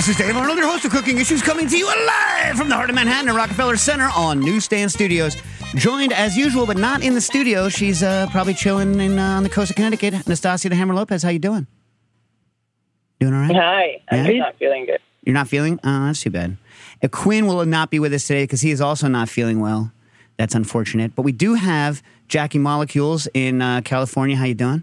This 0.00 0.08
is 0.08 0.16
Dave 0.16 0.34
Arnold, 0.34 0.56
your 0.56 0.66
host 0.66 0.86
of 0.86 0.92
Cooking 0.92 1.18
Issues, 1.18 1.42
coming 1.42 1.68
to 1.68 1.76
you 1.76 1.84
live 1.84 2.56
from 2.56 2.70
the 2.70 2.74
heart 2.74 2.88
of 2.88 2.96
Manhattan 2.96 3.28
at 3.28 3.34
Rockefeller 3.34 3.76
Center 3.76 4.08
on 4.16 4.40
Newsstand 4.40 4.90
Studios. 4.90 5.36
Joined 5.74 6.14
as 6.14 6.38
usual, 6.38 6.64
but 6.64 6.78
not 6.78 7.02
in 7.02 7.12
the 7.12 7.20
studio. 7.20 7.68
She's 7.68 8.02
uh, 8.02 8.26
probably 8.30 8.54
chilling 8.54 8.98
in, 8.98 9.18
uh, 9.18 9.22
on 9.22 9.42
the 9.42 9.50
coast 9.50 9.68
of 9.72 9.76
Connecticut. 9.76 10.14
Nastasia 10.26 10.70
the 10.70 10.74
Hammer 10.74 10.94
Lopez, 10.94 11.22
how 11.22 11.28
you 11.28 11.38
doing? 11.38 11.66
Doing 13.20 13.34
all 13.34 13.40
right? 13.40 13.54
Hi. 13.54 14.02
I'm 14.10 14.24
Yeah? 14.24 14.38
not 14.38 14.56
feeling 14.58 14.86
good. 14.86 15.00
You're 15.22 15.34
not 15.34 15.48
feeling? 15.48 15.78
Oh, 15.84 16.06
that's 16.06 16.22
too 16.22 16.30
bad. 16.30 16.56
Uh, 17.04 17.08
Quinn 17.08 17.46
will 17.46 17.66
not 17.66 17.90
be 17.90 17.98
with 17.98 18.14
us 18.14 18.26
today 18.26 18.44
because 18.44 18.62
he 18.62 18.70
is 18.70 18.80
also 18.80 19.06
not 19.06 19.28
feeling 19.28 19.60
well. 19.60 19.92
That's 20.38 20.54
unfortunate. 20.54 21.14
But 21.14 21.22
we 21.26 21.32
do 21.32 21.56
have 21.56 22.02
Jackie 22.26 22.58
Molecules 22.58 23.28
in 23.34 23.60
uh, 23.60 23.82
California. 23.84 24.36
How 24.36 24.46
you 24.46 24.54
doing? 24.54 24.82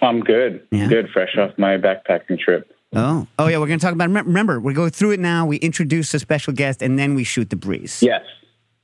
I'm 0.00 0.18
good. 0.22 0.66
Yeah? 0.72 0.88
Good, 0.88 1.10
fresh 1.12 1.38
off 1.38 1.56
my 1.56 1.78
backpacking 1.78 2.40
trip. 2.40 2.71
Oh, 2.94 3.26
oh 3.38 3.46
yeah. 3.48 3.58
We're 3.58 3.66
going 3.66 3.78
to 3.78 3.84
talk 3.84 3.94
about. 3.94 4.08
remem- 4.10 4.26
Remember, 4.26 4.60
we 4.60 4.74
go 4.74 4.88
through 4.88 5.12
it 5.12 5.20
now. 5.20 5.46
We 5.46 5.56
introduce 5.58 6.12
a 6.14 6.18
special 6.18 6.52
guest, 6.52 6.82
and 6.82 6.98
then 6.98 7.14
we 7.14 7.24
shoot 7.24 7.50
the 7.50 7.56
breeze. 7.56 8.02
Yes. 8.02 8.22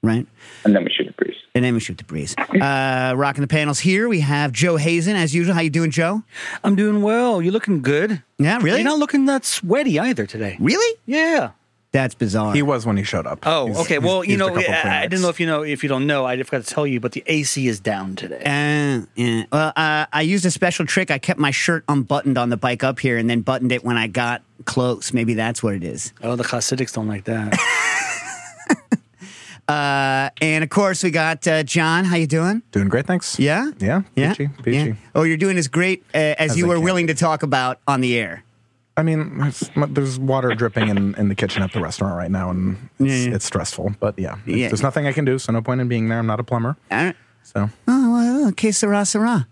Right. 0.02 0.26
And 0.64 0.74
then 0.74 0.84
we 0.84 0.90
shoot 0.90 1.06
the 1.08 1.12
breeze. 1.24 1.34
And 1.54 1.64
then 1.64 1.74
we 1.74 1.80
shoot 1.80 1.98
the 1.98 2.04
breeze. 2.04 2.36
Uh, 2.38 3.14
rocking 3.16 3.40
the 3.42 3.48
panels 3.48 3.80
here. 3.80 4.08
We 4.08 4.20
have 4.20 4.52
Joe 4.52 4.76
Hazen 4.76 5.16
as 5.16 5.34
usual. 5.34 5.54
How 5.54 5.60
you 5.60 5.70
doing, 5.70 5.90
Joe? 5.90 6.22
I'm 6.62 6.76
doing 6.76 7.02
well. 7.02 7.42
You're 7.42 7.52
looking 7.52 7.82
good. 7.82 8.22
Yeah, 8.38 8.58
really? 8.62 8.78
You're 8.80 8.88
not 8.88 8.98
looking 9.00 9.24
that 9.26 9.44
sweaty 9.44 9.98
either 9.98 10.24
today. 10.24 10.56
really? 10.60 10.98
Yeah. 11.06 11.50
That's 11.90 12.14
bizarre. 12.14 12.52
He 12.54 12.60
was 12.60 12.84
when 12.84 12.98
he 12.98 13.02
showed 13.02 13.26
up. 13.26 13.38
Oh, 13.46 13.66
He's- 13.68 13.78
okay. 13.80 13.98
Well, 13.98 14.22
you 14.22 14.36
know, 14.36 14.54
I, 14.54 15.00
I 15.00 15.06
didn't 15.06 15.22
know 15.22 15.30
if 15.30 15.40
you 15.40 15.46
know 15.46 15.62
if 15.64 15.82
you 15.82 15.88
don't 15.88 16.06
know. 16.06 16.26
I 16.26 16.36
forgot 16.42 16.64
to 16.64 16.74
tell 16.74 16.86
you, 16.86 17.00
but 17.00 17.12
the 17.12 17.22
AC 17.26 17.66
is 17.66 17.80
down 17.80 18.14
today. 18.14 18.42
Uh, 18.44 19.06
yeah. 19.16 19.44
Well, 19.50 19.72
uh, 19.74 20.04
I 20.12 20.20
used 20.22 20.44
a 20.44 20.50
special 20.50 20.84
trick. 20.84 21.10
I 21.10 21.16
kept 21.18 21.40
my 21.40 21.50
shirt 21.50 21.84
unbuttoned 21.88 22.36
on 22.36 22.50
the 22.50 22.58
bike 22.58 22.84
up 22.84 22.98
here, 23.00 23.16
and 23.16 23.28
then 23.30 23.40
buttoned 23.40 23.72
it 23.72 23.84
when 23.84 23.96
I 23.96 24.06
got 24.06 24.42
close. 24.66 25.14
Maybe 25.14 25.32
that's 25.34 25.62
what 25.62 25.74
it 25.74 25.82
is. 25.82 26.12
oh, 26.22 26.36
the 26.36 26.44
Hasidics 26.44 26.92
don't 26.92 27.08
like 27.08 27.24
that. 27.24 27.58
Uh, 29.68 30.30
and 30.40 30.64
of 30.64 30.70
course, 30.70 31.02
we 31.02 31.10
got 31.10 31.46
uh, 31.46 31.62
John. 31.62 32.06
How 32.06 32.16
you 32.16 32.26
doing? 32.26 32.62
Doing 32.72 32.88
great, 32.88 33.06
thanks. 33.06 33.38
Yeah. 33.38 33.70
Yeah, 33.78 34.00
Yeah. 34.16 34.32
peachy, 34.32 34.50
peachy. 34.62 34.76
Yeah. 34.90 34.94
Oh, 35.14 35.24
you're 35.24 35.36
doing 35.36 35.58
as 35.58 35.68
great 35.68 36.04
uh, 36.14 36.16
as, 36.38 36.52
As 36.52 36.56
you 36.58 36.64
I 36.64 36.68
were 36.70 36.74
can. 36.76 36.84
willing 36.84 37.06
to 37.08 37.14
talk 37.14 37.42
about 37.42 37.78
on 37.86 38.00
the 38.00 38.16
air. 38.18 38.44
I 38.98 39.02
mean, 39.02 39.38
there's, 39.38 39.70
there's 39.88 40.18
water 40.18 40.54
dripping 40.54 40.88
in, 40.88 41.14
in 41.14 41.28
the 41.28 41.34
kitchen 41.34 41.62
at 41.62 41.72
the 41.72 41.80
restaurant 41.80 42.16
right 42.16 42.30
now, 42.30 42.50
and 42.50 42.76
it's, 42.98 43.10
Yeah, 43.24 43.28
yeah. 43.30 43.34
it's 43.36 43.44
stressful. 43.44 43.94
But 44.00 44.18
yeah, 44.18 44.36
Yeah. 44.44 44.68
there's 44.68 44.82
nothing 44.82 45.06
I 45.06 45.12
can 45.12 45.24
do, 45.24 45.38
so 45.38 45.52
no 45.52 45.62
point 45.62 45.80
in 45.80 45.88
being 45.88 46.08
there. 46.08 46.18
I'm 46.18 46.26
not 46.26 46.40
a 46.40 46.44
plumber. 46.44 46.76
All 46.90 46.98
right. 47.04 47.16
So, 47.42 47.70
Oh, 47.86 48.12
well, 48.12 48.48
okay, 48.48 48.72
Sarah, 48.72 49.06
Sarah. 49.06 49.46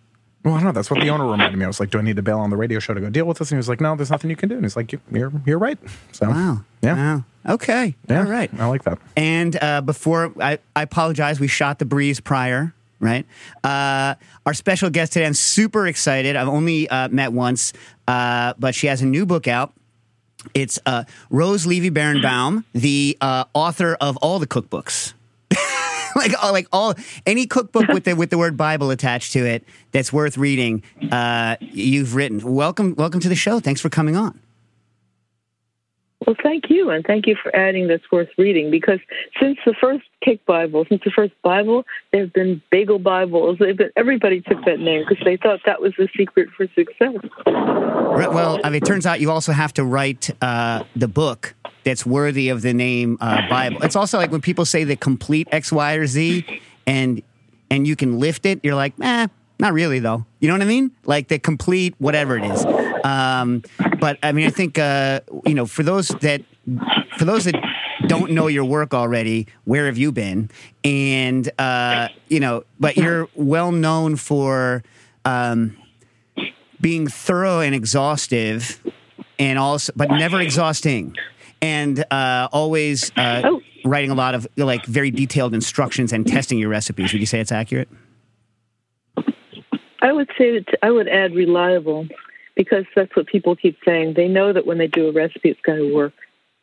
well, 0.45 0.55
I 0.55 0.59
don't 0.59 0.67
know. 0.67 0.73
That's 0.73 0.91
what 0.91 1.01
the 1.01 1.09
owner 1.11 1.25
reminded 1.31 1.57
me. 1.59 1.65
I 1.65 1.69
was 1.69 1.81
like, 1.81 1.91
do 1.91 1.99
I 1.99 2.03
need 2.03 2.17
to 2.17 2.23
bail 2.23 2.41
on 2.41 2.51
the 2.51 2.57
radio 2.57 2.79
show 2.81 2.93
to 2.93 3.01
go 3.01 3.09
deal 3.09 3.25
with 3.25 3.39
this? 3.39 3.51
And 3.51 3.57
he 3.57 3.59
was 3.59 3.69
like, 3.69 3.81
no, 3.81 3.97
there's 3.97 4.11
nothing 4.11 4.29
you 4.31 4.37
can 4.37 4.49
do. 4.49 4.57
And 4.57 4.65
he's 4.65 4.77
like, 4.77 4.93
"You- 4.93 5.01
you're, 5.11 5.33
you're 5.47 5.59
right. 5.59 5.79
So, 6.13 6.29
Wow. 6.29 6.65
Yeah. 6.83 6.95
Wow. 6.97 7.25
Okay. 7.55 7.95
yeah, 8.09 8.25
All 8.25 8.31
right. 8.31 8.51
I 8.59 8.67
like 8.67 8.83
that. 8.85 8.99
And 9.17 9.57
uh, 9.63 9.81
before, 9.81 10.33
I, 10.41 10.59
I 10.75 10.83
apologize. 10.83 11.39
We 11.41 11.47
shot 11.47 11.79
the 11.79 11.85
breeze 11.85 12.19
prior, 12.21 12.75
right? 13.01 13.27
Uh, 13.63 14.15
our 14.45 14.55
special 14.55 14.91
guest 14.91 15.13
today, 15.13 15.27
I'm 15.27 15.35
super 15.35 15.87
excited. 15.87 16.37
I've 16.37 16.49
only 16.49 16.89
uh, 16.89 17.09
met 17.09 17.33
once, 17.33 17.73
uh, 18.07 18.55
but 18.59 18.75
she 18.75 18.87
has 18.87 19.03
a 19.03 19.07
new 19.07 19.27
book 19.27 19.49
out. 19.49 19.73
It's 20.55 20.79
uh, 20.87 21.05
Rose 21.31 21.67
Levy 21.67 21.91
Beranbaum, 21.91 22.65
the 22.73 23.17
uh, 23.21 23.45
author 23.53 23.97
of 24.01 24.17
all 24.19 24.39
the 24.39 24.47
cookbooks. 24.47 25.13
like, 26.17 26.33
all, 26.43 26.53
like 26.53 26.67
all 26.73 26.95
any 27.25 27.47
cookbook 27.47 27.89
with 27.89 28.05
the 28.05 28.15
with 28.15 28.31
the 28.31 28.39
word 28.39 28.57
Bible 28.57 28.91
attached 28.91 29.33
to 29.33 29.45
it 29.45 29.65
that's 29.93 30.13
worth 30.13 30.39
reading. 30.39 30.83
Uh, 31.11 31.57
you've 31.61 32.15
written. 32.15 32.41
Welcome, 32.43 32.95
welcome 32.97 33.21
to 33.21 33.29
the 33.29 33.35
show. 33.35 33.61
Thanks 33.61 33.81
for 33.81 33.89
coming 33.89 34.17
on. 34.17 34.39
Well, 36.27 36.37
thank 36.43 36.71
you, 36.71 36.91
and 36.91 37.05
thank 37.05 37.27
you 37.29 37.37
for 37.41 37.55
adding 37.55 37.87
that's 37.87 38.11
worth 38.11 38.29
reading. 38.37 38.71
Because 38.71 38.99
since 39.41 39.59
the 39.65 39.75
first 39.81 40.05
Cake 40.25 40.45
Bible, 40.45 40.85
since 40.89 41.03
the 41.05 41.13
first 41.13 41.33
Bible, 41.43 41.85
there 42.13 42.23
have 42.23 42.33
been 42.33 42.61
Bagel 42.71 42.99
Bibles. 42.99 43.59
Been, 43.59 43.91
everybody 43.97 44.41
took 44.41 44.65
that 44.65 44.81
name 44.81 45.05
because 45.09 45.25
they 45.25 45.37
thought 45.37 45.61
that 45.67 45.81
was 45.81 45.93
the 45.97 46.09
secret 46.17 46.49
for 46.57 46.67
success. 46.75 47.15
Well, 47.47 48.59
I 48.65 48.71
mean, 48.71 48.83
it 48.83 48.87
turns 48.87 49.07
out 49.07 49.21
you 49.21 49.31
also 49.31 49.53
have 49.53 49.73
to 49.75 49.85
write 49.85 50.31
uh, 50.43 50.83
the 50.97 51.07
book 51.07 51.55
that's 51.85 52.05
worthy 52.05 52.49
of 52.49 52.63
the 52.63 52.75
name 52.75 53.19
uh, 53.21 53.49
Bible. 53.49 53.83
It's 53.83 53.95
also 53.95 54.19
like 54.19 54.33
when 54.33 54.41
people 54.41 54.65
say 54.65 54.83
the 54.83 54.97
complete 54.97 55.47
X, 55.53 55.71
Y, 55.71 55.95
or 55.95 56.07
Z, 56.09 56.45
and 56.89 57.23
and 57.71 57.87
you 57.87 57.95
can 57.95 58.19
lift 58.19 58.47
it. 58.47 58.59
You're 58.65 58.75
like, 58.75 58.95
eh, 59.01 59.29
not 59.61 59.73
really 59.73 60.01
though. 60.01 60.27
You 60.41 60.49
know 60.49 60.55
what 60.55 60.63
I 60.63 60.67
mean? 60.67 60.91
Like 61.05 61.29
the 61.29 61.39
complete 61.39 61.95
whatever 61.99 62.37
it 62.37 62.45
is. 62.45 62.65
Um, 63.07 63.63
but 64.01 64.19
I 64.23 64.33
mean, 64.33 64.47
I 64.47 64.51
think 64.51 64.79
uh, 64.79 65.21
you 65.47 65.55
know, 65.55 65.67
for 65.67 65.83
those 65.83 66.09
that 66.09 66.43
for 67.19 67.25
those 67.25 67.45
that 67.45 67.55
don't 68.07 68.33
know 68.33 68.47
your 68.49 68.65
work 68.65 68.93
already, 68.95 69.47
where 69.65 69.87
have 69.87 69.97
you 69.99 70.13
been? 70.13 70.51
And 70.85 71.49
uh, 71.59 72.09
you 72.29 72.41
know, 72.41 72.65
but 72.81 72.97
you're 72.97 73.29
well 73.35 73.73
known 73.73 74.17
for. 74.17 74.83
Um, 75.25 75.77
being 76.79 77.07
thorough 77.09 77.61
and 77.61 77.75
exhaustive 77.75 78.79
and 79.39 79.59
also 79.59 79.91
but 79.97 80.11
never 80.11 80.39
exhausting 80.41 81.17
and 81.63 82.05
uh, 82.13 82.49
always 82.53 83.11
uh, 83.17 83.41
Oh. 83.45 83.63
writing 83.85 84.11
a 84.11 84.15
lot 84.15 84.35
of 84.35 84.47
like 84.59 84.85
very 84.85 85.11
detailed 85.11 85.55
instructions 85.55 86.13
and 86.13 86.27
testing 86.27 86.59
your 86.59 86.69
recipes 86.69 87.13
would 87.15 87.21
you 87.21 87.27
say 87.27 87.41
it's 87.41 87.51
accurate 87.51 87.89
I 90.03 90.13
would 90.13 90.29
say 90.37 90.59
that 90.59 90.67
I 90.83 90.91
would 90.91 91.09
add 91.09 91.35
reliable 91.35 92.07
because 92.57 92.85
that's 92.97 93.15
what 93.15 93.27
people 93.27 93.55
keep 93.55 93.79
saying. 93.85 94.15
They 94.15 94.27
know 94.29 94.53
that 94.53 94.67
when 94.67 94.79
they 94.79 94.87
do 94.89 95.09
a 95.09 95.13
recipe, 95.13 95.51
it's 95.51 95.61
going 95.61 95.79
to 95.79 95.95
work. 95.95 96.15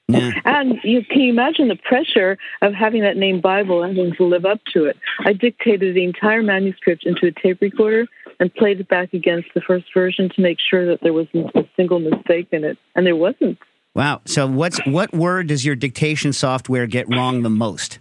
yeah 0.10 0.32
And 0.44 0.80
you 0.84 1.06
can 1.06 1.22
you 1.22 1.30
imagine 1.30 1.70
the 1.70 1.78
pressure 1.78 2.38
of 2.62 2.74
having 2.74 3.04
that 3.04 3.16
name 3.16 3.40
Bible 3.40 3.84
and 3.84 3.96
having 3.96 4.14
to 4.16 4.24
live 4.26 4.46
up 4.46 4.60
to 4.74 4.86
it. 4.86 4.98
I 5.20 5.32
dictated 5.34 5.96
the 5.96 6.04
entire 6.04 6.44
manuscript 6.44 7.06
into 7.06 7.28
a 7.28 7.32
tape 7.32 7.62
recorder 7.62 8.08
and 8.40 8.54
played 8.54 8.80
it 8.80 8.90
back 8.90 9.14
against 9.14 9.50
the 9.54 9.62
first 9.62 9.86
version 9.94 10.30
to 10.30 10.42
make 10.42 10.58
sure 10.60 10.86
that 10.88 11.02
there 11.02 11.14
wasn't 11.14 11.56
a 11.56 11.66
single 11.78 12.00
mistake 12.00 12.48
in 12.52 12.64
it, 12.64 12.78
and 12.96 13.06
there 13.06 13.16
wasn't. 13.16 13.58
wow 13.96 14.20
so 14.26 14.48
what's 14.48 14.80
what 14.86 15.14
word 15.14 15.48
does 15.48 15.64
your 15.64 15.76
dictation 15.76 16.34
software 16.34 16.88
get 16.88 17.08
wrong 17.16 17.44
the 17.44 17.50
most 17.50 18.00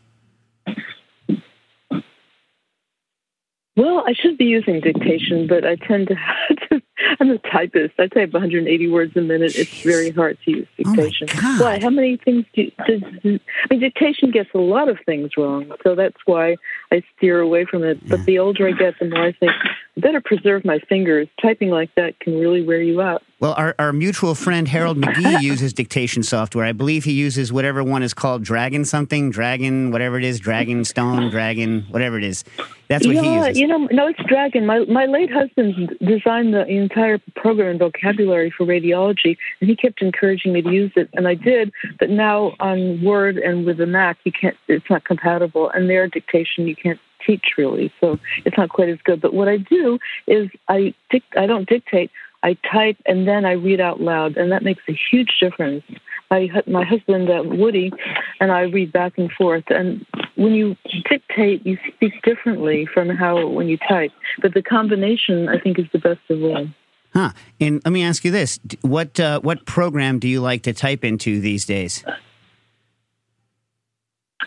Well, 3.75 4.05
I 4.07 4.13
should 4.13 4.37
be 4.37 4.45
using 4.45 4.81
dictation, 4.81 5.47
but 5.47 5.65
I 5.65 5.77
tend 5.77 6.09
to. 6.09 6.17
I'm 7.21 7.31
a 7.31 7.39
typist. 7.39 7.95
I 7.99 8.07
type 8.07 8.33
180 8.33 8.89
words 8.91 9.17
a 9.17 9.21
minute. 9.23 9.55
It's 9.57 9.83
very 9.83 10.11
hard 10.11 10.39
to 10.45 10.51
use 10.51 10.69
Oh 10.85 10.95
dictation. 10.95 11.27
God. 11.41 11.61
Why? 11.61 11.81
How 11.81 11.91
many 11.91 12.17
things 12.19 12.45
do? 12.55 12.71
Does, 12.87 13.03
I 13.03 13.39
mean, 13.71 13.81
dictation 13.81 14.31
gets 14.31 14.51
a 14.55 14.59
lot 14.59 14.89
of 14.89 14.99
things 15.07 15.31
wrong, 15.37 15.73
so 15.83 15.95
that's 15.95 16.17
why 16.27 16.57
I 16.93 17.03
steer 17.17 17.41
away 17.41 17.65
from 17.65 17.83
it. 17.83 18.07
But 18.09 18.25
the 18.25 18.39
older 18.39 18.69
I 18.69 18.73
get, 18.73 18.95
the 19.01 19.09
more 19.09 19.25
I 19.27 19.33
think 19.33 19.53
I 19.97 20.01
better 20.01 20.21
preserve 20.21 20.65
my 20.65 20.79
fingers. 20.89 21.29
Typing 21.41 21.71
like 21.71 21.95
that 21.97 22.21
can 22.21 22.39
really 22.39 22.65
wear 22.65 22.81
you 22.83 23.01
out. 23.01 23.23
well 23.41 23.55
our, 23.55 23.75
our 23.79 23.93
mutual 23.93 24.35
friend 24.35 24.69
harold 24.69 24.97
mcgee 24.99 25.43
uses 25.51 25.73
dictation 25.73 26.23
software 26.23 26.65
i 26.65 26.73
believe 26.73 27.05
he 27.05 27.13
uses 27.13 27.53
whatever 27.53 27.83
one 27.83 28.03
is 28.03 28.15
called 28.15 28.43
dragon 28.43 28.85
something 28.85 29.31
dragon 29.31 29.91
whatever 29.91 30.17
it 30.17 30.25
is 30.25 30.39
dragon 30.39 30.85
stone 30.85 31.29
dragon 31.31 31.85
whatever 31.91 32.17
it 32.17 32.25
is 32.25 32.45
that's 32.93 33.07
what 33.07 33.17
he 33.17 33.23
yeah, 33.23 33.47
uses 33.47 33.59
you 33.59 33.67
know, 33.67 33.89
no, 33.91 34.07
it's 34.07 34.23
Dragon. 34.25 34.67
My 34.67 34.81
my 34.81 35.07
late 35.07 35.33
husband 35.33 35.97
designed 36.01 36.53
the 36.53 36.67
entire 36.67 37.19
program 37.35 37.71
and 37.71 37.79
vocabulary 37.79 38.51
for 38.51 38.67
radiology, 38.67 39.37
and 39.61 39.71
he 39.71 39.77
kept 39.77 40.03
encouraging 40.03 40.53
me 40.53 40.63
to 40.63 40.71
use 40.71 40.93
it, 40.97 41.09
and 41.15 41.27
I 41.27 41.35
did. 41.35 41.73
But 41.99 42.11
now 42.11 42.55
on 42.61 43.03
Word 43.03 43.39
and 43.39 43.65
with 43.65 43.79
the 43.79 43.87
Mac, 43.87 44.19
you 44.25 44.33
can't. 44.33 44.57
It's 44.69 44.89
not 44.91 45.05
compatible, 45.05 45.71
and 45.71 45.89
their 45.89 46.07
dictation 46.07 46.67
you 46.67 46.77
can't 46.77 47.01
teach 47.27 47.55
really, 47.57 47.93
so 48.01 48.19
it's 48.45 48.59
not 48.59 48.69
quite 48.69 48.89
as 48.89 48.99
good. 49.05 49.21
But 49.21 49.33
what 49.33 49.49
I 49.49 49.57
do 49.57 49.99
is 50.27 50.51
I 50.69 50.95
dic- 51.11 51.23
I 51.37 51.47
don't 51.47 51.69
dictate. 51.69 52.11
I 52.43 52.57
type 52.71 52.97
and 53.07 53.27
then 53.27 53.45
I 53.45 53.53
read 53.53 53.81
out 53.81 54.01
loud, 54.01 54.37
and 54.37 54.53
that 54.53 54.63
makes 54.63 54.83
a 54.89 54.99
huge 55.11 55.39
difference. 55.41 55.85
My 56.33 56.47
hu- 56.47 56.73
my 56.73 56.83
husband 56.83 57.29
uh, 57.29 57.43
Woody 57.45 57.93
and 58.41 58.51
I 58.51 58.63
read 58.63 58.91
back 58.91 59.19
and 59.19 59.31
forth, 59.31 59.65
and 59.69 60.07
when 60.37 60.55
you 60.55 60.77
dictate, 61.11 61.67
you 61.67 61.77
speak 61.95 62.15
differently 62.23 62.87
from 62.87 63.11
how 63.11 63.47
when 63.49 63.69
you 63.69 63.77
type. 63.77 64.13
But 64.41 64.55
the 64.55 64.63
combination, 64.63 65.51
I 65.51 65.59
think, 65.59 65.79
is 65.79 65.85
the 65.93 65.99
best 65.99 66.21
of 66.31 66.43
all. 66.43 66.69
Huh. 67.13 67.33
And 67.61 67.83
let 67.85 67.93
me 67.93 68.03
ask 68.03 68.25
you 68.25 68.31
this: 68.31 68.59
what 68.81 69.21
uh, 69.21 69.41
what 69.41 69.67
program 69.67 70.21
do 70.21 70.27
you 70.27 70.41
like 70.41 70.63
to 70.63 70.73
type 70.73 71.05
into 71.05 71.39
these 71.39 71.67
days? 71.67 72.03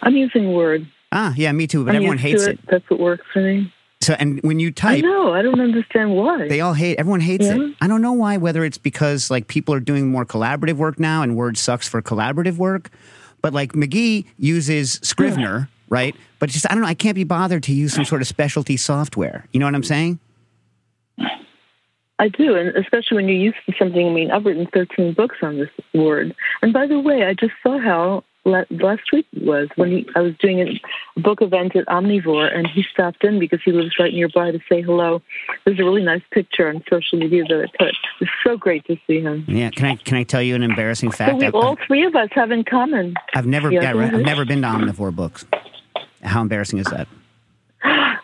I'm 0.01 0.15
using 0.15 0.53
Word. 0.53 0.87
Ah, 1.11 1.35
yeah, 1.37 1.51
me 1.51 1.67
too. 1.67 1.85
But 1.85 1.91
I'm 1.91 1.97
everyone 1.97 2.17
hates 2.17 2.45
to 2.45 2.51
it. 2.51 2.59
That's 2.67 2.89
what 2.89 2.99
works 2.99 3.25
for 3.31 3.43
me. 3.43 3.71
So, 4.05 4.13
and 4.19 4.39
when 4.43 4.59
you 4.59 4.71
type, 4.71 4.99
I 4.99 5.01
know. 5.01 5.33
I 5.33 5.41
don't 5.41 5.59
understand 5.59 6.15
why. 6.15 6.47
they 6.47 6.61
all 6.61 6.73
hate. 6.73 6.99
Everyone 6.99 7.21
hates 7.21 7.45
Yeah. 7.45 7.55
it. 7.57 7.75
I 7.81 7.87
don't 7.87 8.03
know 8.03 8.13
why. 8.13 8.37
Whether 8.37 8.63
it's 8.63 8.77
because 8.77 9.31
like 9.31 9.47
people 9.47 9.73
are 9.73 9.79
doing 9.79 10.09
more 10.11 10.25
collaborative 10.25 10.75
work 10.75 10.99
now, 10.99 11.23
and 11.23 11.35
Word 11.35 11.57
sucks 11.57 11.87
for 11.87 12.01
collaborative 12.03 12.57
work. 12.57 12.91
But 13.41 13.53
like 13.53 13.73
McGee 13.73 14.25
uses 14.37 14.99
Scrivener, 15.01 15.69
right? 15.89 16.15
But 16.37 16.49
just 16.49 16.65
I 16.69 16.75
don't 16.75 16.81
know. 16.83 16.87
I 16.87 16.93
can't 16.93 17.15
be 17.15 17.23
bothered 17.23 17.63
to 17.63 17.73
use 17.73 17.93
some 17.93 18.05
sort 18.05 18.21
of 18.21 18.27
specialty 18.27 18.77
software. 18.77 19.45
You 19.51 19.59
know 19.59 19.65
what 19.65 19.73
I'm 19.75 19.83
saying? 19.83 20.19
I 22.17 22.29
do, 22.29 22.55
and 22.55 22.69
especially 22.77 23.15
when 23.17 23.27
you're 23.27 23.37
used 23.37 23.57
to 23.67 23.73
something. 23.77 24.07
I 24.07 24.11
mean, 24.11 24.31
I've 24.31 24.45
written 24.45 24.67
13 24.73 25.13
books 25.13 25.37
on 25.41 25.57
this 25.57 25.69
word. 25.93 26.33
And 26.61 26.71
by 26.71 26.87
the 26.87 26.99
way, 26.99 27.25
I 27.25 27.33
just 27.33 27.53
saw 27.61 27.77
how 27.77 28.23
last 28.45 29.03
week 29.11 29.25
was 29.33 29.69
when 29.75 29.91
he, 29.91 30.07
I 30.15 30.21
was 30.21 30.35
doing 30.37 30.59
a 30.59 31.19
book 31.19 31.41
event 31.41 31.75
at 31.75 31.85
Omnivore, 31.87 32.55
and 32.55 32.67
he 32.67 32.83
stopped 32.91 33.23
in 33.23 33.39
because 33.39 33.59
he 33.65 33.71
lives 33.71 33.95
right 33.99 34.13
nearby 34.13 34.51
to 34.51 34.59
say 34.69 34.81
hello. 34.81 35.21
There's 35.65 35.79
a 35.79 35.83
really 35.83 36.03
nice 36.03 36.21
picture 36.31 36.69
on 36.69 36.83
social 36.89 37.19
media 37.19 37.43
that 37.43 37.69
I 37.73 37.83
put. 37.83 37.95
It's 38.21 38.31
so 38.43 38.57
great 38.57 38.85
to 38.85 38.97
see 39.07 39.21
him. 39.21 39.45
Yeah, 39.47 39.69
can 39.71 39.85
I 39.85 39.95
can 39.95 40.17
I 40.17 40.23
tell 40.23 40.41
you 40.41 40.55
an 40.55 40.63
embarrassing 40.63 41.11
fact? 41.11 41.31
So 41.31 41.37
we, 41.37 41.45
I've, 41.45 41.55
all 41.55 41.77
three 41.87 42.05
of 42.05 42.15
us 42.15 42.29
have 42.31 42.51
in 42.51 42.63
common. 42.63 43.15
I've 43.33 43.47
never 43.47 43.71
Yeah, 43.71 43.89
I've 43.89 43.95
mm-hmm. 43.95 44.21
never 44.21 44.45
been 44.45 44.61
to 44.61 44.67
Omnivore 44.67 45.15
Books. 45.15 45.45
How 46.21 46.41
embarrassing 46.41 46.79
is 46.79 46.87
that? 46.87 47.07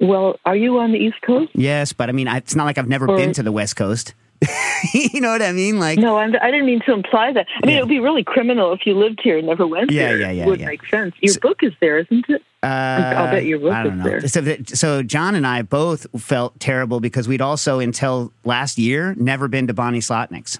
Well, 0.00 0.38
are 0.44 0.54
you 0.54 0.78
on 0.78 0.92
the 0.92 0.98
East 0.98 1.20
Coast? 1.22 1.50
Yes, 1.54 1.92
but 1.92 2.08
I 2.08 2.12
mean, 2.12 2.28
it's 2.28 2.54
not 2.54 2.66
like 2.66 2.78
I've 2.78 2.88
never 2.88 3.10
Or- 3.10 3.16
been 3.16 3.32
to 3.32 3.42
the 3.42 3.50
West 3.50 3.74
Coast. 3.74 4.14
you 4.94 5.20
know 5.20 5.30
what 5.30 5.42
I 5.42 5.52
mean? 5.52 5.78
Like, 5.80 5.98
No, 5.98 6.16
I'm, 6.18 6.34
I 6.40 6.50
didn't 6.50 6.66
mean 6.66 6.80
to 6.86 6.92
imply 6.92 7.32
that. 7.32 7.46
I 7.62 7.66
mean, 7.66 7.74
Yeah. 7.74 7.80
it 7.80 7.82
would 7.84 7.88
be 7.88 7.98
really 8.00 8.22
criminal 8.22 8.72
if 8.72 8.86
you 8.86 8.94
lived 8.96 9.20
here 9.22 9.38
and 9.38 9.46
never 9.48 9.66
went 9.66 9.90
Yeah, 9.90 10.08
there. 10.08 10.20
yeah, 10.20 10.30
yeah, 10.30 10.42
It 10.44 10.46
would 10.48 10.60
yeah. 10.60 10.66
make 10.66 10.86
sense. 10.86 11.14
Your 11.20 11.34
So- 11.34 11.40
book 11.40 11.62
is 11.62 11.72
there, 11.80 11.98
isn't 11.98 12.24
it? 12.28 12.42
Uh, 12.62 12.66
I'll 12.66 13.30
bet 13.30 13.44
your 13.44 13.58
book 13.60 13.72
I 13.72 13.82
don't 13.84 13.92
is 13.94 13.98
know. 13.98 14.04
there. 14.10 14.28
So, 14.28 14.40
that, 14.40 14.68
so 14.76 15.02
John 15.02 15.34
and 15.34 15.46
I 15.46 15.62
both 15.62 16.06
felt 16.20 16.58
terrible 16.60 17.00
because 17.00 17.26
we'd 17.28 17.40
also, 17.40 17.78
until 17.80 18.32
last 18.44 18.78
year, 18.78 19.14
never 19.16 19.48
been 19.48 19.66
to 19.68 19.74
Bonnie 19.74 20.00
Slotnick's. 20.00 20.58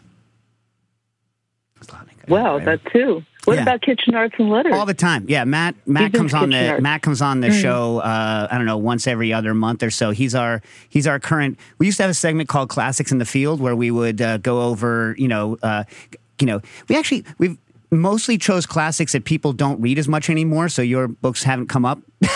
Slotnick, 1.81 2.29
Wow, 2.29 2.59
that 2.59 2.81
too. 2.93 3.23
What 3.49 3.57
Yeah. 3.57 3.63
about 3.63 3.83
Kitchen 3.83 4.15
Arts 4.15 4.35
and 4.39 4.51
Letters? 4.51 4.75
all 4.75 4.87
the 4.87 4.95
time. 4.95 5.25
Yeah, 5.29 5.45
Matt. 5.45 5.75
Matt 5.87 6.13
comes 6.13 6.35
on 6.35 6.51
the 6.51 6.69
Arts. 6.71 6.83
Matt 6.83 7.03
comes 7.03 7.21
on 7.23 7.41
the 7.41 7.49
Mm. 7.49 7.61
show. 7.63 7.99
Uh, 7.99 8.47
I 8.51 8.57
don't 8.57 8.67
know, 8.67 8.77
once 8.77 9.07
every 9.07 9.33
other 9.33 9.55
month 9.55 9.83
or 9.83 9.91
so. 9.91 10.11
He's 10.11 10.35
our 10.35 10.61
he's 10.89 11.07
our 11.07 11.19
current. 11.19 11.59
We 11.79 11.87
used 11.87 11.97
to 11.97 12.03
have 12.05 12.11
a 12.11 12.15
segment 12.15 12.49
called 12.49 12.69
Classics 12.69 13.11
in 13.11 13.19
the 13.19 13.25
Field 13.25 13.61
where 13.61 13.75
we 13.75 13.91
would 13.91 14.21
uh, 14.21 14.37
go 14.39 14.61
over. 14.63 15.15
You 15.19 15.29
know, 15.29 15.57
uh, 15.63 15.85
you 16.41 16.47
know, 16.47 16.61
we 16.89 16.97
actually 16.97 17.25
we've 17.39 17.57
mostly 17.91 18.37
chose 18.37 18.67
classics 18.67 19.13
that 19.13 19.25
people 19.25 19.53
don't 19.55 19.81
read 19.81 19.99
as 19.99 20.07
much 20.09 20.29
anymore. 20.29 20.69
So 20.69 20.83
your 20.83 21.09
books 21.09 21.43
haven't 21.45 21.69
come 21.69 21.85
up. 21.87 21.99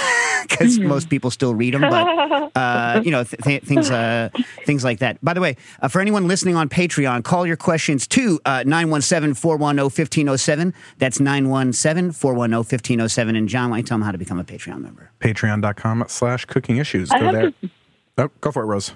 Because 0.49 0.79
Mm-hmm. 0.79 0.89
most 0.89 1.09
people 1.11 1.31
still 1.31 1.55
read 1.55 1.75
them, 1.75 1.83
but 1.83 2.51
uh, 2.57 3.01
you 3.05 3.11
know 3.11 3.25
th- 3.25 3.43
th- 3.43 3.63
things, 3.65 3.91
uh, 3.91 4.29
things 4.65 4.85
like 4.85 4.99
that. 5.01 5.23
By 5.25 5.35
the 5.35 5.41
way, 5.41 5.57
uh, 5.81 5.89
for 5.89 6.01
anyone 6.01 6.29
listening 6.29 6.55
on 6.57 6.69
Patreon, 6.69 7.25
call 7.25 7.47
your 7.47 7.57
questions 7.57 8.07
to 8.09 8.39
uh, 8.45 8.63
917-410-1507. 8.67 10.73
That's 10.99 11.19
917-410-1507. 11.19 13.37
And 13.37 13.49
John, 13.49 13.71
why 13.71 13.77
don't 13.77 13.79
you 13.79 13.83
tell 13.85 13.99
them 13.99 14.05
how 14.05 14.13
to 14.13 14.19
become 14.19 14.39
a 14.39 14.45
Patreon 14.45 14.81
member? 14.83 15.11
Patreon.com 15.21 16.05
slash 16.09 16.45
cooking 16.47 16.77
issues. 16.79 17.09
Go 17.11 17.33
there. 17.33 17.51
to- 17.51 17.71
Oh, 18.19 18.29
go 18.43 18.53
for 18.53 18.63
it, 18.63 18.67
Rose. 18.67 18.93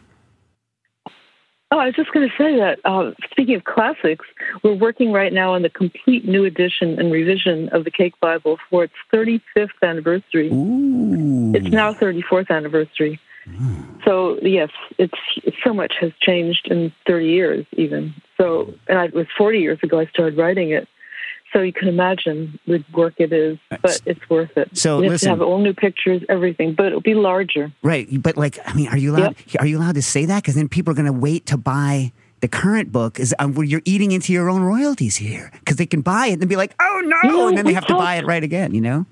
Oh, 1.73 1.79
I 1.79 1.87
was 1.87 1.95
just 1.97 2.13
going 2.13 2.29
to 2.29 2.35
say 2.37 2.57
that. 2.57 2.79
Uh, 2.85 3.11
speaking 3.31 3.57
of 3.57 3.65
classics, 3.65 4.25
we're 4.63 4.75
working 4.75 5.13
right 5.13 5.33
now 5.33 5.55
on 5.55 5.63
the 5.63 5.71
complete 5.71 6.25
new 6.25 6.45
edition 6.45 6.99
and 6.99 7.11
revision 7.11 7.69
of 7.71 7.85
the 7.85 7.91
Cake 7.91 8.15
Bible 8.21 8.59
for 8.71 8.85
its 8.85 8.95
35th 9.13 9.71
anniversary. 9.83 10.49
Ooh. 10.53 11.53
It's 11.55 11.73
now 11.73 11.93
34th 11.93 12.51
anniversary. 12.51 13.19
So 14.05 14.39
yes, 14.43 14.71
it's 14.99 15.15
so 15.65 15.73
much 15.73 15.95
has 16.01 16.13
changed 16.21 16.69
in 16.69 16.93
30 17.07 17.27
years, 17.27 17.67
even. 17.73 18.15
So, 18.37 18.75
and 18.89 18.99
I, 18.99 19.05
it 19.07 19.15
was 19.15 19.27
40 19.37 19.59
years 19.61 19.79
ago 19.83 20.01
I 20.01 20.07
started 20.07 20.37
writing 20.37 20.71
it. 20.71 20.89
So 21.53 21.63
you 21.63 21.73
can 21.73 21.89
imagine 21.89 22.59
the 22.67 22.85
work 22.93 23.15
it 23.19 23.33
is, 23.33 23.59
but 23.71 24.01
it's 24.05 24.29
worth 24.29 24.57
it. 24.57 24.77
So 24.77 24.99
we 24.99 25.05
have 25.05 25.13
listen. 25.13 25.27
to 25.27 25.31
have 25.31 25.43
all 25.43 25.59
new 25.59 25.75
pictures, 25.75 26.23
everything, 26.29 26.75
but 26.75 26.87
it'll 26.87 27.01
be 27.01 27.15
larger. 27.15 27.73
Right, 27.83 28.09
but 28.23 28.37
like, 28.37 28.59
I 28.67 28.75
mean, 28.75 28.89
are 28.89 28.99
you 28.99 29.15
allowed? 29.15 29.37
Are 29.59 29.67
you 29.67 29.79
allowed 29.79 29.95
to 29.95 30.03
say 30.03 30.25
that? 30.27 30.43
Because 30.43 30.55
then 30.55 30.69
people 30.69 30.93
are 30.93 30.95
going 30.95 31.07
to 31.07 31.13
wait 31.13 31.47
to 31.47 31.57
buy 31.57 32.13
the 32.41 32.49
current 32.49 32.93
book. 32.93 33.19
Is 33.19 33.35
um, 33.39 33.55
where 33.55 33.65
you're 33.65 33.83
eating 33.85 34.13
into 34.13 34.33
your 34.33 34.51
own 34.51 34.63
royalties 34.63 35.17
here 35.17 35.51
because 35.55 35.77
they 35.77 35.87
can 35.87 36.01
buy 36.03 36.29
it 36.29 36.41
and 36.41 36.49
be 36.49 36.57
like, 36.57 36.75
oh 36.81 37.03
no, 37.05 37.29
No, 37.29 37.49
and 37.49 37.57
then 37.57 37.65
they 37.65 37.75
have 37.75 37.87
to 37.87 37.95
buy 37.95 38.17
it 38.17 38.27
right 38.27 38.43
again. 38.43 38.75
You 38.75 38.81
know? 38.81 39.07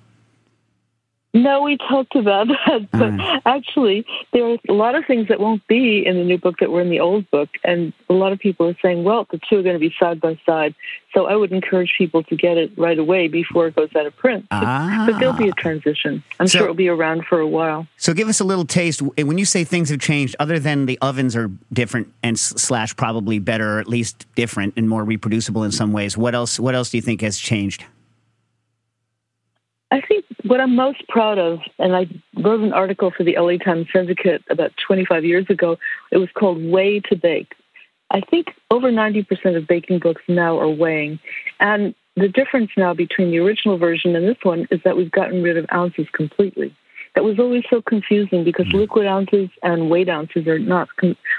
No, 1.36 1.62
we 1.62 1.76
talked 1.76 2.14
about 2.14 2.46
that, 2.66 2.88
but 2.92 3.00
Mm. 3.14 3.42
actually, 3.44 4.06
there 4.32 4.44
are 4.52 4.56
a 4.68 4.72
lot 4.72 4.94
of 4.94 5.04
things 5.04 5.26
that 5.28 5.40
won't 5.40 5.66
be 5.66 6.06
in 6.06 6.16
the 6.16 6.22
new 6.24 6.38
book 6.38 6.58
that 6.60 6.70
were 6.70 6.80
in 6.80 6.90
the 6.90 7.00
old 7.00 7.28
book, 7.32 7.48
and 7.64 7.92
a 8.08 8.12
lot 8.12 8.32
of 8.32 8.38
people 8.38 8.68
are 8.68 8.76
saying, 8.80 9.02
"Well, 9.02 9.26
the 9.30 9.38
two 9.50 9.58
are 9.58 9.62
going 9.62 9.74
to 9.74 9.80
be 9.80 9.92
side 9.98 10.20
by 10.20 10.38
side." 10.46 10.76
So 11.12 11.26
I 11.26 11.34
would 11.34 11.50
encourage 11.52 11.94
people 11.98 12.22
to 12.24 12.36
get 12.36 12.56
it 12.56 12.70
right 12.76 12.98
away 12.98 13.26
before 13.28 13.66
it 13.66 13.74
goes 13.76 13.88
out 13.96 14.06
of 14.06 14.16
print. 14.16 14.46
But- 14.48 14.62
Ah. 14.64 15.04
But 15.08 15.18
there'll 15.18 15.34
be 15.36 15.48
a 15.48 15.52
transition. 15.52 16.22
I'm 16.38 16.46
So- 16.46 16.58
sure 16.58 16.64
it'll 16.66 16.74
be 16.76 16.88
around 16.88 17.24
for 17.26 17.40
a 17.40 17.46
while. 17.48 17.86
So 17.96 18.14
give 18.14 18.28
us 18.28 18.38
a 18.40 18.44
little 18.44 18.64
taste. 18.64 19.02
When 19.02 19.36
you 19.38 19.44
say 19.44 19.64
things 19.64 19.90
have 19.90 19.98
changed, 20.00 20.36
other 20.38 20.58
than 20.60 20.86
the 20.86 20.98
ovens 21.02 21.34
are 21.36 21.50
different 21.72 22.12
and 22.22 22.38
slash 22.38 22.94
probably 22.96 23.38
better, 23.40 23.76
or 23.76 23.80
at 23.80 23.88
least 23.88 24.26
different 24.36 24.74
and 24.76 24.88
more 24.88 25.02
reproducible 25.04 25.64
in 25.64 25.72
some 25.72 25.92
ways, 25.92 26.16
what 26.16 26.34
else? 26.34 26.60
What 26.60 26.74
else 26.76 26.90
do 26.90 26.96
you 26.98 27.02
think 27.02 27.20
has 27.22 27.38
changed? 27.38 27.84
I 29.90 30.00
think 30.00 30.23
what 30.44 30.60
I'm 30.60 30.76
most 30.76 31.06
proud 31.08 31.38
of, 31.38 31.60
and 31.78 31.96
I 31.96 32.06
wrote 32.36 32.60
an 32.60 32.72
article 32.72 33.10
for 33.10 33.24
the 33.24 33.36
LA 33.38 33.56
Times 33.56 33.86
Syndicate 33.92 34.42
about 34.50 34.72
25 34.86 35.24
years 35.24 35.46
ago. 35.48 35.78
It 36.10 36.18
was 36.18 36.28
called 36.34 36.62
Way 36.62 37.00
to 37.00 37.16
Bake. 37.16 37.54
I 38.10 38.20
think 38.20 38.48
over 38.70 38.92
90% 38.92 39.56
of 39.56 39.66
baking 39.66 39.98
books 40.00 40.22
now 40.28 40.58
are 40.58 40.68
weighing. 40.68 41.18
And 41.60 41.94
the 42.16 42.28
difference 42.28 42.70
now 42.76 42.94
between 42.94 43.30
the 43.30 43.38
original 43.38 43.78
version 43.78 44.14
and 44.14 44.28
this 44.28 44.36
one 44.42 44.68
is 44.70 44.80
that 44.84 44.96
we've 44.96 45.10
gotten 45.10 45.42
rid 45.42 45.56
of 45.56 45.66
ounces 45.72 46.06
completely. 46.12 46.74
That 47.14 47.24
was 47.24 47.38
always 47.38 47.64
so 47.70 47.80
confusing 47.80 48.44
because 48.44 48.66
mm. 48.66 48.74
liquid 48.74 49.06
ounces 49.06 49.48
and 49.62 49.88
weight 49.88 50.08
ounces 50.08 50.46
are 50.46 50.58
not 50.58 50.88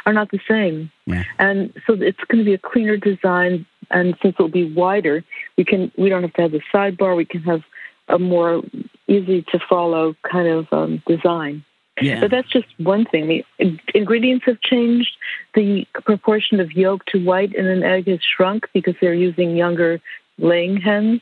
are 0.05 0.13
not 0.13 0.31
the 0.31 0.39
same. 0.49 0.89
Yeah. 1.05 1.23
And 1.37 1.73
so 1.85 1.93
it's 1.93 2.23
going 2.29 2.39
to 2.39 2.45
be 2.45 2.53
a 2.53 2.57
cleaner 2.57 2.97
design. 2.97 3.65
And 3.91 4.15
since 4.21 4.35
it'll 4.39 4.47
be 4.47 4.73
wider, 4.73 5.23
we 5.57 5.65
can 5.65 5.91
we 5.97 6.09
don't 6.09 6.23
have 6.23 6.33
to 6.33 6.41
have 6.43 6.51
the 6.51 6.61
sidebar. 6.73 7.15
We 7.15 7.25
can 7.25 7.41
have 7.43 7.61
a 8.07 8.17
more 8.17 8.63
easy 9.07 9.43
to 9.51 9.59
follow 9.69 10.15
kind 10.29 10.47
of 10.47 10.67
um, 10.71 11.03
design. 11.07 11.63
Yeah. 12.01 12.19
But 12.19 12.31
that's 12.31 12.49
just 12.49 12.67
one 12.77 13.05
thing. 13.05 13.43
In- 13.57 13.79
ingredients 13.93 14.45
have 14.45 14.59
changed. 14.61 15.11
The 15.53 15.87
proportion 15.93 16.59
of 16.59 16.71
yolk 16.73 17.05
to 17.07 17.23
white 17.23 17.53
in 17.53 17.65
an 17.65 17.83
egg 17.83 18.07
has 18.07 18.19
shrunk 18.21 18.67
because 18.73 18.95
they're 18.99 19.13
using 19.13 19.55
younger 19.55 20.01
laying 20.37 20.77
hens. 20.77 21.21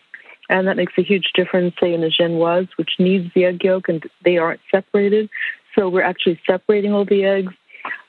And 0.50 0.68
that 0.68 0.78
makes 0.78 0.94
a 0.98 1.04
huge 1.04 1.32
difference, 1.34 1.76
say, 1.80 1.94
in 1.94 2.04
a 2.04 2.10
genoise, 2.10 2.70
which 2.76 2.92
needs 3.00 3.32
the 3.34 3.46
egg 3.46 3.64
yolk, 3.64 3.88
and 3.88 4.04
they 4.26 4.38
aren't 4.38 4.60
separated. 4.72 5.30
So 5.76 5.90
we're 5.90 6.04
actually 6.04 6.40
separating 6.46 6.94
all 6.94 7.06
the 7.06 7.24
eggs. 7.24 7.54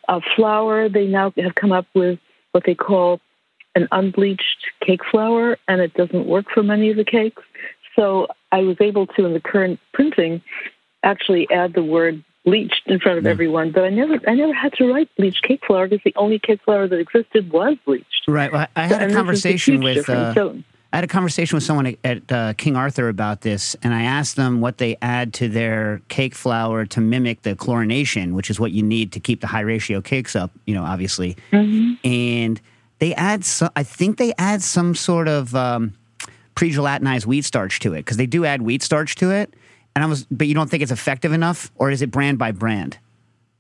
Uh, 0.09 0.21
flour, 0.35 0.89
they 0.89 1.07
now 1.07 1.33
have 1.37 1.55
come 1.55 1.73
up 1.73 1.87
with 1.95 2.19
what 2.53 2.65
they 2.65 2.75
call 2.75 3.21
an 3.75 3.89
unbleached 3.93 4.71
cake 4.81 5.05
flour, 5.11 5.59
and 5.69 5.81
it 5.81 5.95
doesn't 5.95 6.27
work 6.27 6.47
for 6.53 6.63
many 6.63 6.91
of 6.91 6.97
the 6.97 7.05
cakes. 7.05 7.43
So 7.97 8.29
I 8.53 8.61
was 8.61 8.77
able 8.81 9.07
to, 9.09 9.25
in 9.25 9.33
the 9.33 9.41
current 9.41 9.79
printing, 9.93 10.43
actually 11.03 11.49
add 11.51 11.75
the 11.75 11.83
word 11.85 12.25
bleached 12.45 12.83
in 12.87 13.01
front 13.01 13.19
of 13.19 13.27
everyone. 13.27 13.73
But 13.73 13.85
I 13.85 13.89
never, 13.91 14.21
I 14.29 14.35
never 14.35 14.53
had 14.53 14.73
to 14.75 14.93
write 14.93 15.09
bleached 15.17 15.43
cake 15.43 15.63
flour 15.67 15.89
because 15.89 16.03
the 16.05 16.13
only 16.17 16.39
cake 16.39 16.61
flour 16.65 16.87
that 16.87 16.99
existed 16.99 17.51
was 17.51 17.77
bleached. 17.87 18.25
Right. 18.29 18.53
Well, 18.53 18.67
I 18.77 18.83
had 18.83 18.93
And 18.93 19.03
a 19.03 19.05
this 19.05 19.07
is 19.07 19.13
the 19.13 19.17
conversation 19.17 19.83
huge 19.83 19.97
with. 19.97 20.11
Uh, 20.11 20.35
So- 20.35 20.59
I 20.93 20.99
had 20.99 21.05
a 21.05 21.09
conversation 21.09 21.57
with 21.57 21.65
someone 21.65 21.97
at, 22.05 22.31
uh, 22.31 22.53
King 22.53 22.77
Arthur 22.77 23.09
about 23.09 23.41
this, 23.41 23.75
and 23.83 23.93
I 23.93 24.03
asked 24.05 24.37
them 24.37 24.61
what 24.61 24.79
they 24.79 24.97
add 25.03 25.33
to 25.35 25.49
their 25.49 26.01
cake 26.07 26.37
flour 26.37 26.85
to 26.87 27.01
mimic 27.01 27.43
the 27.43 27.57
chlorination, 27.57 28.35
which 28.35 28.49
is 28.49 28.61
what 28.61 28.71
you 28.71 28.85
need 28.85 29.11
to 29.11 29.19
keep 29.19 29.41
the 29.41 29.49
high 29.49 29.63
ratio 29.63 30.01
cakes 30.01 30.37
up. 30.37 30.53
You 30.67 30.75
know, 30.77 30.85
obviously, 30.85 31.37
and 32.05 32.61
they 33.01 33.13
add. 33.15 33.45
So, 33.45 33.71
I 33.75 33.83
think 33.83 34.19
they 34.19 34.35
add 34.39 34.63
some 34.63 34.95
sort 34.95 35.27
of 35.27 35.53
um, 35.57 35.95
pre-gelatinized 36.55 37.27
wheat 37.27 37.45
starch 37.45 37.81
to 37.81 37.95
it 37.95 37.99
because 38.01 38.17
they 38.17 38.27
do 38.27 38.45
add 38.45 38.63
wheat 38.63 38.83
starch 38.83 39.15
to 39.17 39.31
it. 39.31 39.55
And 39.95 40.03
I 40.05 40.07
was, 40.07 40.25
but 40.31 40.47
you 40.47 40.55
don't 40.55 40.69
think 40.69 40.83
it's 40.83 40.93
effective 40.93 41.33
enough, 41.33 41.71
or 41.77 41.91
is 41.91 42.03
it 42.03 42.11
brand 42.11 42.39
by 42.39 42.51
brand? 42.51 42.99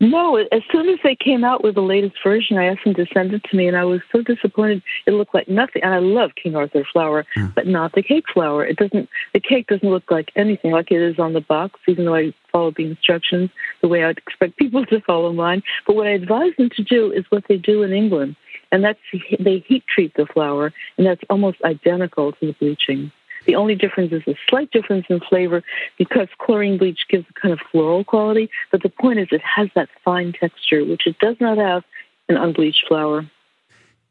No, 0.01 0.37
as 0.37 0.63
soon 0.73 0.89
as 0.89 0.99
they 1.05 1.15
came 1.15 1.45
out 1.45 1.63
with 1.63 1.77
the 1.77 1.81
latest 1.81 2.17
version, 2.23 2.59
I 2.59 2.67
asked 2.67 2.85
them 2.85 2.95
to 2.95 3.07
send 3.15 3.33
it 3.33 3.45
to 3.45 3.57
me, 3.57 3.69
and 3.69 3.77
I 3.77 3.85
was 3.85 4.01
so 4.11 4.23
disappointed. 4.23 4.83
It 5.07 5.13
looked 5.13 5.35
like 5.35 5.49
nothing, 5.49 5.83
and 5.83 5.95
I 5.95 5.99
love 5.99 6.33
King 6.35 6.57
Arthur 6.57 6.85
flour, 6.93 7.25
but 7.55 7.69
not 7.69 7.93
the 7.93 8.03
cake 8.03 8.25
flour. 8.33 8.67
It 8.67 8.77
doesn't. 8.77 9.09
The 9.33 9.41
cake 9.41 9.69
doesn't 9.69 9.89
look 9.89 10.11
like 10.11 10.33
anything 10.35 10.73
like 10.73 10.91
it 10.91 11.01
is 11.01 11.19
on 11.19 11.33
the 11.33 11.41
box, 11.41 11.79
even 11.87 12.07
though 12.07 12.17
I 12.17 12.35
followed 12.51 12.75
the 12.77 12.87
instructions 12.87 13.51
the 13.83 13.89
way 13.89 14.05
I'd 14.05 14.19
expect 14.19 14.57
people 14.57 14.85
to 14.91 15.01
follow 15.01 15.33
mine. 15.33 15.63
But 15.87 15.95
what 15.95 16.09
I 16.09 16.11
advise 16.11 16.53
them 16.59 16.71
to 16.77 16.83
do 16.83 17.13
is 17.13 17.25
what 17.31 17.45
they 17.49 17.57
do 17.57 17.83
in 17.83 17.93
England, 17.93 18.35
and 18.75 18.83
that's 18.83 18.99
they 19.38 19.61
heat 19.69 19.85
treat 19.87 20.12
the 20.14 20.26
flour, 20.26 20.73
and 20.99 21.07
that's 21.07 21.23
almost 21.31 21.62
identical 21.62 22.33
to 22.33 22.47
the 22.47 22.52
bleaching. 22.54 23.12
The 23.47 23.54
only 23.54 23.76
difference 23.76 24.12
is 24.12 24.23
a 24.26 24.35
slight 24.49 24.73
difference 24.73 25.07
in 25.09 25.21
flavor 25.21 25.62
because 25.97 26.26
chlorine 26.38 26.76
bleach 26.76 27.07
gives 27.09 27.25
a 27.31 27.40
kind 27.40 27.52
of 27.52 27.61
floral 27.71 28.02
quality. 28.02 28.50
But 28.73 28.83
the 28.83 28.88
point 28.88 29.21
is, 29.21 29.28
it 29.31 29.43
has 29.43 29.69
that 29.76 29.90
fine 30.04 30.33
texture, 30.33 30.85
which 30.85 31.07
it 31.07 31.21
does 31.21 31.37
not 31.38 31.57
have 31.57 31.85
in 32.28 32.37
unbleached 32.37 32.85
flour. 32.88 33.31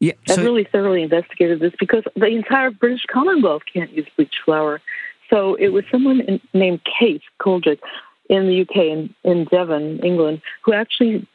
Yeah. 0.00 0.12
I've 0.30 0.38
really 0.38 0.64
thoroughly 0.64 1.02
investigated 1.02 1.60
this 1.60 1.74
because 1.78 2.04
the 2.16 2.26
entire 2.26 2.70
British 2.70 3.04
Commonwealth 3.10 3.64
can't 3.70 3.92
use 3.92 4.06
bleached 4.16 4.40
flour. 4.46 4.80
So 5.28 5.56
it 5.56 5.68
was 5.68 5.84
someone 5.90 6.22
in, 6.22 6.40
named 6.54 6.80
Kate 6.98 7.22
Coldrick 7.38 7.80
in 8.30 8.46
the 8.46 8.62
UK, 8.62 8.76
in, 8.76 9.14
in 9.24 9.44
Devon, 9.44 9.98
England, 10.02 10.40
who 10.62 10.72
actually 10.72 11.26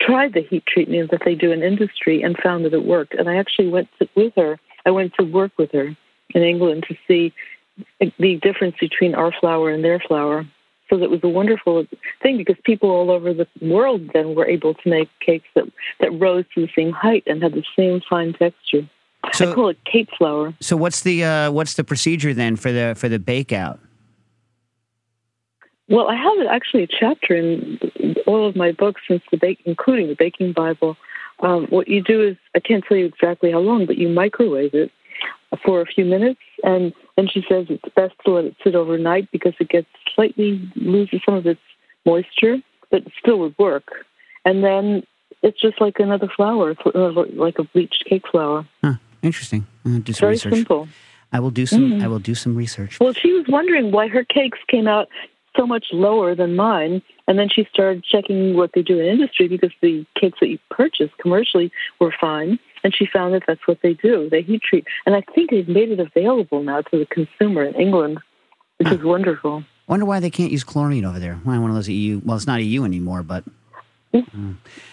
tried 0.00 0.34
the 0.34 0.42
heat 0.42 0.64
treatment 0.66 1.10
that 1.10 1.22
they 1.24 1.34
do 1.34 1.52
in 1.52 1.62
industry 1.62 2.22
and 2.22 2.36
found 2.42 2.64
that 2.64 2.74
it 2.74 2.84
worked. 2.84 3.14
And 3.14 3.28
I 3.28 3.36
actually 3.36 3.68
went 3.68 3.88
to, 3.98 4.08
with 4.14 4.32
her. 4.36 4.58
I 4.86 4.90
went 4.90 5.14
to 5.18 5.24
work 5.24 5.52
with 5.58 5.72
her 5.72 5.94
in 6.34 6.42
England 6.42 6.86
to 6.88 6.96
see 7.06 7.32
the 8.18 8.36
difference 8.36 8.76
between 8.80 9.14
our 9.14 9.32
flour 9.40 9.70
and 9.70 9.84
their 9.84 10.00
flour. 10.00 10.46
So 10.88 10.96
that 10.98 11.10
was 11.10 11.20
a 11.22 11.28
wonderful 11.28 11.86
thing 12.20 12.36
because 12.36 12.56
people 12.64 12.90
all 12.90 13.10
over 13.10 13.32
the 13.32 13.46
world 13.62 14.10
then 14.12 14.34
were 14.34 14.46
able 14.46 14.74
to 14.74 14.88
make 14.88 15.08
cakes 15.24 15.46
that, 15.54 15.64
that 16.00 16.10
rose 16.18 16.44
to 16.54 16.62
the 16.62 16.72
same 16.74 16.92
height 16.92 17.22
and 17.26 17.42
had 17.42 17.52
the 17.52 17.64
same 17.76 18.00
fine 18.08 18.32
texture. 18.32 18.88
So- 19.32 19.52
I 19.52 19.54
call 19.54 19.68
it 19.68 19.84
cake 19.84 20.08
flour. 20.18 20.54
So 20.60 20.76
what's 20.76 21.02
the 21.02 21.24
uh, 21.24 21.50
what's 21.52 21.74
the 21.74 21.84
procedure 21.84 22.34
then 22.34 22.56
for 22.56 22.72
the 22.72 22.94
for 22.96 23.08
the 23.08 23.18
bake 23.18 23.52
out? 23.52 23.78
Well, 25.90 26.08
I 26.08 26.14
have 26.14 26.46
actually 26.48 26.84
a 26.84 26.86
chapter 26.86 27.34
in 27.34 27.78
all 28.26 28.46
of 28.48 28.54
my 28.54 28.70
books 28.70 29.02
since 29.08 29.22
the 29.30 29.36
bake, 29.36 29.58
including 29.64 30.06
the 30.08 30.14
Baking 30.14 30.52
Bible. 30.52 30.96
Um, 31.40 31.66
what 31.66 31.88
you 31.88 32.00
do 32.02 32.22
is, 32.22 32.36
I 32.54 32.60
can't 32.60 32.84
tell 32.86 32.96
you 32.96 33.06
exactly 33.06 33.50
how 33.50 33.58
long, 33.58 33.86
but 33.86 33.98
you 33.98 34.08
microwave 34.08 34.72
it 34.72 34.92
for 35.64 35.80
a 35.80 35.86
few 35.86 36.04
minutes, 36.04 36.40
and 36.62 36.92
then 37.16 37.26
she 37.28 37.44
says 37.48 37.66
it's 37.68 37.94
best 37.96 38.14
to 38.24 38.30
let 38.30 38.44
it 38.44 38.54
sit 38.62 38.76
overnight 38.76 39.28
because 39.32 39.52
it 39.58 39.68
gets 39.68 39.88
slightly 40.14 40.62
loses 40.76 41.20
some 41.26 41.34
of 41.34 41.44
its 41.44 41.60
moisture, 42.06 42.58
but 42.90 43.02
it 43.02 43.12
still 43.18 43.40
would 43.40 43.58
work. 43.58 43.88
And 44.44 44.62
then 44.62 45.02
it's 45.42 45.60
just 45.60 45.80
like 45.80 45.98
another 45.98 46.28
flour, 46.28 46.76
like 46.94 47.58
a 47.58 47.64
bleached 47.64 48.04
cake 48.08 48.28
flour. 48.30 48.64
Huh, 48.84 48.94
interesting. 49.22 49.66
I'll 49.84 49.98
do 49.98 50.12
some 50.12 50.20
Very 50.20 50.32
research. 50.34 50.54
simple. 50.54 50.88
I 51.32 51.40
will 51.40 51.50
do 51.50 51.66
some. 51.66 51.92
Mm. 51.92 52.02
I 52.02 52.08
will 52.08 52.18
do 52.18 52.34
some 52.34 52.54
research. 52.54 53.00
Well, 53.00 53.12
she 53.12 53.32
was 53.32 53.46
wondering 53.48 53.92
why 53.92 54.08
her 54.08 54.24
cakes 54.24 54.58
came 54.68 54.86
out 54.86 55.08
so 55.56 55.66
much 55.66 55.86
lower 55.92 56.34
than 56.34 56.56
mine. 56.56 57.02
And 57.26 57.38
then 57.38 57.48
she 57.48 57.66
started 57.72 58.04
checking 58.04 58.56
what 58.56 58.70
they 58.74 58.82
do 58.82 58.98
in 58.98 59.06
industry 59.06 59.48
because 59.48 59.72
the 59.80 60.06
cakes 60.18 60.38
that 60.40 60.48
you 60.48 60.58
purchase 60.70 61.10
commercially 61.18 61.70
were 62.00 62.14
fine. 62.20 62.58
And 62.82 62.94
she 62.94 63.06
found 63.06 63.34
that 63.34 63.42
that's 63.46 63.66
what 63.66 63.78
they 63.82 63.94
do. 63.94 64.28
They 64.30 64.42
heat 64.42 64.62
treat. 64.62 64.86
And 65.06 65.14
I 65.14 65.22
think 65.34 65.50
they've 65.50 65.68
made 65.68 65.90
it 65.90 66.00
available 66.00 66.62
now 66.62 66.80
to 66.80 66.98
the 66.98 67.06
consumer 67.06 67.64
in 67.64 67.74
England, 67.74 68.18
which 68.78 68.88
is 68.88 69.00
hmm. 69.00 69.08
wonderful. 69.08 69.64
Wonder 69.86 70.06
why 70.06 70.20
they 70.20 70.30
can't 70.30 70.52
use 70.52 70.64
chlorine 70.64 71.04
over 71.04 71.18
there. 71.18 71.34
Why 71.44 71.58
one 71.58 71.70
of 71.70 71.76
those 71.76 71.88
EU? 71.88 72.20
Well, 72.24 72.36
it's 72.36 72.46
not 72.46 72.62
EU 72.62 72.84
anymore, 72.84 73.22
but 73.22 73.44
uh. 74.14 74.20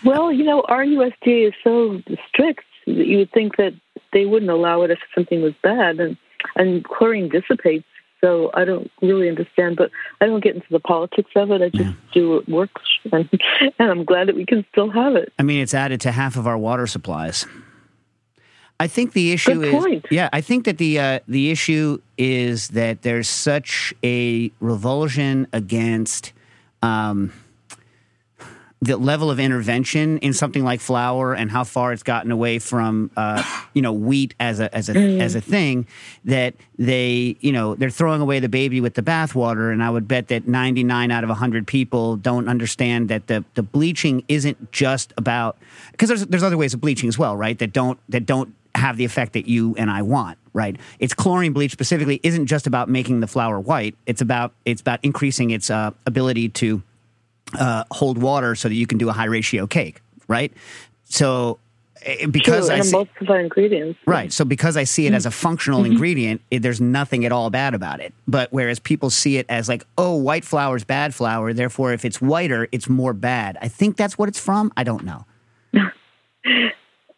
Well, 0.03 0.31
you 0.31 0.43
know, 0.43 0.61
our 0.67 0.83
USDA 0.83 1.47
is 1.47 1.53
so 1.63 2.01
strict 2.27 2.65
that 2.85 3.05
you 3.05 3.19
would 3.19 3.31
think 3.31 3.57
that 3.57 3.73
they 4.13 4.25
wouldn't 4.25 4.51
allow 4.51 4.81
it 4.83 4.91
if 4.91 4.99
something 5.13 5.41
was 5.41 5.53
bad. 5.61 5.99
And, 5.99 6.17
and 6.55 6.83
chlorine 6.83 7.29
dissipates. 7.29 7.85
So 8.21 8.49
I 8.53 8.65
don't 8.65 8.89
really 9.01 9.29
understand, 9.29 9.75
but 9.77 9.91
I 10.21 10.25
don't 10.25 10.43
get 10.43 10.55
into 10.55 10.67
the 10.71 10.79
politics 10.79 11.29
of 11.35 11.51
it. 11.51 11.61
I 11.61 11.69
just 11.69 11.95
do 12.13 12.31
what 12.31 12.49
works, 12.49 12.81
and, 13.11 13.29
and 13.77 13.91
I'm 13.91 14.05
glad 14.05 14.27
that 14.27 14.35
we 14.35 14.45
can 14.45 14.65
still 14.71 14.89
have 14.89 15.15
it. 15.15 15.31
I 15.37 15.43
mean, 15.43 15.61
it's 15.61 15.73
added 15.73 16.01
to 16.01 16.11
half 16.11 16.35
of 16.35 16.47
our 16.47 16.57
water 16.57 16.87
supplies. 16.87 17.45
I 18.79 18.87
think 18.87 19.13
the 19.13 19.31
issue 19.31 19.63
is 19.63 20.03
yeah. 20.11 20.29
I 20.31 20.41
think 20.41 20.65
that 20.65 20.77
the 20.77 20.99
uh, 20.99 21.19
the 21.27 21.49
issue 21.49 21.99
is 22.17 22.69
that 22.69 23.01
there's 23.01 23.27
such 23.27 23.93
a 24.03 24.51
revulsion 24.59 25.47
against 25.51 26.33
um, 26.83 27.33
the 28.79 28.95
level 28.95 29.31
of 29.31 29.39
intervention 29.39 30.19
in 30.19 30.33
something 30.33 30.63
like 30.63 30.79
flour 30.79 31.33
and 31.33 31.49
how 31.49 31.63
far 31.63 31.91
it's 31.93 32.03
gotten 32.03 32.29
away 32.31 32.59
from 32.59 33.09
uh, 33.17 33.43
you 33.73 33.81
know 33.81 33.91
wheat 33.91 34.35
as 34.39 34.59
a 34.59 34.73
as 34.75 34.87
a 34.89 35.19
as 35.19 35.33
a 35.33 35.41
thing 35.41 35.87
that 36.25 36.53
they 36.77 37.35
you 37.39 37.51
know 37.51 37.73
they're 37.75 37.89
throwing 37.89 38.21
away 38.21 38.39
the 38.39 38.49
baby 38.49 38.79
with 38.79 38.93
the 38.93 39.01
bathwater. 39.01 39.71
And 39.71 39.83
I 39.83 39.89
would 39.89 40.07
bet 40.07 40.27
that 40.27 40.47
99 40.47 41.09
out 41.09 41.23
of 41.23 41.29
100 41.29 41.65
people 41.65 42.17
don't 42.17 42.47
understand 42.47 43.09
that 43.09 43.27
the 43.27 43.43
the 43.55 43.63
bleaching 43.63 44.23
isn't 44.27 44.71
just 44.71 45.11
about 45.17 45.57
because 45.91 46.09
there's 46.09 46.25
there's 46.27 46.43
other 46.43 46.57
ways 46.57 46.73
of 46.73 46.81
bleaching 46.81 47.09
as 47.09 47.17
well 47.17 47.35
right? 47.35 47.57
That 47.57 47.73
don't 47.73 47.99
that 48.09 48.25
don't 48.25 48.53
have 48.75 48.97
the 48.97 49.05
effect 49.05 49.33
that 49.33 49.47
you 49.47 49.75
and 49.77 49.89
I 49.89 50.03
want 50.03 50.37
right? 50.53 50.75
It's 50.97 51.13
chlorine 51.13 51.53
bleach 51.53 51.71
specifically 51.71 52.19
isn't 52.23 52.47
just 52.47 52.65
about 52.65 52.89
making 52.89 53.19
the 53.19 53.27
flour 53.27 53.59
white. 53.59 53.95
It's 54.07 54.21
about 54.21 54.53
it's 54.65 54.81
about 54.81 54.99
increasing 55.03 55.51
its 55.51 55.69
uh, 55.69 55.91
ability 56.07 56.49
to 56.49 56.81
uh, 57.59 57.83
hold 57.91 58.17
water 58.17 58.55
so 58.55 58.67
that 58.67 58.75
you 58.75 58.87
can 58.87 58.97
do 58.97 59.09
a 59.09 59.13
high 59.13 59.25
ratio 59.25 59.67
cake, 59.67 60.01
right? 60.27 60.51
So 61.05 61.59
eh, 62.03 62.25
because 62.25 62.67
True, 62.67 62.75
I 62.75 62.81
see, 62.81 62.95
emulsify 62.95 63.41
ingredients. 63.43 63.99
right, 64.05 64.31
so 64.33 64.43
because 64.45 64.75
I 64.77 64.83
see 64.83 65.07
it 65.07 65.13
as 65.13 65.25
a 65.25 65.31
functional 65.31 65.81
Mm-hmm. 65.83 65.91
ingredient, 65.93 66.41
it, 66.51 66.61
there's 66.61 66.81
nothing 66.81 67.25
at 67.25 67.31
all 67.31 67.49
bad 67.49 67.73
about 67.73 67.99
it. 68.01 68.13
But 68.27 68.51
whereas 68.51 68.79
people 68.79 69.09
see 69.09 69.37
it 69.37 69.45
as 69.49 69.69
like, 69.69 69.85
oh, 69.97 70.15
white 70.15 70.43
flour 70.45 70.75
is 70.75 70.83
bad 70.83 71.13
flour, 71.15 71.53
therefore 71.53 71.93
if 71.93 72.03
it's 72.05 72.19
whiter, 72.21 72.67
it's 72.71 72.89
more 72.89 73.13
bad. 73.13 73.57
I 73.61 73.67
think 73.67 73.95
that's 73.97 74.17
what 74.17 74.27
it's 74.29 74.39
from. 74.39 74.71
I 74.75 74.83
don't 74.83 75.03
know. 75.03 75.25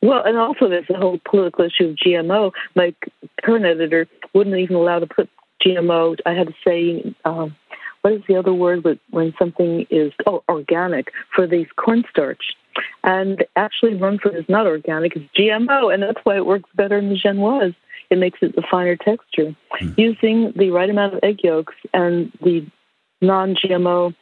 Well, 0.01 0.23
and 0.23 0.37
also 0.37 0.69
there's 0.69 0.87
the 0.87 0.95
whole 0.95 1.19
political 1.29 1.65
issue 1.65 1.89
of 1.89 1.95
GMO. 1.97 2.53
My 2.73 2.95
current 3.43 3.65
editor 3.65 4.07
wouldn't 4.33 4.55
even 4.55 4.77
allow 4.77 4.99
to 4.99 5.07
put 5.07 5.29
GMO. 5.65 6.15
I 6.25 6.33
had 6.33 6.47
to 6.47 6.53
say, 6.65 7.13
um, 7.25 7.53
what 8.01 8.13
is 8.13 8.21
the 8.27 8.35
other 8.35 8.53
word 8.53 8.83
but 8.83 8.99
when 9.09 9.33
something 9.37 9.85
is 9.89 10.11
oh 10.25 10.43
organic 10.49 11.11
for 11.35 11.47
these 11.47 11.67
cornstarch? 11.75 12.55
And 13.03 13.43
actually, 13.55 13.95
Rumford 13.95 14.35
is 14.35 14.45
not 14.47 14.67
organic; 14.67 15.15
it's 15.15 15.25
GMO, 15.37 15.93
and 15.93 16.03
that's 16.03 16.19
why 16.23 16.37
it 16.37 16.45
works 16.45 16.69
better 16.75 16.97
in 16.97 17.09
the 17.09 17.19
genoise. 17.19 17.75
It 18.09 18.17
makes 18.17 18.39
it 18.41 18.55
a 18.57 18.61
finer 18.69 18.95
texture. 18.95 19.55
Hmm. 19.71 19.89
Using 19.97 20.53
the 20.55 20.71
right 20.71 20.89
amount 20.89 21.15
of 21.15 21.19
egg 21.23 21.43
yolks 21.43 21.75
and 21.93 22.31
the 22.41 22.65
non-GMO 23.21 24.15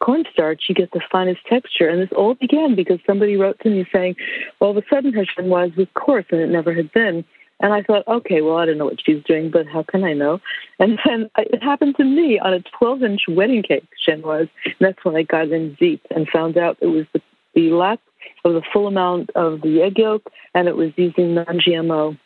cornstarch, 0.00 0.62
you 0.68 0.74
get 0.74 0.92
the 0.92 1.00
finest 1.10 1.40
texture. 1.46 1.88
And 1.88 2.00
this 2.00 2.10
all 2.16 2.34
began 2.34 2.74
because 2.74 3.00
somebody 3.06 3.36
wrote 3.36 3.58
to 3.60 3.70
me 3.70 3.86
saying, 3.92 4.16
all 4.60 4.70
of 4.70 4.76
a 4.76 4.82
sudden 4.92 5.12
her 5.12 5.24
genoise 5.24 5.76
was 5.76 5.88
coarse 5.94 6.26
and 6.30 6.40
it 6.40 6.48
never 6.48 6.72
had 6.72 6.92
been. 6.92 7.24
And 7.60 7.72
I 7.72 7.82
thought, 7.82 8.06
okay, 8.06 8.40
well, 8.40 8.56
I 8.56 8.66
don't 8.66 8.78
know 8.78 8.84
what 8.84 9.00
she's 9.04 9.22
doing, 9.24 9.50
but 9.50 9.66
how 9.66 9.82
can 9.82 10.04
I 10.04 10.12
know? 10.12 10.40
And 10.78 10.98
then 11.04 11.28
it 11.36 11.62
happened 11.62 11.96
to 11.96 12.04
me 12.04 12.38
on 12.38 12.52
a 12.52 12.62
12 12.78 13.02
inch 13.02 13.22
wedding 13.28 13.62
cake, 13.62 13.88
genoise. 14.06 14.48
And 14.64 14.74
that's 14.80 15.04
when 15.04 15.16
I 15.16 15.22
got 15.22 15.48
in 15.48 15.74
deep 15.74 16.02
and 16.14 16.28
found 16.28 16.56
out 16.56 16.78
it 16.80 16.86
was 16.86 17.06
the, 17.12 17.20
the 17.54 17.70
lack 17.70 17.98
of 18.44 18.54
the 18.54 18.62
full 18.72 18.86
amount 18.86 19.30
of 19.30 19.62
the 19.62 19.82
egg 19.82 19.98
yolk 19.98 20.22
and 20.54 20.68
it 20.68 20.76
was 20.76 20.92
using 20.96 21.34
non 21.34 21.46
GMO 21.46 22.18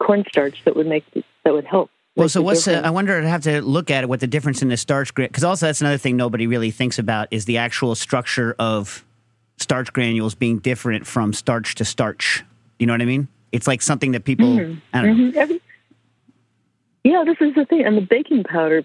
cornstarch 0.00 0.64
that 0.64 0.76
would 0.76 0.86
make 0.86 1.04
that 1.44 1.52
would 1.52 1.66
help. 1.66 1.90
Well, 2.16 2.28
so 2.28 2.42
what's 2.42 2.64
difference. 2.64 2.86
I 2.86 2.90
wonder. 2.90 3.16
I'd 3.16 3.24
have 3.24 3.42
to 3.42 3.62
look 3.62 3.90
at 3.90 4.02
it. 4.02 4.08
What 4.08 4.20
the 4.20 4.26
difference 4.26 4.60
in 4.60 4.68
the 4.68 4.76
starch 4.76 5.14
grit, 5.14 5.30
Because 5.30 5.44
also 5.44 5.66
that's 5.66 5.80
another 5.80 5.98
thing 5.98 6.16
nobody 6.16 6.46
really 6.46 6.70
thinks 6.70 6.98
about 6.98 7.28
is 7.30 7.44
the 7.44 7.58
actual 7.58 7.94
structure 7.94 8.56
of 8.58 9.04
starch 9.56 9.92
granules 9.92 10.34
being 10.34 10.58
different 10.58 11.06
from 11.06 11.32
starch 11.32 11.76
to 11.76 11.84
starch. 11.84 12.44
You 12.78 12.86
know 12.86 12.92
what 12.92 13.02
I 13.02 13.06
mean? 13.06 13.28
It's 13.52 13.66
like 13.66 13.82
something 13.82 14.12
that 14.12 14.24
people. 14.24 14.46
Mm-hmm. 14.46 14.78
I 14.92 15.02
don't 15.02 15.18
know. 15.18 15.32
Mhm. 15.32 15.36
Every- 15.36 15.60
yeah, 17.04 17.24
this 17.24 17.36
is 17.40 17.54
the 17.54 17.64
thing. 17.64 17.84
And 17.84 17.96
the 17.96 18.02
baking 18.02 18.44
powder, 18.44 18.84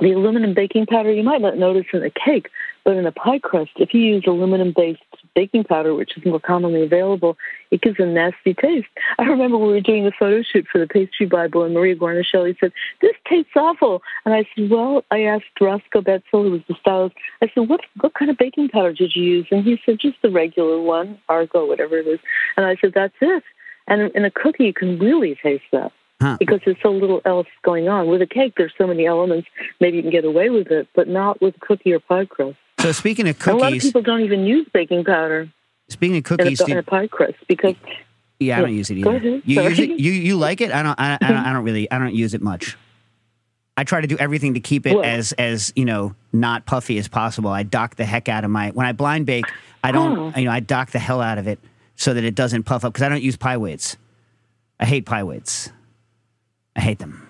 the 0.00 0.12
aluminum 0.12 0.52
baking 0.54 0.86
powder, 0.86 1.12
you 1.12 1.22
might 1.22 1.40
not 1.40 1.56
notice 1.56 1.86
in 1.92 2.02
a 2.02 2.10
cake, 2.10 2.50
but 2.84 2.96
in 2.96 3.06
a 3.06 3.12
pie 3.12 3.38
crust, 3.38 3.70
if 3.76 3.94
you 3.94 4.00
use 4.00 4.24
aluminum 4.26 4.72
based 4.76 5.00
baking 5.34 5.64
powder, 5.64 5.94
which 5.94 6.16
is 6.16 6.24
more 6.24 6.40
commonly 6.40 6.82
available, 6.82 7.36
it 7.70 7.82
gives 7.82 7.98
a 8.00 8.06
nasty 8.06 8.54
taste. 8.54 8.88
I 9.18 9.24
remember 9.24 9.58
we 9.58 9.68
were 9.68 9.80
doing 9.80 10.06
a 10.06 10.12
photo 10.12 10.42
shoot 10.42 10.66
for 10.70 10.78
the 10.78 10.86
Pastry 10.86 11.26
Bible, 11.26 11.62
and 11.62 11.74
Maria 11.74 11.94
Guarnaschelli 11.94 12.56
said, 12.58 12.72
This 13.00 13.14
tastes 13.28 13.52
awful. 13.54 14.02
And 14.24 14.34
I 14.34 14.46
said, 14.54 14.70
Well, 14.70 15.04
I 15.10 15.22
asked 15.22 15.44
Roscoe 15.60 16.00
Betsill, 16.00 16.22
who 16.44 16.50
was 16.52 16.62
the 16.68 16.74
stylist, 16.80 17.16
I 17.42 17.50
said, 17.54 17.68
What 17.68 17.80
what 18.00 18.14
kind 18.14 18.30
of 18.30 18.38
baking 18.38 18.70
powder 18.70 18.92
did 18.92 19.14
you 19.14 19.22
use? 19.22 19.46
And 19.50 19.64
he 19.64 19.80
said, 19.84 19.98
Just 20.00 20.16
the 20.22 20.30
regular 20.30 20.80
one, 20.80 21.18
Argo, 21.28 21.66
whatever 21.66 21.98
it 21.98 22.06
is. 22.06 22.20
And 22.56 22.66
I 22.66 22.76
said, 22.76 22.92
That's 22.94 23.14
it. 23.20 23.42
And 23.88 24.10
in 24.14 24.24
a 24.24 24.30
cookie, 24.30 24.64
you 24.64 24.72
can 24.74 24.98
really 24.98 25.36
taste 25.42 25.64
that 25.72 25.92
Huh. 26.20 26.36
because 26.40 26.60
there's 26.64 26.78
so 26.82 26.90
little 26.92 27.20
else 27.26 27.46
going 27.62 27.88
on. 27.88 28.06
With 28.08 28.22
a 28.22 28.26
cake, 28.26 28.54
there's 28.56 28.72
so 28.78 28.86
many 28.86 29.04
elements. 29.06 29.48
Maybe 29.80 29.98
you 29.98 30.02
can 30.02 30.10
get 30.10 30.24
away 30.24 30.48
with 30.48 30.68
it, 30.68 30.88
but 30.94 31.08
not 31.08 31.42
with 31.42 31.60
cookie 31.60 31.92
or 31.92 32.00
pie 32.00 32.24
crust. 32.24 32.56
So 32.80 32.92
speaking 32.92 33.28
of 33.28 33.36
And 33.46 33.58
a 33.58 33.60
lot 33.60 33.72
of 33.74 33.80
people 33.82 34.00
don't 34.02 34.22
even 34.22 34.44
use 34.46 34.66
baking 34.72 35.04
powder 35.04 35.48
speaking 35.90 36.14
of 36.14 36.18
in 36.18 36.22
cookies, 36.22 36.60
a, 36.62 36.66
in 36.66 36.78
a 36.78 36.82
pie 36.82 37.06
crust 37.06 37.34
because 37.48 37.74
yeah, 38.40 38.58
I 38.58 38.60
don't 38.62 38.74
use 38.74 38.90
it 38.90 38.96
either. 38.98 39.16
ahead. 39.16 39.42
You 39.44 39.62
use 39.62 39.78
it? 39.78 39.90
You 39.90 40.12
you 40.12 40.36
like 40.36 40.60
it? 40.60 40.72
I 40.72 40.82
don't. 40.82 40.98
I, 40.98 41.18
I 41.20 41.28
don't. 41.28 41.36
I 41.46 41.52
don't 41.52 41.64
really. 41.64 41.90
I 41.90 41.98
don't 41.98 42.14
use 42.14 42.32
it 42.34 42.42
much. 42.42 42.76
I 43.78 43.84
try 43.84 44.00
to 44.00 44.06
do 44.06 44.16
everything 44.18 44.54
to 44.54 44.60
keep 44.60 44.86
it 44.86 44.94
Well- 44.94 45.04
as 45.04 45.32
as 45.32 45.72
you 45.76 45.84
know 45.84 46.14
not 46.32 46.64
puffy 46.66 46.96
as 46.98 47.08
possible. 47.08 47.50
I 47.50 47.62
dock 47.62 47.96
the 47.96 48.04
heck 48.06 48.28
out 48.28 48.44
of 48.44 48.50
my 48.50 48.70
when 48.70 48.86
I 48.86 48.92
blind 48.92 49.26
bake. 49.26 49.44
I 49.84 49.92
don't. 49.92 50.18
Oh. 50.18 50.32
You 50.38 50.46
know, 50.46 50.50
I 50.50 50.60
dock 50.60 50.90
the 50.92 50.98
hell 50.98 51.20
out 51.20 51.36
of 51.38 51.46
it 51.46 51.58
so 51.96 52.14
that 52.14 52.24
it 52.24 52.34
doesn't 52.34 52.64
puff 52.64 52.84
up 52.84 52.92
because 52.92 53.04
I 53.04 53.08
don't 53.08 53.22
use 53.22 53.36
pie 53.36 53.56
weights. 53.56 53.96
I 54.78 54.84
hate 54.86 55.06
pie 55.06 55.24
weights. 55.24 55.70
I 56.76 56.80
hate 56.80 56.98
them. 56.98 57.26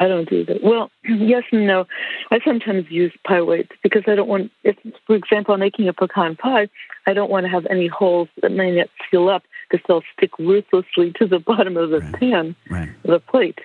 I 0.00 0.08
don't 0.08 0.28
do 0.28 0.44
that. 0.44 0.62
Well, 0.62 0.90
yes 1.04 1.44
and 1.52 1.66
no. 1.66 1.86
I 2.30 2.40
sometimes 2.44 2.90
use 2.90 3.12
pie 3.26 3.42
weights 3.42 3.70
because 3.82 4.02
I 4.06 4.14
don't 4.14 4.28
want, 4.28 4.50
if, 4.64 4.76
for 5.06 5.14
example, 5.16 5.54
I'm 5.54 5.60
making 5.60 5.88
a 5.88 5.92
pecan 5.92 6.36
pie, 6.36 6.68
I 7.06 7.12
don't 7.14 7.30
want 7.30 7.44
to 7.44 7.50
have 7.50 7.66
any 7.66 7.86
holes 7.86 8.28
that 8.42 8.52
may 8.52 8.74
not 8.74 8.88
seal 9.10 9.28
up 9.28 9.42
because 9.70 9.84
they'll 9.88 10.02
stick 10.16 10.30
ruthlessly 10.38 11.12
to 11.18 11.26
the 11.26 11.38
bottom 11.46 11.76
of 11.76 11.90
the 11.90 12.00
pan, 12.18 12.54
Right. 12.70 12.90
the 13.04 13.20
plate. 13.20 13.58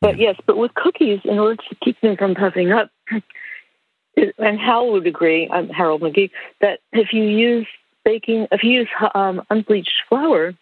But 0.00 0.18
yes, 0.18 0.36
but 0.46 0.56
with 0.56 0.72
cookies, 0.74 1.20
in 1.24 1.38
order 1.38 1.56
to 1.56 1.74
keep 1.84 2.00
them 2.00 2.16
from 2.16 2.34
puffing 2.34 2.72
up, 2.72 2.90
and 4.16 4.58
Hal 4.58 4.92
would 4.92 5.06
agree, 5.06 5.48
I'm 5.50 5.68
Harold 5.68 6.00
McGee, 6.00 6.30
that 6.62 6.80
if 6.92 7.12
you 7.12 7.24
use 7.24 7.66
baking, 8.04 8.46
if 8.52 8.62
you 8.62 8.70
use 8.70 8.88
um, 9.14 9.42
unbleached 9.50 10.02
flour, 10.08 10.54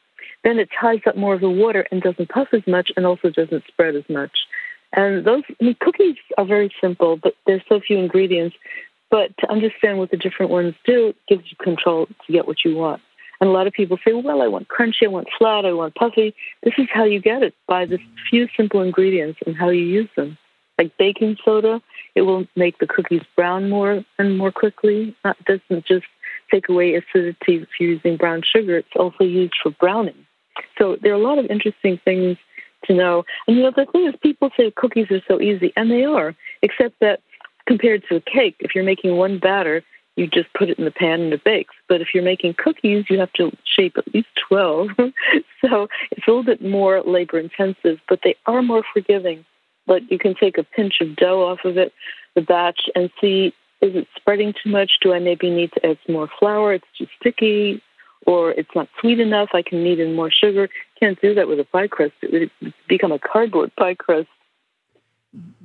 then 0.45 0.59
it 0.59 0.68
ties 0.80 1.00
up 1.07 1.16
more 1.16 1.35
of 1.35 1.40
the 1.40 1.50
water 1.50 1.87
and 1.90 2.02
doesn't 2.02 2.28
puff 2.28 2.49
as 2.52 2.66
much 2.66 2.90
and 2.97 3.07
also 3.07 3.30
doesn't 3.30 3.64
spread 3.66 3.97
as 3.97 4.04
much. 4.09 4.33
And 4.92 5.25
those 5.25 5.42
I 5.61 5.64
mean, 5.64 5.76
cookies 5.80 6.16
are 6.37 6.45
very 6.45 6.73
simple, 6.80 7.16
but 7.16 7.35
there's 7.47 7.62
so 7.68 7.80
few 7.80 7.99
ingredients. 7.99 8.57
But 9.11 9.37
to 9.38 9.50
understand 9.50 9.99
what 9.99 10.11
the 10.11 10.16
different 10.16 10.52
ones 10.52 10.75
do 10.85 11.14
gives 11.28 11.45
you 11.50 11.57
control 11.62 12.07
to 12.07 12.33
get 12.33 12.47
what 12.47 12.64
you 12.64 12.76
want. 12.76 13.00
And 13.40 13.49
a 13.49 13.52
lot 13.52 13.66
of 13.66 13.73
people 13.73 13.99
say, 14.04 14.12
well, 14.12 14.42
I 14.42 14.49
want 14.49 14.68
crunchy, 14.68 15.04
I 15.04 15.09
want 15.09 15.28
flat, 15.38 15.64
I 15.64 15.73
want 15.73 15.95
puffy. 15.95 16.35
This 16.62 16.75
is 16.76 16.88
how 16.92 17.04
you 17.04 17.21
get 17.21 17.42
it 17.42 17.54
by 17.66 17.87
the 17.87 17.99
few 18.28 18.49
simple 18.57 18.83
ingredients 18.83 19.38
and 19.47 19.57
how 19.57 19.68
you 19.68 19.85
use 19.85 20.09
them. 20.16 20.37
Like 20.76 20.97
baking 20.99 21.37
soda, 21.45 21.80
it 22.14 22.23
will 22.23 22.47
make 22.54 22.78
the 22.78 22.87
cookies 22.87 23.23
brown 23.35 23.68
more 23.71 24.04
and 24.18 24.38
more 24.38 24.52
quickly. 24.52 25.16
It 25.25 25.37
doesn't 25.45 25.87
just 25.87 26.07
take 26.50 26.69
away 26.69 26.95
acidity 26.95 27.57
if 27.57 27.69
you're 27.78 27.90
using 27.90 28.17
brown 28.17 28.43
sugar, 28.43 28.78
it's 28.78 28.88
also 28.97 29.25
used 29.25 29.55
for 29.62 29.71
browning. 29.71 30.26
So 30.76 30.97
there 31.02 31.12
are 31.12 31.17
a 31.17 31.23
lot 31.23 31.38
of 31.38 31.47
interesting 31.47 32.00
things 32.05 32.37
to 32.85 32.95
know. 32.95 33.25
And 33.47 33.57
you 33.57 33.62
know, 33.62 33.73
the 33.75 33.87
thing 33.90 34.07
is, 34.07 34.14
people 34.23 34.50
say 34.57 34.73
cookies 34.75 35.11
are 35.11 35.23
so 35.26 35.40
easy, 35.40 35.73
and 35.76 35.90
they 35.90 36.05
are, 36.05 36.35
except 36.62 37.00
that 37.00 37.21
compared 37.67 38.05
to 38.09 38.17
a 38.17 38.21
cake, 38.21 38.57
if 38.61 38.75
you're 38.75 38.85
making 38.85 39.17
one 39.17 39.38
batter, 39.38 39.83
you 40.17 40.26
just 40.26 40.52
put 40.55 40.69
it 40.69 40.78
in 40.78 40.85
the 40.85 40.90
pan 40.90 41.21
and 41.21 41.33
it 41.33 41.45
bakes. 41.45 41.75
But 41.88 42.00
if 42.00 42.09
you're 42.12 42.25
making 42.25 42.55
cookies, 42.55 43.05
you 43.09 43.21
have 43.21 43.33
to 43.35 43.52
shape 43.64 43.97
at 43.97 44.12
least 44.12 44.28
12. 44.49 44.88
so 45.64 45.88
it's 46.11 46.26
a 46.26 46.31
little 46.31 46.43
bit 46.43 46.61
more 46.61 47.02
labor 47.02 47.38
intensive, 47.38 48.00
but 48.09 48.21
they 48.25 48.35
are 48.47 48.62
more 48.62 48.83
forgiving. 48.93 49.45
But 49.87 50.11
you 50.11 50.19
can 50.19 50.35
take 50.35 50.59
a 50.59 50.64
pinch 50.64 51.00
of 51.00 51.14
dough 51.14 51.45
off 51.45 51.61
of 51.64 51.78
it, 51.78 51.93
the 52.35 52.40
batch, 52.40 52.81
and 52.97 53.11
see 53.21 53.55
is 53.81 53.95
it 53.95 54.09
spreading 54.17 54.53
too 54.63 54.71
much? 54.71 54.93
Do 55.03 55.13
I 55.13 55.19
maybe 55.19 55.51
need 55.51 55.73
to 55.73 55.87
add 55.87 55.99
some 56.07 56.15
more 56.15 56.29
flour? 56.39 56.75
It's 56.75 56.87
too 56.97 57.07
sticky, 57.21 57.83
or 58.27 58.51
it's 58.53 58.71
not 58.75 58.89
sweet 59.01 59.21
enough. 59.21 59.51
I 59.55 59.63
can 59.63 59.83
knead 59.83 60.01
in 60.01 60.15
more 60.15 60.31
sugar. 60.31 60.69
Can't 60.99 61.21
do 61.21 61.35
that 61.35 61.49
with 61.49 61.61
a 61.61 61.65
pie 61.65 61.89
crust. 61.89 62.15
It 62.23 62.51
would 62.61 62.75
become 62.89 63.13
a 63.13 63.19
cardboard 63.19 63.75
pie 63.77 63.95
crust. 63.95 64.29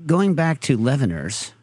Going 0.05 0.35
back 0.35 0.59
to 0.61 0.77
leaveners, 0.77 1.53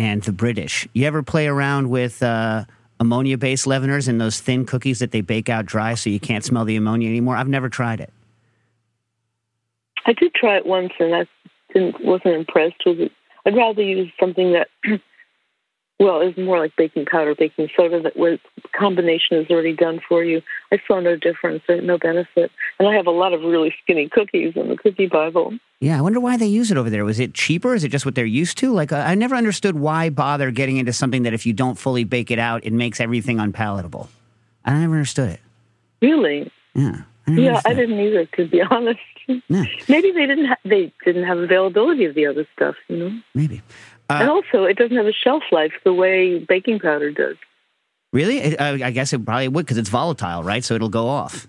and 0.00 0.22
the 0.22 0.32
British. 0.32 0.88
You 0.94 1.06
ever 1.06 1.22
play 1.22 1.46
around 1.46 1.90
with 1.90 2.22
uh, 2.22 2.64
ammonia 2.98 3.36
based 3.36 3.66
leaveners 3.66 4.08
and 4.08 4.20
those 4.20 4.40
thin 4.40 4.64
cookies 4.64 5.00
that 5.00 5.10
they 5.10 5.20
bake 5.20 5.48
out 5.48 5.66
dry 5.66 5.94
so 5.94 6.08
you 6.08 6.20
can't 6.20 6.44
smell 6.44 6.64
the 6.64 6.76
ammonia 6.76 7.08
anymore? 7.08 7.36
I've 7.36 7.48
never 7.48 7.68
tried 7.68 8.00
it. 8.00 8.12
I 10.06 10.14
did 10.14 10.34
try 10.34 10.56
it 10.56 10.64
once 10.64 10.92
and 10.98 11.14
I 11.14 11.26
didn't, 11.74 12.02
wasn't 12.02 12.34
impressed 12.34 12.82
with 12.86 13.00
it. 13.00 13.12
I'd 13.44 13.56
rather 13.56 13.82
use 13.82 14.10
something 14.18 14.52
that 14.52 14.68
Well, 16.00 16.22
it's 16.22 16.38
more 16.38 16.58
like 16.58 16.74
baking 16.76 17.04
powder, 17.04 17.34
baking 17.34 17.68
soda 17.76 18.00
that 18.00 18.16
was 18.16 18.38
combination 18.72 19.36
is 19.36 19.50
already 19.50 19.74
done 19.74 20.00
for 20.08 20.24
you. 20.24 20.40
I 20.72 20.80
saw 20.88 20.98
no 20.98 21.14
difference, 21.14 21.62
uh, 21.68 21.74
no 21.74 21.98
benefit, 21.98 22.50
and 22.78 22.88
I 22.88 22.94
have 22.94 23.06
a 23.06 23.10
lot 23.10 23.34
of 23.34 23.42
really 23.42 23.74
skinny 23.82 24.08
cookies 24.08 24.54
in 24.56 24.70
the 24.70 24.78
cookie 24.78 25.06
Bible. 25.08 25.52
Yeah, 25.78 25.98
I 25.98 26.00
wonder 26.00 26.18
why 26.18 26.38
they 26.38 26.46
use 26.46 26.70
it 26.70 26.78
over 26.78 26.88
there. 26.88 27.04
Was 27.04 27.20
it 27.20 27.34
cheaper? 27.34 27.74
Is 27.74 27.84
it 27.84 27.90
just 27.90 28.06
what 28.06 28.14
they're 28.14 28.24
used 28.24 28.56
to? 28.58 28.72
Like, 28.72 28.92
I 28.92 29.14
never 29.14 29.34
understood 29.34 29.78
why 29.78 30.08
bother 30.08 30.50
getting 30.50 30.78
into 30.78 30.92
something 30.94 31.22
that 31.24 31.34
if 31.34 31.44
you 31.44 31.52
don't 31.52 31.78
fully 31.78 32.04
bake 32.04 32.30
it 32.30 32.38
out, 32.38 32.64
it 32.64 32.72
makes 32.72 32.98
everything 32.98 33.38
unpalatable. 33.38 34.08
I 34.64 34.72
never 34.78 34.94
understood 34.94 35.28
it. 35.28 35.40
Really? 36.00 36.50
Yeah. 36.74 37.02
I 37.26 37.32
yeah, 37.32 37.60
I 37.64 37.74
didn't 37.74 38.00
either, 38.00 38.24
to 38.24 38.46
be 38.46 38.62
honest. 38.70 39.00
Yeah. 39.26 39.64
Maybe 39.88 40.10
they 40.12 40.26
didn't. 40.26 40.46
Ha- 40.46 40.56
they 40.64 40.92
didn't 41.04 41.24
have 41.24 41.38
availability 41.38 42.04
of 42.04 42.14
the 42.14 42.26
other 42.26 42.46
stuff. 42.56 42.74
You 42.88 42.96
know. 42.96 43.20
Maybe. 43.34 43.62
Uh, 44.10 44.18
and 44.20 44.28
also, 44.28 44.64
it 44.64 44.76
doesn't 44.76 44.96
have 44.96 45.06
a 45.06 45.12
shelf 45.12 45.44
life 45.52 45.72
the 45.84 45.92
way 45.92 46.38
baking 46.40 46.80
powder 46.80 47.12
does. 47.12 47.36
Really? 48.12 48.58
I, 48.58 48.88
I 48.88 48.90
guess 48.90 49.12
it 49.12 49.24
probably 49.24 49.46
would 49.46 49.64
because 49.64 49.78
it's 49.78 49.88
volatile, 49.88 50.42
right? 50.42 50.64
So 50.64 50.74
it'll 50.74 50.88
go 50.88 51.06
off. 51.06 51.46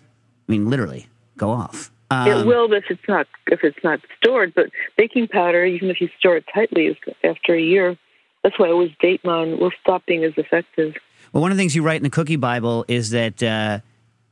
I 0.48 0.52
mean, 0.52 0.70
literally, 0.70 1.08
go 1.38 1.50
off. 1.50 1.92
Um, 2.12 2.28
it 2.28 2.46
will 2.46 2.72
if 2.74 2.84
it's 2.90 3.02
not 3.08 3.26
if 3.48 3.64
it's 3.64 3.84
not 3.84 4.00
stored. 4.18 4.54
But 4.54 4.70
baking 4.96 5.30
powder, 5.30 5.66
even 5.66 5.90
if 5.90 6.00
you 6.02 6.10
store 6.20 6.38
it 6.38 6.46
tightly, 6.54 6.96
after 7.24 7.56
a 7.56 7.62
year. 7.62 7.98
That's 8.44 8.58
why 8.60 8.68
I 8.68 8.72
always 8.72 8.92
date 9.00 9.24
mine. 9.24 9.60
Will 9.60 9.72
stop 9.82 10.06
being 10.06 10.24
as 10.24 10.34
effective. 10.36 10.96
Well, 11.32 11.42
one 11.42 11.52
of 11.52 11.58
the 11.58 11.62
things 11.62 11.76
you 11.76 11.84
write 11.84 11.98
in 11.98 12.04
the 12.04 12.10
Cookie 12.10 12.36
Bible 12.36 12.86
is 12.88 13.12
that 13.12 13.42
uh, 13.42 13.80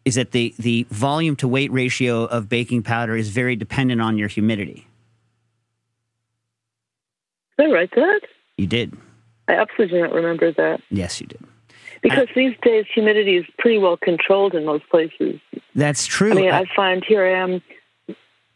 is 0.06 0.15
that 0.15 0.32
the 0.32 0.54
the 0.60 0.86
volume 0.89 1.36
to 1.38 1.48
weight 1.48 1.72
ratio 1.72 2.26
of 2.26 2.50
baking 2.50 2.84
powder 2.84 3.15
is 3.15 3.30
very 3.30 3.56
dependent 3.56 4.02
on 4.02 4.18
your 4.18 4.28
humidity. 4.28 4.86
Did 7.60 7.69
I 7.69 7.74
write 7.74 7.91
that? 7.95 8.22
You 8.58 8.67
did. 8.67 8.95
I 9.50 9.54
absolutely 9.54 9.98
do 9.98 10.04
not 10.04 10.13
remember 10.13 10.52
that. 10.54 10.82
Yes, 10.89 11.19
you 11.19 11.28
did. 11.28 11.41
Because 12.02 12.28
I, 12.30 12.34
these 12.34 12.56
days 12.62 12.86
humidity 12.93 13.36
is 13.36 13.45
pretty 13.58 13.78
well 13.78 13.98
controlled 13.98 14.54
in 14.56 14.63
most 14.63 14.88
places. 14.89 15.41
That's 15.76 16.06
true. 16.06 16.32
I 16.32 16.36
mean, 16.36 16.52
I, 16.52 16.60
I 16.60 16.65
find 16.74 17.04
here 17.04 17.26
I 17.26 17.41
am. 17.41 17.62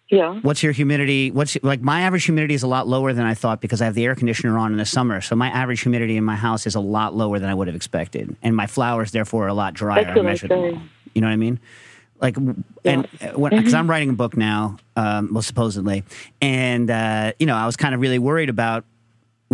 Yeah. 0.10 0.39
What's 0.42 0.63
your 0.63 0.72
humidity? 0.72 1.32
What's 1.32 1.58
like 1.63 1.82
my 1.82 2.02
average 2.02 2.24
humidity 2.24 2.54
is 2.54 2.63
a 2.63 2.68
lot 2.68 2.88
lower 2.88 3.12
than 3.12 3.26
I 3.26 3.34
thought 3.34 3.60
because 3.60 3.82
I 3.82 3.86
have 3.86 3.96
the 3.96 4.06
air 4.06 4.16
conditioner 4.16 4.58
on 4.58 4.72
in 4.72 4.78
the 4.78 4.86
summer. 4.86 5.20
So 5.20 5.36
my 5.36 5.50
average 5.50 5.82
humidity 5.82 6.16
in 6.16 6.24
my 6.24 6.36
house 6.36 6.66
is 6.66 6.76
a 6.76 6.80
lot 6.80 7.16
lower 7.16 7.39
than 7.39 7.50
I 7.50 7.54
would 7.54 7.68
have 7.68 7.76
expected, 7.76 8.36
and 8.42 8.56
my 8.56 8.68
flowers 8.68 9.12
therefore 9.12 9.46
are 9.46 9.50
a 9.50 9.54
lot 9.54 9.74
drier. 9.74 10.04
That's 10.06 10.16
what 10.16 10.28
I'm 10.28 10.38
saying. 10.38 10.89
You 11.13 11.22
know 11.22 11.28
what 11.28 11.34
I 11.34 11.38
mean? 11.38 11.60
Like, 12.22 12.38
and 12.38 12.63
because 12.86 13.26
uh, 13.26 13.38
mm-hmm. 13.38 13.76
I'm 13.76 13.89
writing 13.89 14.12
a 14.12 14.13
book 14.13 14.38
now, 14.38 14.78
um, 14.96 15.34
well, 15.34 15.42
supposedly, 15.42 16.04
and 16.42 16.89
uh, 16.89 17.34
you 17.39 17.46
know, 17.46 17.56
I 17.56 17.66
was 17.66 17.76
kind 17.76 17.94
of 17.94 18.00
really 18.00 18.20
worried 18.20 18.50
about 18.50 18.86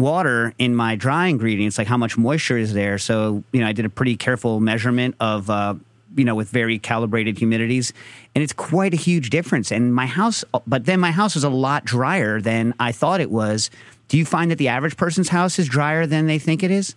water 0.02 0.54
in 0.58 0.76
my 0.76 0.96
dry 0.96 1.28
ingredients, 1.28 1.78
like 1.78 1.88
how 1.88 1.98
much 1.98 2.18
moisture 2.18 2.58
is 2.58 2.74
there. 2.74 2.98
So, 2.98 3.44
you 3.52 3.62
know, 3.62 3.68
I 3.68 3.74
did 3.74 3.86
a 3.86 3.90
pretty 3.90 4.16
careful 4.16 4.60
measurement 4.60 5.16
of, 5.20 5.50
uh, 5.50 5.76
you 6.16 6.26
know, 6.26 6.36
with 6.36 6.50
very 6.50 6.80
calibrated 6.80 7.36
humidities, 7.36 7.92
and 8.34 8.44
it's 8.44 8.54
quite 8.54 8.94
a 8.94 8.98
huge 8.98 9.30
difference. 9.30 9.72
And 9.72 9.94
my 9.94 10.06
house, 10.06 10.44
but 10.66 10.86
then 10.86 11.00
my 11.00 11.12
house 11.12 11.36
is 11.36 11.44
a 11.44 11.50
lot 11.50 11.86
drier 11.86 12.42
than 12.42 12.74
I 12.80 12.92
thought 12.92 13.22
it 13.22 13.32
was. 13.32 13.70
Do 14.08 14.18
you 14.18 14.26
find 14.26 14.50
that 14.50 14.58
the 14.58 14.68
average 14.68 14.98
person's 14.98 15.30
house 15.30 15.60
is 15.60 15.68
drier 15.68 16.08
than 16.08 16.26
they 16.26 16.40
think 16.40 16.64
it 16.64 16.72
is? 16.72 16.96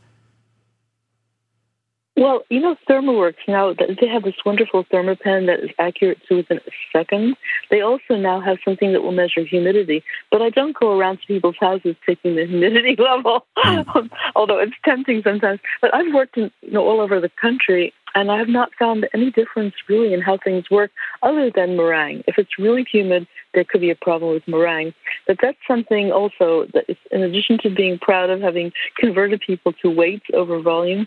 Well, 2.14 2.42
you 2.50 2.60
know, 2.60 2.76
ThermoWorks 2.88 3.48
now, 3.48 3.72
they 3.72 4.06
have 4.06 4.24
this 4.24 4.34
wonderful 4.44 4.84
Thermapen 4.84 5.46
that 5.46 5.60
is 5.60 5.70
accurate 5.78 6.18
to 6.28 6.36
within 6.36 6.58
a 6.58 6.70
second. 6.92 7.36
They 7.70 7.80
also 7.80 8.16
now 8.16 8.38
have 8.38 8.58
something 8.62 8.92
that 8.92 9.02
will 9.02 9.12
measure 9.12 9.44
humidity, 9.44 10.04
but 10.30 10.42
I 10.42 10.50
don't 10.50 10.76
go 10.78 10.98
around 10.98 11.20
to 11.20 11.26
people's 11.26 11.56
houses 11.58 11.96
taking 12.06 12.36
the 12.36 12.46
humidity 12.46 12.96
level, 13.02 13.46
hmm. 13.56 14.06
although 14.36 14.58
it's 14.58 14.74
tempting 14.84 15.22
sometimes. 15.22 15.60
But 15.80 15.94
I've 15.94 16.12
worked 16.12 16.36
in, 16.36 16.50
you 16.60 16.72
know, 16.72 16.86
all 16.86 17.00
over 17.00 17.18
the 17.18 17.30
country, 17.40 17.94
and 18.14 18.30
I 18.30 18.38
have 18.38 18.48
not 18.48 18.70
found 18.78 19.08
any 19.14 19.30
difference 19.30 19.74
really 19.88 20.12
in 20.12 20.20
how 20.20 20.38
things 20.38 20.70
work 20.70 20.90
other 21.22 21.50
than 21.50 21.76
meringue. 21.76 22.22
If 22.26 22.38
it's 22.38 22.58
really 22.58 22.84
humid, 22.90 23.26
there 23.54 23.64
could 23.64 23.80
be 23.80 23.90
a 23.90 23.96
problem 23.96 24.32
with 24.32 24.46
meringue. 24.46 24.94
But 25.26 25.38
that's 25.42 25.58
something 25.66 26.12
also 26.12 26.66
that 26.74 26.84
is, 26.88 26.96
in 27.10 27.22
addition 27.22 27.58
to 27.58 27.70
being 27.70 27.98
proud 27.98 28.30
of 28.30 28.40
having 28.40 28.72
converted 28.96 29.40
people 29.40 29.72
to 29.82 29.90
weight 29.90 30.22
over 30.34 30.60
volume, 30.60 31.06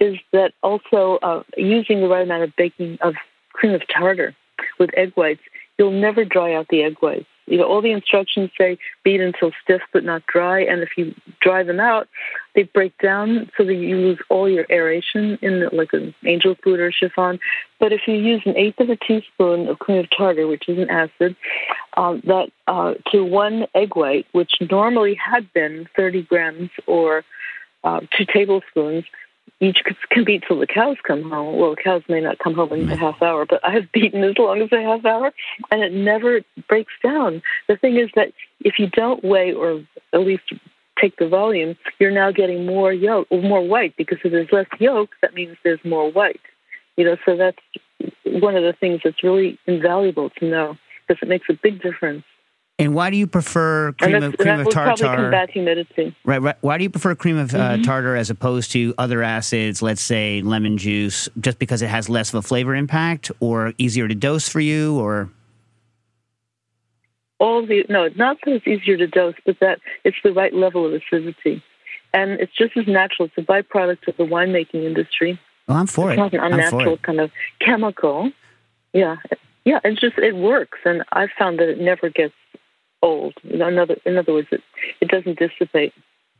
is 0.00 0.16
that 0.32 0.52
also 0.62 1.18
uh, 1.22 1.42
using 1.56 2.00
the 2.00 2.08
right 2.08 2.22
amount 2.22 2.44
of 2.44 2.56
baking 2.56 2.98
of 3.00 3.14
cream 3.52 3.74
of 3.74 3.82
tartar 3.88 4.34
with 4.78 4.90
egg 4.96 5.12
whites, 5.14 5.42
you'll 5.78 5.90
never 5.90 6.24
dry 6.24 6.54
out 6.54 6.66
the 6.68 6.82
egg 6.82 6.96
whites. 7.00 7.26
You 7.46 7.58
know, 7.58 7.64
all 7.64 7.82
the 7.82 7.92
instructions 7.92 8.50
say 8.58 8.78
beat 9.02 9.20
until 9.20 9.52
stiff 9.62 9.82
but 9.92 10.04
not 10.04 10.26
dry, 10.26 10.60
and 10.60 10.82
if 10.82 10.90
you 10.96 11.14
dry 11.40 11.62
them 11.62 11.80
out, 11.80 12.08
they 12.54 12.62
break 12.62 12.96
down 12.98 13.50
so 13.56 13.64
that 13.64 13.74
you 13.74 13.96
lose 13.96 14.18
all 14.30 14.48
your 14.48 14.66
aeration 14.70 15.38
in 15.42 15.60
the, 15.60 15.70
like 15.72 15.92
an 15.92 16.14
angel 16.24 16.56
food 16.62 16.80
or 16.80 16.90
chiffon. 16.90 17.38
But 17.80 17.92
if 17.92 18.02
you 18.06 18.14
use 18.14 18.42
an 18.46 18.56
eighth 18.56 18.80
of 18.80 18.88
a 18.88 18.96
teaspoon 18.96 19.68
of 19.68 19.78
cream 19.78 19.98
of 19.98 20.06
tartar, 20.16 20.46
which 20.46 20.68
is 20.68 20.78
an 20.78 20.90
acid, 20.90 21.36
um, 21.96 22.22
that 22.24 22.50
uh, 22.66 22.94
to 23.12 23.24
one 23.24 23.66
egg 23.74 23.96
white, 23.96 24.26
which 24.32 24.52
normally 24.70 25.14
had 25.14 25.52
been 25.52 25.88
30 25.96 26.22
grams 26.22 26.70
or 26.86 27.24
uh, 27.82 28.00
two 28.16 28.24
tablespoons, 28.24 29.04
each 29.60 29.82
can 30.10 30.24
beat 30.24 30.44
till 30.46 30.58
the 30.58 30.66
cows 30.66 30.96
come 31.02 31.30
home. 31.30 31.56
Well, 31.58 31.70
the 31.70 31.82
cows 31.82 32.02
may 32.08 32.20
not 32.20 32.38
come 32.38 32.54
home 32.54 32.72
in 32.72 32.90
a 32.90 32.96
half 32.96 33.22
hour, 33.22 33.46
but 33.46 33.64
I 33.64 33.72
have 33.72 33.90
beaten 33.92 34.22
as 34.24 34.36
long 34.38 34.60
as 34.60 34.72
a 34.72 34.82
half 34.82 35.04
hour, 35.04 35.32
and 35.70 35.82
it 35.82 35.92
never 35.92 36.40
breaks 36.68 36.92
down. 37.02 37.42
The 37.68 37.76
thing 37.76 37.96
is 37.96 38.10
that 38.14 38.32
if 38.60 38.78
you 38.78 38.88
don't 38.88 39.24
weigh 39.24 39.52
or 39.52 39.82
at 40.12 40.20
least 40.20 40.52
take 41.00 41.16
the 41.16 41.28
volume, 41.28 41.76
you're 41.98 42.10
now 42.10 42.30
getting 42.30 42.66
more 42.66 42.92
yolk, 42.92 43.30
more 43.30 43.66
white 43.66 43.96
because 43.96 44.18
if 44.24 44.32
there's 44.32 44.52
less 44.52 44.66
yolk, 44.78 45.10
that 45.22 45.34
means 45.34 45.56
there's 45.64 45.84
more 45.84 46.10
white. 46.10 46.40
You 46.96 47.04
know, 47.04 47.16
so 47.24 47.36
that's 47.36 47.58
one 48.24 48.56
of 48.56 48.62
the 48.62 48.72
things 48.72 49.00
that's 49.02 49.22
really 49.22 49.58
invaluable 49.66 50.30
to 50.30 50.44
know 50.48 50.76
because 51.06 51.22
it 51.22 51.28
makes 51.28 51.48
a 51.48 51.54
big 51.54 51.82
difference. 51.82 52.24
And 52.76 52.92
why 52.92 53.10
do 53.10 53.16
you 53.16 53.28
prefer 53.28 53.92
cream 53.92 54.20
of 54.20 54.36
cream 54.36 54.58
of 54.58 54.68
tartar? 54.70 55.30
Right, 56.24 56.42
right. 56.42 56.56
Why 56.60 56.76
do 56.76 56.82
you 56.82 56.90
prefer 56.90 57.14
cream 57.14 57.38
of 57.38 57.54
uh, 57.54 57.58
mm-hmm. 57.58 57.82
tartar 57.82 58.16
as 58.16 58.30
opposed 58.30 58.72
to 58.72 58.92
other 58.98 59.22
acids? 59.22 59.80
Let's 59.80 60.02
say 60.02 60.42
lemon 60.42 60.76
juice, 60.76 61.28
just 61.38 61.60
because 61.60 61.82
it 61.82 61.86
has 61.86 62.08
less 62.08 62.30
of 62.30 62.36
a 62.36 62.42
flavor 62.42 62.74
impact, 62.74 63.30
or 63.38 63.74
easier 63.78 64.08
to 64.08 64.14
dose 64.14 64.48
for 64.48 64.58
you, 64.58 64.98
or 64.98 65.30
all 67.38 67.64
the 67.64 67.84
no, 67.88 68.08
not 68.16 68.38
that 68.44 68.54
it's 68.54 68.66
easier 68.66 68.96
to 68.96 69.06
dose, 69.06 69.36
but 69.46 69.60
that 69.60 69.78
it's 70.02 70.16
the 70.24 70.32
right 70.32 70.52
level 70.52 70.84
of 70.84 70.94
acidity, 70.94 71.62
and 72.12 72.40
it's 72.40 72.56
just 72.56 72.76
as 72.76 72.88
natural. 72.88 73.26
It's 73.26 73.38
a 73.38 73.42
byproduct 73.42 74.08
of 74.08 74.16
the 74.16 74.24
winemaking 74.24 74.84
industry. 74.84 75.38
Well, 75.68 75.78
I'm 75.78 75.86
for 75.86 76.10
it's 76.10 76.18
it. 76.18 76.24
It's 76.24 76.32
not 76.34 76.44
an 76.44 76.52
unnatural 76.52 76.96
kind 76.96 77.20
of 77.20 77.30
chemical. 77.60 78.32
Yeah, 78.92 79.16
yeah. 79.64 79.78
It's 79.84 80.00
just 80.00 80.18
it 80.18 80.34
works, 80.34 80.78
and 80.84 81.04
I've 81.12 81.30
found 81.38 81.60
that 81.60 81.68
it 81.68 81.78
never 81.78 82.10
gets 82.10 82.34
old. 83.04 83.34
In 83.44 83.60
other, 83.62 83.96
in 84.04 84.16
other 84.16 84.32
words, 84.32 84.48
it 84.50 84.62
it 85.00 85.08
doesn't 85.08 85.38
dissipate. 85.38 85.92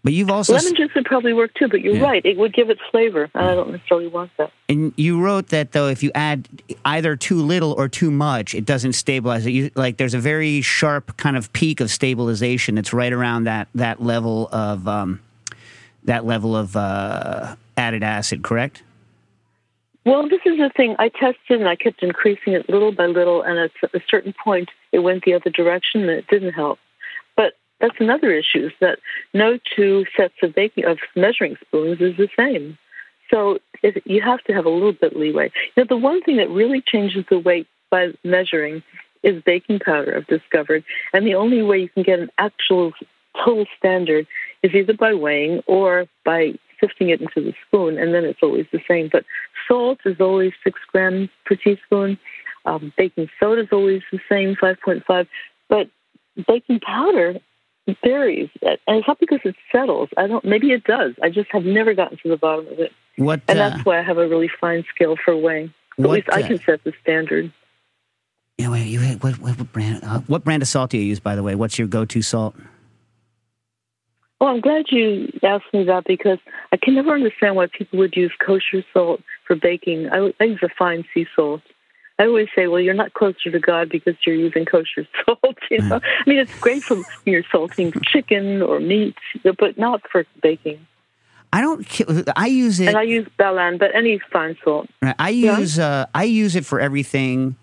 But 0.02 0.12
you've 0.12 0.30
also 0.30 0.52
Lemon 0.52 0.74
juice 0.76 0.90
would 0.94 1.06
probably 1.06 1.32
work 1.32 1.54
too, 1.54 1.66
but 1.66 1.80
you're 1.80 1.94
Yeah. 1.96 2.02
right. 2.10 2.22
It 2.26 2.36
would 2.36 2.52
give 2.52 2.68
it 2.68 2.78
flavor, 2.90 3.30
I 3.34 3.54
don't 3.54 3.70
necessarily 3.72 4.06
want 4.08 4.30
that. 4.36 4.50
And 4.68 4.92
you 4.96 5.18
wrote 5.18 5.48
that 5.48 5.72
though, 5.72 5.88
if 5.88 6.02
you 6.02 6.10
add 6.14 6.46
either 6.84 7.16
too 7.16 7.40
little 7.40 7.72
or 7.72 7.88
too 7.88 8.10
much, 8.10 8.54
it 8.54 8.66
doesn't 8.66 8.92
stabilize 8.92 9.46
it. 9.46 9.52
You, 9.52 9.70
like 9.76 9.96
there's 9.96 10.12
a 10.12 10.18
very 10.18 10.60
sharp 10.60 11.16
kind 11.16 11.38
of 11.38 11.50
peak 11.54 11.80
of 11.80 11.90
stabilization 11.90 12.74
that's 12.74 12.92
right 12.92 13.14
around 13.14 13.44
that 13.44 13.68
that 13.74 14.02
level 14.02 14.48
of 14.52 14.86
um, 14.86 15.20
that 16.04 16.26
level 16.26 16.54
of 16.54 16.76
uh, 16.76 17.56
added 17.78 18.02
acid. 18.02 18.42
Correct? 18.42 18.82
Well, 20.04 20.28
this 20.28 20.40
is 20.44 20.58
the 20.58 20.70
thing. 20.76 20.96
I 20.98 21.08
tested 21.08 21.60
and 21.60 21.68
I 21.68 21.76
kept 21.76 22.02
increasing 22.02 22.52
it 22.52 22.68
little 22.68 22.92
by 22.92 23.06
little, 23.06 23.42
and 23.42 23.58
at 23.58 23.70
a 23.94 24.00
certain 24.08 24.34
point, 24.44 24.68
it 24.92 24.98
went 24.98 25.24
the 25.24 25.34
other 25.34 25.50
direction, 25.50 26.02
and 26.02 26.10
it 26.10 26.26
didn't 26.28 26.52
help. 26.52 26.78
But 27.36 27.54
that's 27.80 27.96
another 28.00 28.30
issue: 28.30 28.66
is 28.66 28.72
that 28.80 28.98
no 29.32 29.58
two 29.74 30.04
sets 30.16 30.34
of 30.42 30.54
baking 30.54 30.84
of 30.84 30.98
measuring 31.16 31.56
spoons 31.66 32.00
is 32.00 32.16
the 32.16 32.28
same. 32.36 32.76
So 33.30 33.58
it, 33.82 34.02
you 34.06 34.20
have 34.20 34.44
to 34.44 34.52
have 34.52 34.66
a 34.66 34.70
little 34.70 34.92
bit 34.92 35.16
leeway. 35.16 35.50
Now, 35.76 35.84
the 35.84 35.96
one 35.96 36.22
thing 36.22 36.36
that 36.36 36.50
really 36.50 36.82
changes 36.82 37.24
the 37.30 37.38
weight 37.38 37.66
by 37.90 38.08
measuring 38.22 38.82
is 39.22 39.42
baking 39.42 39.78
powder. 39.78 40.16
I've 40.16 40.26
discovered, 40.26 40.84
and 41.14 41.26
the 41.26 41.34
only 41.34 41.62
way 41.62 41.78
you 41.78 41.88
can 41.88 42.02
get 42.02 42.18
an 42.18 42.30
actual 42.36 42.92
total 43.42 43.64
standard 43.78 44.26
is 44.62 44.74
either 44.74 44.92
by 44.92 45.14
weighing 45.14 45.62
or 45.66 46.06
by 46.24 46.54
sifting 46.84 47.08
it 47.10 47.20
into 47.20 47.40
the 47.40 47.54
spoon, 47.66 47.98
and 47.98 48.12
then 48.12 48.24
it's 48.24 48.40
always 48.42 48.66
the 48.72 48.80
same. 48.88 49.08
But 49.10 49.24
salt 49.66 50.00
is 50.04 50.20
always 50.20 50.52
six 50.62 50.78
grams 50.92 51.30
per 51.46 51.56
teaspoon. 51.56 52.18
Um, 52.66 52.92
baking 52.96 53.28
soda 53.40 53.62
is 53.62 53.68
always 53.72 54.02
the 54.10 54.20
same, 54.28 54.56
5.5. 54.56 55.26
But 55.68 55.88
baking 56.46 56.80
powder 56.80 57.38
varies, 58.02 58.48
and 58.62 58.78
it's 58.86 59.08
not 59.08 59.18
because 59.20 59.40
it 59.44 59.56
settles. 59.70 60.08
I 60.16 60.26
don't. 60.26 60.44
Maybe 60.44 60.72
it 60.72 60.84
does. 60.84 61.14
I 61.22 61.30
just 61.30 61.50
have 61.50 61.64
never 61.64 61.94
gotten 61.94 62.18
to 62.22 62.28
the 62.28 62.36
bottom 62.36 62.66
of 62.68 62.78
it, 62.78 62.92
What? 63.16 63.42
and 63.48 63.58
uh, 63.58 63.70
that's 63.70 63.84
why 63.84 63.98
I 63.98 64.02
have 64.02 64.18
a 64.18 64.28
really 64.28 64.50
fine 64.60 64.84
scale 64.94 65.16
for 65.22 65.36
weighing. 65.36 65.72
At 65.98 66.06
What, 66.06 66.14
least 66.14 66.28
I 66.32 66.42
uh, 66.42 66.46
can 66.46 66.60
set 66.64 66.82
the 66.84 66.92
standard. 67.02 67.52
Yeah, 68.58 68.70
wait, 68.70 68.86
you 68.86 69.00
what, 69.00 69.40
what, 69.40 69.58
what 69.58 69.72
brand? 69.72 70.04
Uh, 70.04 70.20
what 70.20 70.44
brand 70.44 70.62
of 70.62 70.68
salt 70.68 70.90
do 70.90 70.98
you 70.98 71.04
use, 71.04 71.20
by 71.20 71.34
the 71.34 71.42
way? 71.42 71.54
What's 71.54 71.78
your 71.78 71.88
go-to 71.88 72.22
salt? 72.22 72.54
Well, 74.44 74.52
I'm 74.52 74.60
glad 74.60 74.90
you 74.90 75.32
asked 75.42 75.72
me 75.72 75.84
that 75.84 76.04
because 76.06 76.36
I 76.70 76.76
can 76.76 76.94
never 76.94 77.14
understand 77.14 77.56
why 77.56 77.66
people 77.66 77.98
would 77.98 78.14
use 78.14 78.30
kosher 78.44 78.84
salt 78.92 79.22
for 79.46 79.56
baking. 79.56 80.10
I, 80.12 80.34
I 80.38 80.44
use 80.44 80.60
a 80.62 80.68
fine 80.78 81.06
sea 81.14 81.26
salt. 81.34 81.62
I 82.18 82.26
always 82.26 82.48
say, 82.54 82.66
well, 82.66 82.78
you're 82.78 82.92
not 82.92 83.14
closer 83.14 83.50
to 83.50 83.58
God 83.58 83.88
because 83.88 84.16
you're 84.26 84.36
using 84.36 84.66
kosher 84.66 85.08
salt. 85.24 85.56
You 85.70 85.80
know, 85.80 85.98
I 85.98 86.28
mean, 86.28 86.38
it's 86.38 86.52
great 86.60 86.84
for 86.84 86.96
when 86.96 87.06
you're 87.24 87.42
salting 87.50 87.94
chicken 88.02 88.60
or 88.60 88.80
meat, 88.80 89.14
but 89.44 89.78
not 89.78 90.02
for 90.12 90.26
baking. 90.42 90.86
I 91.50 91.62
don't. 91.62 92.36
I 92.36 92.48
use 92.48 92.80
it. 92.80 92.88
And 92.88 92.98
I 92.98 93.02
use 93.04 93.26
Baleine, 93.38 93.78
but 93.78 93.94
any 93.94 94.20
fine 94.30 94.58
salt. 94.62 94.90
I 95.18 95.30
Yeah. 95.30 95.58
use 95.58 95.78
uh, 95.78 96.04
I 96.14 96.24
use 96.24 96.54
it 96.54 96.66
for 96.66 96.80
everything 96.80 97.56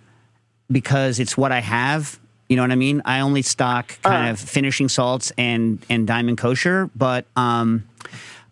because 0.72 1.20
it's 1.20 1.38
what 1.38 1.52
I 1.52 1.60
have. 1.60 2.20
You 2.52 2.58
know 2.58 2.64
what 2.64 2.72
I 2.74 2.76
mean? 2.76 3.02
I 3.06 3.22
only 3.22 3.44
stock 3.44 3.98
kind 4.04 4.28
Uh. 4.28 4.32
of 4.32 4.40
finishing 4.42 4.90
salts 4.90 5.32
and 5.38 5.80
and 5.90 6.06
diamond 6.06 6.38
kosher, 6.38 6.90
but 6.98 7.24
um, 7.38 7.86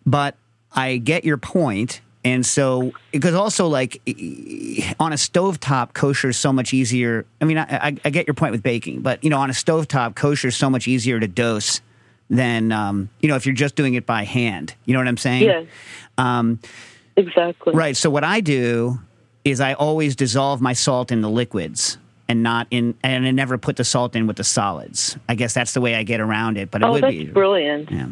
but 0.06 0.36
I 0.74 0.96
get 0.96 1.22
your 1.26 1.36
point. 1.36 2.00
And 2.24 2.46
so, 2.46 2.92
because 3.12 3.34
also 3.34 3.66
like 3.66 4.00
on 4.98 5.12
a 5.12 5.16
stovetop, 5.16 5.92
kosher 5.92 6.30
is 6.30 6.38
so 6.38 6.50
much 6.50 6.72
easier. 6.72 7.26
I 7.42 7.44
mean, 7.44 7.58
I, 7.58 7.64
I, 7.88 7.96
I 8.06 8.08
get 8.10 8.26
your 8.26 8.32
point 8.34 8.52
with 8.52 8.62
baking, 8.62 9.02
but 9.02 9.22
you 9.22 9.28
know, 9.28 9.36
on 9.38 9.50
a 9.50 9.52
stovetop, 9.52 10.14
kosher 10.14 10.48
is 10.48 10.56
so 10.56 10.70
much 10.70 10.88
easier 10.88 11.20
to 11.20 11.28
dose 11.28 11.82
than 12.30 12.72
um, 12.72 13.10
you 13.20 13.28
know 13.28 13.36
if 13.36 13.44
you're 13.44 13.54
just 13.54 13.74
doing 13.76 13.92
it 13.94 14.06
by 14.06 14.22
hand. 14.24 14.74
You 14.86 14.94
know 14.94 15.00
what 15.00 15.08
I'm 15.08 15.18
saying? 15.18 15.42
Yes, 15.42 15.66
Um, 16.16 16.58
exactly. 17.16 17.74
Right. 17.74 17.96
So 17.98 18.08
what 18.08 18.24
I 18.24 18.40
do 18.40 18.98
is 19.44 19.60
I 19.60 19.74
always 19.74 20.16
dissolve 20.16 20.62
my 20.62 20.72
salt 20.72 21.12
in 21.12 21.20
the 21.20 21.28
liquids 21.30 21.98
and 22.30 22.42
not 22.44 22.68
in, 22.70 22.94
and 23.02 23.26
I 23.26 23.30
never 23.32 23.58
put 23.58 23.76
the 23.76 23.84
salt 23.84 24.14
in 24.14 24.26
with 24.28 24.36
the 24.36 24.44
solids. 24.44 25.16
I 25.28 25.34
guess 25.34 25.52
that's 25.52 25.74
the 25.74 25.80
way 25.80 25.96
I 25.96 26.04
get 26.04 26.20
around 26.20 26.56
it. 26.58 26.70
But 26.70 26.82
it 26.82 26.84
Oh, 26.84 26.92
would 26.92 27.02
that's 27.02 27.12
be, 27.16 27.26
brilliant. 27.26 27.90
yeah. 27.90 28.06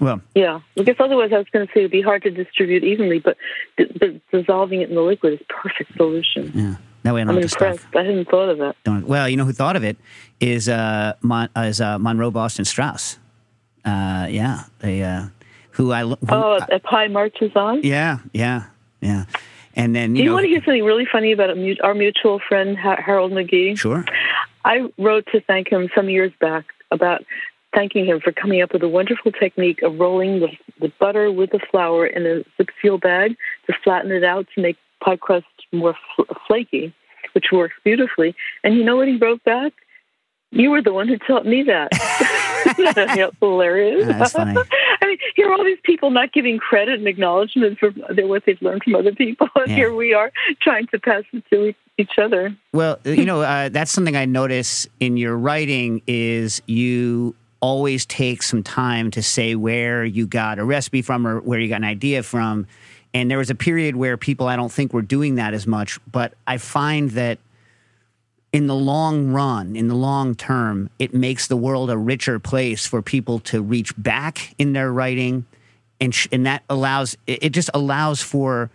Well, 0.00 0.20
Yeah, 0.34 0.60
because 0.76 0.96
otherwise 1.00 1.30
I 1.32 1.38
was 1.38 1.46
going 1.52 1.66
to 1.66 1.72
say 1.72 1.80
it'd 1.80 1.90
be 1.90 2.02
hard 2.02 2.22
to 2.22 2.30
distribute 2.30 2.84
evenly, 2.84 3.18
but 3.20 3.36
d- 3.76 3.86
d- 4.00 4.20
dissolving 4.32 4.80
it 4.82 4.88
in 4.90 4.94
the 4.94 5.00
liquid 5.02 5.34
is 5.34 5.40
perfect 5.48 5.94
solution. 5.96 6.52
yeah. 6.54 6.74
That 7.02 7.14
way 7.14 7.20
I 7.20 7.24
don't 7.24 7.30
I'm 7.36 7.42
have 7.42 7.42
to 7.42 7.48
stuff. 7.48 7.62
impressed. 7.62 7.96
I 7.96 8.02
hadn't 8.04 8.28
thought 8.30 8.48
of 8.48 8.58
that. 8.58 8.76
Don't, 8.84 9.06
well, 9.06 9.28
you 9.28 9.36
know 9.36 9.44
who 9.44 9.52
thought 9.52 9.76
of 9.76 9.84
it 9.84 9.96
is 10.40 10.68
uh, 10.68 11.12
Mon, 11.20 11.48
uh, 11.56 11.60
is 11.62 11.80
uh, 11.80 11.98
Monroe 11.98 12.30
Boston 12.30 12.64
Strause. 12.64 13.18
Uh, 13.84 14.26
yeah, 14.30 14.64
they 14.80 15.02
uh, 15.02 15.26
who 15.72 15.92
I 15.92 16.00
who, 16.02 16.16
Oh, 16.30 16.58
a 16.72 16.78
pie 16.80 17.08
marches 17.08 17.52
on. 17.54 17.82
yeah, 17.82 18.18
yeah, 18.32 18.64
yeah. 19.02 19.24
And 19.74 19.94
then 19.94 20.14
you 20.14 20.16
Do 20.16 20.22
you 20.22 20.28
know, 20.30 20.34
want 20.34 20.44
to 20.44 20.48
hear 20.48 20.60
something 20.64 20.84
really 20.84 21.06
funny 21.10 21.32
about 21.32 21.50
our 21.82 21.94
mutual 21.94 22.40
friend 22.48 22.76
Harold 22.78 23.32
McGee? 23.32 23.78
sure. 23.78 24.04
I 24.64 24.90
wrote 24.98 25.26
to 25.32 25.40
thank 25.40 25.68
him 25.70 25.90
some 25.94 26.08
years 26.08 26.32
back 26.40 26.64
about 26.90 27.22
thanking 27.74 28.06
him 28.06 28.20
for 28.20 28.32
coming 28.32 28.62
up 28.62 28.72
with 28.72 28.82
a 28.82 28.88
wonderful 28.88 29.32
technique 29.32 29.82
of 29.82 29.98
rolling 29.98 30.40
the, 30.40 30.48
the 30.80 30.92
butter 31.00 31.30
with 31.30 31.50
the 31.50 31.58
flour 31.70 32.06
in 32.06 32.24
a 32.24 32.44
zip 32.56 32.68
seal 32.80 32.98
bag 32.98 33.36
to 33.66 33.74
flatten 33.82 34.12
it 34.12 34.22
out 34.24 34.46
to 34.54 34.62
make 34.62 34.76
pie 35.02 35.16
crust 35.16 35.46
more 35.72 35.94
fl- 36.16 36.22
flaky, 36.46 36.94
which 37.32 37.46
works 37.52 37.74
beautifully. 37.84 38.34
And 38.62 38.76
you 38.76 38.84
know 38.84 38.96
what 38.96 39.08
he 39.08 39.16
wrote 39.16 39.42
back? 39.44 39.72
You 40.50 40.70
were 40.70 40.82
the 40.82 40.92
one 40.92 41.08
who 41.08 41.18
taught 41.18 41.44
me 41.46 41.64
that. 41.64 41.90
know, 43.16 43.30
hilarious. 43.40 44.06
That's 44.06 44.32
funny. 44.32 44.60
I 45.02 45.06
mean, 45.06 45.18
here 45.36 45.48
are 45.48 45.52
all 45.52 45.64
these 45.64 45.78
people 45.84 46.10
not 46.10 46.32
giving 46.32 46.58
credit 46.58 46.98
and 46.98 47.06
acknowledgement 47.08 47.78
for 47.78 47.90
what 47.90 48.44
they've 48.46 48.60
learned 48.62 48.82
from 48.84 48.94
other 48.94 49.12
people, 49.12 49.48
and 49.56 49.68
Yeah. 49.68 49.76
here 49.76 49.94
we 49.94 50.14
are 50.14 50.32
trying 50.60 50.86
to 50.88 50.98
pass 50.98 51.24
it 51.32 51.44
to 51.50 51.74
each 51.98 52.18
other. 52.18 52.56
Well, 52.72 52.98
you 53.04 53.24
know, 53.24 53.42
uh, 53.42 53.68
that's 53.68 53.90
something 53.90 54.16
I 54.16 54.24
notice 54.24 54.88
in 55.00 55.16
your 55.16 55.36
writing 55.36 56.02
is 56.06 56.60
you 56.66 57.34
always 57.60 58.04
take 58.04 58.42
some 58.42 58.62
time 58.62 59.10
to 59.12 59.22
say 59.22 59.54
where 59.54 60.04
you 60.04 60.26
got 60.26 60.58
a 60.58 60.64
recipe 60.64 61.02
from 61.02 61.26
or 61.26 61.40
where 61.40 61.58
you 61.58 61.68
got 61.68 61.76
an 61.76 61.84
idea 61.84 62.22
from. 62.22 62.66
And 63.14 63.30
there 63.30 63.38
was 63.38 63.48
a 63.48 63.54
period 63.54 63.96
where 63.96 64.16
people 64.16 64.48
I 64.48 64.56
don't 64.56 64.72
think 64.72 64.92
were 64.92 65.02
doing 65.02 65.36
that 65.36 65.54
as 65.54 65.66
much, 65.66 65.98
but 66.10 66.34
I 66.46 66.58
find 66.58 67.10
that 67.12 67.38
in 68.54 68.68
the 68.68 68.74
long 68.74 69.32
run, 69.32 69.74
in 69.74 69.88
the 69.88 69.96
long 69.96 70.36
term, 70.36 70.88
it 71.00 71.12
makes 71.12 71.48
the 71.48 71.56
world 71.56 71.90
a 71.90 71.98
richer 71.98 72.38
place 72.38 72.86
for 72.86 73.02
people 73.02 73.40
to 73.40 73.60
reach 73.60 73.92
back 73.98 74.54
in 74.58 74.72
their 74.74 74.92
writing, 74.92 75.44
and 76.00 76.14
sh- 76.14 76.28
and 76.30 76.46
that 76.46 76.62
allows 76.70 77.16
it 77.26 77.50
just 77.50 77.68
allows 77.74 78.22
for. 78.22 78.70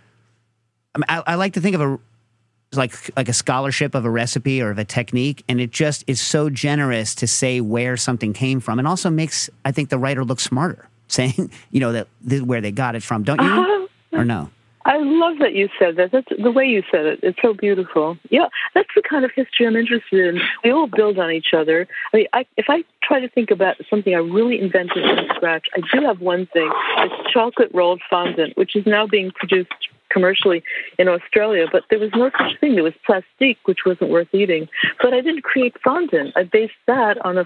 I, 0.93 0.97
mean, 0.97 1.05
I, 1.07 1.31
I 1.31 1.35
like 1.35 1.53
to 1.53 1.61
think 1.61 1.75
of 1.75 1.81
a 1.81 1.99
like 2.73 2.93
like 3.15 3.29
a 3.29 3.33
scholarship 3.33 3.95
of 3.95 4.03
a 4.03 4.09
recipe 4.09 4.61
or 4.61 4.69
of 4.69 4.79
a 4.79 4.83
technique, 4.83 5.45
and 5.47 5.61
it 5.61 5.71
just 5.71 6.03
is 6.07 6.19
so 6.19 6.49
generous 6.49 7.15
to 7.15 7.25
say 7.25 7.61
where 7.61 7.95
something 7.95 8.33
came 8.33 8.59
from, 8.59 8.79
and 8.79 8.87
also 8.87 9.09
makes 9.09 9.49
I 9.63 9.71
think 9.71 9.87
the 9.87 9.97
writer 9.97 10.25
look 10.25 10.41
smarter, 10.41 10.89
saying 11.07 11.51
you 11.71 11.79
know 11.79 11.93
that 11.93 12.09
this 12.19 12.39
is 12.39 12.43
where 12.43 12.59
they 12.59 12.73
got 12.73 12.95
it 12.95 13.03
from, 13.03 13.23
don't 13.23 13.41
you? 13.41 13.47
Uh-huh. 13.47 13.87
Or 14.11 14.25
no? 14.25 14.49
I 14.85 14.97
love 14.97 15.39
that 15.39 15.53
you 15.53 15.69
said 15.77 15.97
that. 15.97 16.11
That's 16.11 16.27
the 16.41 16.51
way 16.51 16.65
you 16.65 16.83
said 16.91 17.05
it. 17.05 17.19
It's 17.21 17.39
so 17.41 17.53
beautiful. 17.53 18.17
Yeah, 18.29 18.47
that's 18.73 18.89
the 18.95 19.01
kind 19.01 19.25
of 19.25 19.31
history 19.35 19.67
I'm 19.67 19.75
interested 19.75 20.35
in. 20.35 20.41
We 20.63 20.71
all 20.71 20.87
build 20.87 21.19
on 21.19 21.31
each 21.31 21.53
other. 21.53 21.87
I 22.13 22.17
mean, 22.17 22.27
I, 22.33 22.45
if 22.57 22.65
I 22.69 22.83
try 23.03 23.19
to 23.19 23.29
think 23.29 23.51
about 23.51 23.75
something 23.89 24.15
I 24.15 24.19
really 24.19 24.59
invented 24.59 25.03
from 25.03 25.35
scratch, 25.35 25.67
I 25.75 25.81
do 25.93 26.05
have 26.05 26.21
one 26.21 26.47
thing. 26.47 26.71
It's 26.97 27.31
chocolate 27.33 27.71
rolled 27.73 28.01
fondant, 28.09 28.57
which 28.57 28.75
is 28.75 28.85
now 28.85 29.05
being 29.05 29.31
produced 29.31 29.71
commercially 30.09 30.63
in 30.97 31.07
Australia. 31.07 31.67
But 31.71 31.83
there 31.89 31.99
was 31.99 32.11
no 32.15 32.31
such 32.37 32.59
thing. 32.59 32.75
There 32.75 32.83
was 32.83 32.93
plastique, 33.05 33.59
which 33.65 33.79
wasn't 33.85 34.11
worth 34.11 34.33
eating. 34.33 34.69
But 35.01 35.13
I 35.13 35.21
didn't 35.21 35.43
create 35.43 35.75
fondant. 35.83 36.33
I 36.35 36.43
based 36.43 36.73
that 36.87 37.23
on 37.25 37.37
a 37.37 37.45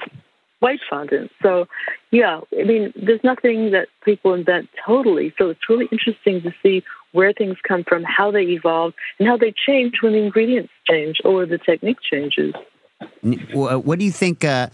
white 0.60 0.80
fondant. 0.90 1.30
So, 1.42 1.68
yeah, 2.12 2.40
I 2.58 2.64
mean, 2.64 2.94
there's 2.96 3.24
nothing 3.24 3.72
that 3.72 3.90
people 4.06 4.34
invent 4.34 4.70
totally. 4.86 5.34
So 5.38 5.50
it's 5.50 5.68
really 5.68 5.90
interesting 5.92 6.42
to 6.42 6.54
see 6.64 6.84
where 7.14 7.32
things 7.34 7.58
come 7.66 7.84
from, 7.88 8.04
how 8.04 8.30
they 8.32 8.44
evolve, 8.44 8.94
and 9.18 9.28
how 9.28 9.38
they 9.38 9.54
change 9.66 10.02
when 10.02 10.12
the 10.14 10.20
ingredients 10.20 10.72
change 10.90 11.22
or 11.24 11.46
the 11.46 11.58
technique 11.58 11.98
changes. 12.02 12.54
What 13.54 14.00
do 14.00 14.06
you 14.06 14.12
think? 14.12 14.44
Uh, 14.44 14.68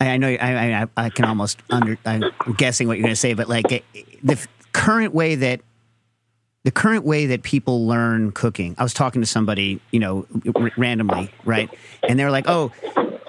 I 0.00 0.16
know 0.16 0.28
I, 0.28 0.82
I, 0.82 0.86
I 0.96 1.10
can 1.10 1.26
almost 1.26 1.62
under. 1.70 1.98
I'm 2.06 2.24
guessing 2.56 2.88
what 2.88 2.96
you're 2.96 3.02
going 3.02 3.12
to 3.12 3.16
say, 3.16 3.34
but 3.34 3.48
like 3.48 3.68
the 3.68 4.32
f- 4.32 4.48
current 4.72 5.14
way 5.14 5.34
that 5.36 5.60
the 6.64 6.70
current 6.70 7.04
way 7.04 7.26
that 7.26 7.42
people 7.42 7.86
learn 7.86 8.32
cooking. 8.32 8.74
I 8.78 8.82
was 8.82 8.94
talking 8.94 9.20
to 9.22 9.26
somebody, 9.26 9.80
you 9.90 10.00
know, 10.00 10.26
r- 10.54 10.70
randomly, 10.76 11.30
right, 11.44 11.70
and 12.08 12.18
they're 12.18 12.30
like, 12.30 12.46
"Oh, 12.48 12.72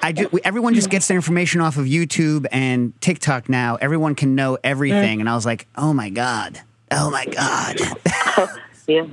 I 0.03 0.11
ju- 0.13 0.29
everyone 0.43 0.73
just 0.73 0.89
gets 0.89 1.07
their 1.07 1.15
information 1.17 1.61
off 1.61 1.77
of 1.77 1.85
YouTube 1.85 2.45
and 2.51 2.99
TikTok 3.01 3.49
now. 3.49 3.77
Everyone 3.81 4.15
can 4.15 4.35
know 4.35 4.57
everything." 4.63 5.19
And 5.19 5.29
I 5.29 5.35
was 5.35 5.45
like, 5.45 5.67
"Oh 5.75 5.93
my 5.93 6.09
god, 6.09 6.61
oh 6.91 7.09
my 7.09 7.25
god." 7.25 7.77
Yeah. 8.87 9.05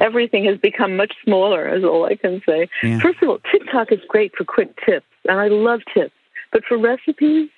Everything 0.00 0.44
has 0.44 0.58
become 0.58 0.96
much 0.96 1.12
smaller, 1.22 1.68
is 1.68 1.84
all 1.84 2.06
I 2.06 2.16
can 2.16 2.42
say. 2.46 2.68
Yeah. 2.82 3.00
First 3.00 3.22
of 3.22 3.28
all, 3.28 3.38
TikTok 3.50 3.92
is 3.92 4.00
great 4.08 4.34
for 4.34 4.44
quick 4.44 4.74
tips, 4.84 5.06
and 5.28 5.38
I 5.38 5.48
love 5.48 5.80
tips. 5.92 6.14
But 6.52 6.64
for 6.64 6.78
recipes, 6.78 7.50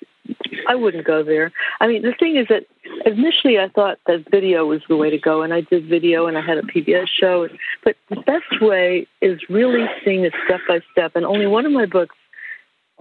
I 0.67 0.75
wouldn't 0.75 1.05
go 1.05 1.23
there. 1.23 1.51
I 1.79 1.87
mean, 1.87 2.01
the 2.01 2.13
thing 2.13 2.35
is 2.35 2.47
that 2.49 2.65
initially 3.05 3.59
I 3.59 3.69
thought 3.69 3.97
that 4.07 4.29
video 4.29 4.65
was 4.65 4.81
the 4.89 4.95
way 4.95 5.09
to 5.09 5.17
go, 5.17 5.41
and 5.41 5.53
I 5.53 5.61
did 5.61 5.87
video 5.87 6.27
and 6.27 6.37
I 6.37 6.41
had 6.41 6.57
a 6.57 6.63
PBS 6.63 7.07
show. 7.07 7.47
But 7.83 7.95
the 8.09 8.17
best 8.17 8.61
way 8.61 9.07
is 9.21 9.39
really 9.49 9.85
seeing 10.03 10.25
it 10.25 10.33
step 10.45 10.61
by 10.67 10.81
step. 10.91 11.15
And 11.15 11.25
only 11.25 11.47
one 11.47 11.65
of 11.65 11.71
my 11.71 11.85
books, 11.85 12.15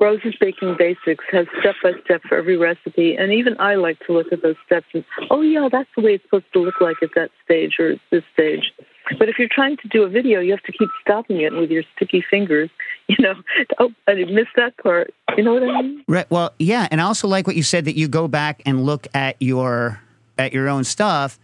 Rose's 0.01 0.35
Baking 0.41 0.77
Basics, 0.79 1.25
has 1.31 1.47
step 1.61 1.75
by 1.83 1.93
step 2.05 2.23
for 2.29 2.37
every 2.37 2.57
recipe. 2.57 3.17
And 3.17 3.33
even 3.33 3.57
I 3.59 3.75
like 3.75 3.99
to 4.07 4.13
look 4.13 4.33
at 4.33 4.43
those 4.43 4.57
steps 4.65 4.87
and, 4.95 5.05
oh, 5.31 5.41
yeah, 5.41 5.69
that's 5.71 5.89
the 5.97 6.03
way 6.03 6.15
it's 6.15 6.25
supposed 6.25 6.53
to 6.53 6.61
look 6.61 6.81
like 6.81 6.97
at 7.03 7.11
that 7.17 7.31
stage 7.45 7.77
or 7.79 7.97
this 8.11 8.23
stage. 8.33 8.73
But 9.19 9.29
if 9.29 9.39
you're 9.39 9.49
trying 9.51 9.77
to 9.79 9.89
do 9.89 10.03
a 10.03 10.09
video, 10.09 10.41
you 10.41 10.51
have 10.53 10.63
to 10.65 10.73
keep 10.73 10.89
stopping 11.01 11.41
it 11.41 11.53
with 11.53 11.71
your 11.71 11.83
sticky 11.97 12.25
fingers. 12.31 12.71
You 13.11 13.17
know, 13.21 13.35
oh, 13.79 13.91
I 14.07 14.13
missed 14.17 14.51
that 14.57 14.77
part. 14.77 15.15
You 15.35 15.43
know 15.43 15.55
what 15.55 15.63
I 15.63 15.81
mean? 15.81 16.05
Right. 16.07 16.31
Well, 16.31 16.53
yeah, 16.59 16.87
and 16.91 17.01
I 17.01 17.05
also 17.05 17.27
like 17.27 17.47
what 17.47 17.57
you 17.57 17.63
said 17.63 17.87
that 17.87 17.97
you 17.97 18.07
go 18.07 18.29
back 18.29 18.61
and 18.67 18.85
look 18.85 19.07
at 19.15 19.37
your 19.41 19.99
at 20.37 20.53
your 20.53 20.69
own 20.69 20.85
stuff, 20.85 21.39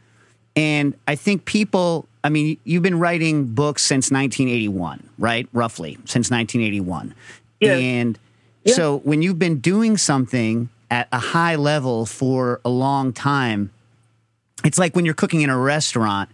and 0.54 0.94
I 1.08 1.14
think 1.14 1.46
people. 1.46 2.06
I 2.22 2.28
mean, 2.28 2.58
you've 2.64 2.82
been 2.82 2.98
writing 2.98 3.46
books 3.46 3.80
since 3.82 4.10
1981, 4.10 5.08
right? 5.18 5.48
Roughly 5.54 5.94
since 6.04 6.30
1981, 6.30 7.14
Yes. 7.60 7.80
and 7.80 8.18
Yeah. 8.64 8.74
so 8.74 8.98
when 8.98 9.22
you've 9.22 9.38
been 9.38 9.60
doing 9.60 9.96
something 9.96 10.68
at 10.90 11.08
a 11.12 11.18
high 11.18 11.56
level 11.56 12.06
for 12.06 12.60
a 12.64 12.70
long 12.70 13.12
time, 13.12 13.70
it's 14.64 14.78
like 14.78 14.96
when 14.96 15.04
you're 15.04 15.14
cooking 15.14 15.42
in 15.42 15.50
a 15.50 15.58
restaurant 15.58 16.30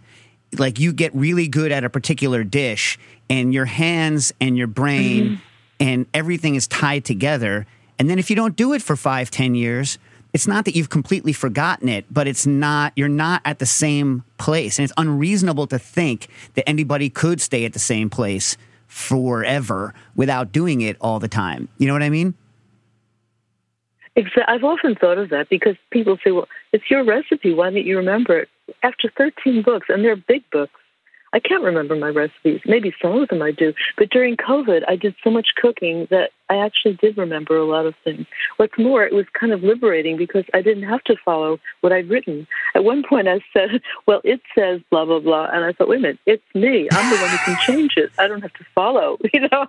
like 0.57 0.79
you 0.79 0.93
get 0.93 1.13
really 1.15 1.47
good 1.47 1.71
at 1.71 1.83
a 1.83 1.89
particular 1.89 2.43
dish 2.43 2.99
and 3.29 3.53
your 3.53 3.65
hands 3.65 4.33
and 4.41 4.57
your 4.57 4.67
brain 4.67 5.23
mm-hmm. 5.23 5.35
and 5.79 6.05
everything 6.13 6.55
is 6.55 6.67
tied 6.67 7.05
together. 7.05 7.65
And 7.99 8.09
then 8.09 8.19
if 8.19 8.29
you 8.29 8.35
don't 8.35 8.55
do 8.55 8.73
it 8.73 8.81
for 8.81 8.95
five 8.95 9.31
ten 9.31 9.55
years 9.55 9.97
it's 10.33 10.47
not 10.47 10.63
that 10.63 10.77
you've 10.77 10.89
completely 10.89 11.33
forgotten 11.33 11.89
it 11.89 12.05
but 12.09 12.25
it's 12.25 12.45
not 12.45 12.93
you're 12.95 13.09
not 13.09 13.41
at 13.45 13.59
the 13.59 13.65
same 13.65 14.23
place. 14.37 14.79
And 14.79 14.83
it's 14.85 14.93
unreasonable 14.97 15.67
to 15.67 15.79
think 15.79 16.27
that 16.55 16.67
anybody 16.67 17.09
could 17.09 17.41
stay 17.41 17.65
at 17.65 17.73
the 17.73 17.79
same 17.79 18.09
place 18.09 18.57
forever 18.91 19.93
without 20.17 20.51
doing 20.51 20.81
it 20.81 20.97
all 20.99 21.17
the 21.17 21.29
time 21.29 21.69
you 21.77 21.87
know 21.87 21.93
what 21.93 22.03
i 22.03 22.09
mean 22.09 22.33
Exa- 24.17 24.43
I've 24.47 24.65
often 24.65 24.95
thought 24.95 25.17
of 25.17 25.29
that 25.29 25.47
because 25.49 25.77
people 25.89 26.17
say, 26.21 26.31
well, 26.31 26.49
it's 26.73 26.91
your 26.91 27.05
recipe. 27.05 27.53
Why 27.53 27.69
don't 27.69 27.85
you 27.85 27.95
remember 27.97 28.39
it? 28.39 28.49
After 28.83 29.09
13 29.17 29.61
books, 29.61 29.87
and 29.87 30.03
they're 30.03 30.17
big 30.17 30.43
books, 30.51 30.73
I 31.33 31.39
can't 31.39 31.63
remember 31.63 31.95
my 31.95 32.09
recipes. 32.09 32.61
Maybe 32.65 32.93
some 33.01 33.17
of 33.17 33.29
them 33.29 33.41
I 33.41 33.51
do. 33.51 33.73
But 33.97 34.09
during 34.09 34.35
COVID, 34.35 34.83
I 34.87 34.95
did 34.95 35.15
so 35.23 35.29
much 35.29 35.49
cooking 35.55 36.07
that 36.09 36.31
I 36.49 36.57
actually 36.57 36.97
did 37.01 37.17
remember 37.17 37.55
a 37.57 37.65
lot 37.65 37.85
of 37.85 37.95
things. 38.03 38.25
What's 38.57 38.77
more, 38.77 39.03
it 39.03 39.13
was 39.13 39.25
kind 39.39 39.53
of 39.53 39.63
liberating 39.63 40.17
because 40.17 40.43
I 40.53 40.61
didn't 40.61 40.83
have 40.83 41.03
to 41.05 41.15
follow 41.23 41.59
what 41.79 41.93
I'd 41.93 42.09
written. 42.09 42.47
At 42.75 42.83
one 42.83 43.03
point, 43.07 43.27
I 43.27 43.39
said, 43.53 43.81
well, 44.07 44.21
it 44.23 44.41
says 44.53 44.81
blah, 44.89 45.05
blah, 45.05 45.19
blah. 45.19 45.47
And 45.51 45.63
I 45.63 45.71
thought, 45.71 45.87
wait 45.87 45.99
a 45.99 46.01
minute, 46.01 46.19
it's 46.25 46.43
me. 46.53 46.89
I'm 46.91 47.09
the 47.09 47.21
one 47.21 47.29
who 47.29 47.37
can 47.37 47.57
change 47.65 47.93
it. 47.95 48.11
I 48.19 48.27
don't 48.27 48.41
have 48.41 48.53
to 48.53 48.65
follow, 48.75 49.17
you 49.33 49.47
know? 49.47 49.67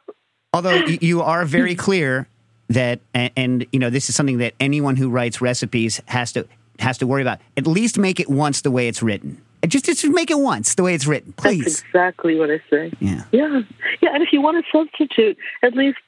Although 0.52 0.74
you 0.74 1.22
are 1.22 1.44
very 1.44 1.74
clear 1.74 2.26
that, 2.68 3.00
and, 3.14 3.32
and 3.36 3.66
you 3.72 3.78
know, 3.78 3.88
this 3.88 4.08
is 4.08 4.16
something 4.16 4.38
that 4.38 4.54
anyone 4.60 4.96
who 4.96 5.08
writes 5.08 5.40
recipes 5.40 6.00
has 6.06 6.32
to 6.32 6.46
has 6.78 6.98
to 6.98 7.06
worry 7.06 7.22
about. 7.22 7.38
At 7.56 7.66
least 7.66 7.98
make 7.98 8.18
it 8.18 8.28
once 8.28 8.62
the 8.62 8.70
way 8.70 8.88
it's 8.88 9.02
written. 9.02 9.40
Just 9.66 9.84
just 9.84 10.04
make 10.08 10.30
it 10.30 10.38
once 10.38 10.74
the 10.74 10.82
way 10.82 10.94
it's 10.94 11.06
written, 11.06 11.32
please. 11.34 11.64
That's 11.64 11.82
exactly 11.82 12.36
what 12.36 12.50
I 12.50 12.60
say. 12.68 12.92
Yeah. 12.98 13.24
Yeah. 13.30 13.62
Yeah. 14.00 14.10
And 14.12 14.22
if 14.22 14.32
you 14.32 14.40
want 14.40 14.64
to 14.64 14.70
substitute, 14.76 15.36
at 15.62 15.74
least 15.74 15.98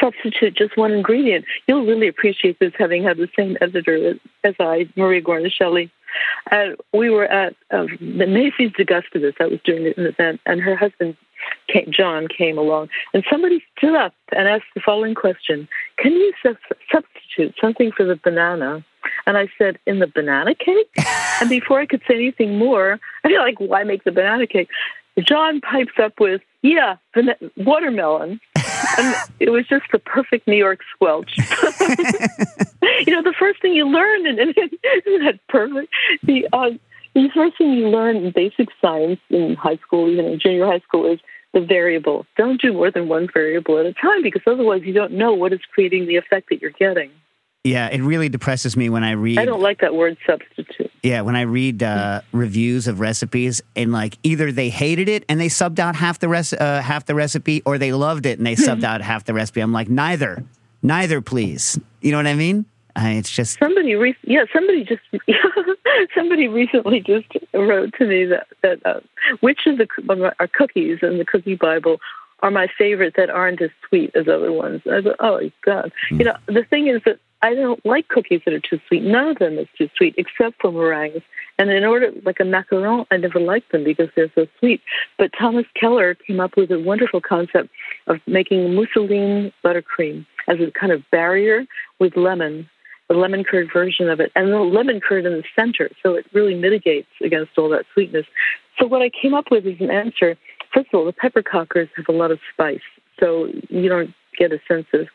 substitute 0.00 0.56
just 0.56 0.76
one 0.76 0.92
ingredient. 0.92 1.44
You'll 1.66 1.86
really 1.86 2.08
appreciate 2.08 2.58
this 2.58 2.72
having 2.78 3.02
had 3.02 3.16
the 3.16 3.28
same 3.36 3.56
editor 3.60 4.14
as, 4.44 4.54
I, 4.60 4.88
Maria 4.96 5.22
Guarnaschelli. 5.22 5.90
Uh, 6.50 6.70
we 6.92 7.10
were 7.10 7.26
at 7.26 7.54
uh, 7.70 7.86
the 8.00 8.26
Macy's 8.26 8.72
de 8.72 8.84
Gustibus. 8.84 9.34
I 9.40 9.46
was 9.46 9.60
doing 9.64 9.86
an 9.86 10.06
event, 10.06 10.40
and 10.44 10.60
her 10.60 10.74
husband, 10.74 11.16
came, 11.68 11.86
John, 11.90 12.26
came 12.26 12.58
along, 12.58 12.88
and 13.14 13.24
somebody 13.30 13.62
stood 13.78 13.94
up 13.94 14.12
and 14.36 14.48
asked 14.48 14.64
the 14.74 14.80
following 14.80 15.14
question: 15.14 15.68
Can 15.98 16.12
you 16.12 16.32
sub- 16.42 16.56
substitute 16.92 17.54
something 17.60 17.92
for 17.92 18.04
the 18.04 18.16
banana? 18.16 18.84
And 19.26 19.36
I 19.36 19.48
said, 19.58 19.78
in 19.86 19.98
the 19.98 20.06
banana 20.06 20.54
cake? 20.54 20.90
and 21.40 21.48
before 21.48 21.80
I 21.80 21.86
could 21.86 22.02
say 22.08 22.14
anything 22.14 22.58
more, 22.58 22.98
I 23.24 23.28
feel 23.28 23.40
like, 23.40 23.58
why 23.58 23.84
make 23.84 24.04
the 24.04 24.12
banana 24.12 24.46
cake? 24.46 24.68
John 25.18 25.60
pipes 25.60 25.92
up 26.02 26.20
with, 26.20 26.40
yeah, 26.62 26.96
bana- 27.14 27.36
watermelon. 27.56 28.40
and 28.98 29.14
it 29.38 29.50
was 29.50 29.66
just 29.66 29.84
the 29.92 29.98
perfect 29.98 30.46
New 30.46 30.56
York 30.56 30.80
squelch. 30.94 31.32
you 31.38 33.12
know, 33.12 33.22
the 33.22 33.34
first 33.38 33.60
thing 33.60 33.72
you 33.72 33.86
learn, 33.88 34.26
and, 34.26 34.38
and 34.38 34.54
isn't 34.56 35.24
that 35.24 35.40
perfect? 35.48 35.92
The, 36.22 36.48
uh, 36.52 36.70
the 37.14 37.28
first 37.34 37.58
thing 37.58 37.72
you 37.72 37.88
learn 37.88 38.16
in 38.16 38.30
basic 38.30 38.68
science 38.80 39.20
in 39.30 39.56
high 39.56 39.76
school, 39.76 40.08
even 40.08 40.26
in 40.26 40.38
junior 40.38 40.66
high 40.66 40.80
school, 40.80 41.10
is 41.10 41.20
the 41.52 41.60
variable. 41.60 42.26
Don't 42.36 42.60
do 42.60 42.72
more 42.72 42.90
than 42.90 43.08
one 43.08 43.28
variable 43.32 43.78
at 43.78 43.86
a 43.86 43.92
time 43.92 44.22
because 44.22 44.42
otherwise 44.46 44.82
you 44.84 44.92
don't 44.92 45.12
know 45.12 45.32
what 45.32 45.52
is 45.52 45.60
creating 45.72 46.06
the 46.06 46.16
effect 46.16 46.48
that 46.50 46.62
you're 46.62 46.70
getting. 46.70 47.10
Yeah, 47.62 47.88
it 47.88 48.00
really 48.00 48.30
depresses 48.30 48.74
me 48.74 48.88
when 48.88 49.04
I 49.04 49.12
read. 49.12 49.38
I 49.38 49.44
don't 49.44 49.60
like 49.60 49.80
that 49.80 49.94
word 49.94 50.16
substitute. 50.26 50.90
Yeah, 51.02 51.20
when 51.20 51.36
I 51.36 51.42
read 51.42 51.82
uh, 51.82 52.22
reviews 52.32 52.86
of 52.86 53.00
recipes 53.00 53.60
and 53.76 53.92
like 53.92 54.16
either 54.22 54.50
they 54.50 54.70
hated 54.70 55.10
it 55.10 55.24
and 55.28 55.38
they 55.38 55.48
subbed 55.48 55.78
out 55.78 55.94
half 55.94 56.18
the 56.20 56.28
rest 56.28 56.54
uh, 56.54 56.80
half 56.80 57.04
the 57.04 57.14
recipe, 57.14 57.62
or 57.66 57.76
they 57.76 57.92
loved 57.92 58.24
it 58.24 58.38
and 58.38 58.46
they 58.46 58.54
subbed 58.54 58.84
out 58.90 59.02
half 59.02 59.24
the 59.24 59.34
recipe. 59.34 59.60
I'm 59.60 59.72
like 59.72 59.90
neither, 59.90 60.42
neither, 60.82 61.20
please. 61.20 61.78
You 62.00 62.12
know 62.12 62.16
what 62.16 62.26
I 62.26 62.34
mean? 62.34 62.64
I, 62.96 63.12
it's 63.12 63.30
just 63.30 63.58
Somebody, 63.58 63.94
re- 63.94 64.16
yeah, 64.22 64.44
somebody 64.52 64.84
just, 64.84 65.02
somebody 66.14 66.48
recently 66.48 67.00
just 67.00 67.26
wrote 67.52 67.94
to 67.98 68.06
me 68.06 68.24
that 68.24 68.46
that 68.62 68.84
uh, 68.86 69.00
which 69.40 69.60
of 69.66 69.76
the 69.76 70.32
our 70.38 70.48
cookies 70.48 70.98
in 71.02 71.18
the 71.18 71.26
Cookie 71.26 71.56
Bible 71.56 71.98
are 72.42 72.50
my 72.50 72.68
favorite 72.78 73.14
that 73.16 73.28
aren't 73.28 73.60
as 73.60 73.70
sweet 73.86 74.10
as 74.14 74.28
other 74.28 74.50
ones. 74.50 74.80
I 74.90 75.02
thought, 75.02 75.16
oh 75.20 75.50
God, 75.62 75.92
you 76.10 76.24
know, 76.24 76.36
the 76.46 76.64
thing 76.64 76.88
is 76.88 77.02
that 77.04 77.18
I 77.42 77.54
don't 77.54 77.84
like 77.86 78.08
cookies 78.08 78.42
that 78.44 78.54
are 78.54 78.60
too 78.60 78.80
sweet. 78.86 79.02
None 79.02 79.28
of 79.28 79.38
them 79.38 79.58
is 79.58 79.66
too 79.76 79.88
sweet 79.96 80.14
except 80.18 80.60
for 80.60 80.70
meringues. 80.70 81.22
And 81.58 81.70
in 81.70 81.84
order, 81.84 82.10
like 82.24 82.40
a 82.40 82.44
macaron, 82.44 83.06
I 83.10 83.16
never 83.16 83.40
liked 83.40 83.72
them 83.72 83.84
because 83.84 84.08
they're 84.14 84.30
so 84.34 84.46
sweet. 84.58 84.80
But 85.18 85.30
Thomas 85.38 85.66
Keller 85.74 86.14
came 86.14 86.40
up 86.40 86.56
with 86.56 86.70
a 86.70 86.78
wonderful 86.78 87.20
concept 87.20 87.70
of 88.06 88.18
making 88.26 88.74
mousseline 88.74 89.52
buttercream 89.64 90.26
as 90.48 90.58
a 90.60 90.70
kind 90.70 90.92
of 90.92 91.02
barrier 91.10 91.66
with 91.98 92.16
lemon 92.16 92.68
the 93.10 93.16
lemon 93.16 93.42
curd 93.42 93.68
version 93.72 94.08
of 94.08 94.20
it, 94.20 94.30
and 94.36 94.52
the 94.52 94.58
lemon 94.58 95.00
curd 95.00 95.26
in 95.26 95.32
the 95.32 95.42
center, 95.58 95.90
so 96.00 96.14
it 96.14 96.24
really 96.32 96.54
mitigates 96.54 97.08
against 97.20 97.50
all 97.58 97.68
that 97.68 97.84
sweetness. 97.92 98.24
So 98.78 98.86
what 98.86 99.02
I 99.02 99.10
came 99.10 99.34
up 99.34 99.46
with 99.50 99.66
is 99.66 99.80
an 99.80 99.90
answer. 99.90 100.36
First 100.72 100.90
of 100.92 101.00
all, 101.00 101.04
the 101.04 101.12
pepparkakor 101.12 101.88
have 101.96 102.08
a 102.08 102.12
lot 102.12 102.30
of 102.30 102.38
spice, 102.52 102.78
so 103.18 103.50
you 103.68 103.88
don't 103.88 104.14
get 104.38 104.52
a 104.52 104.60
sense 104.68 104.86
of 104.94 105.08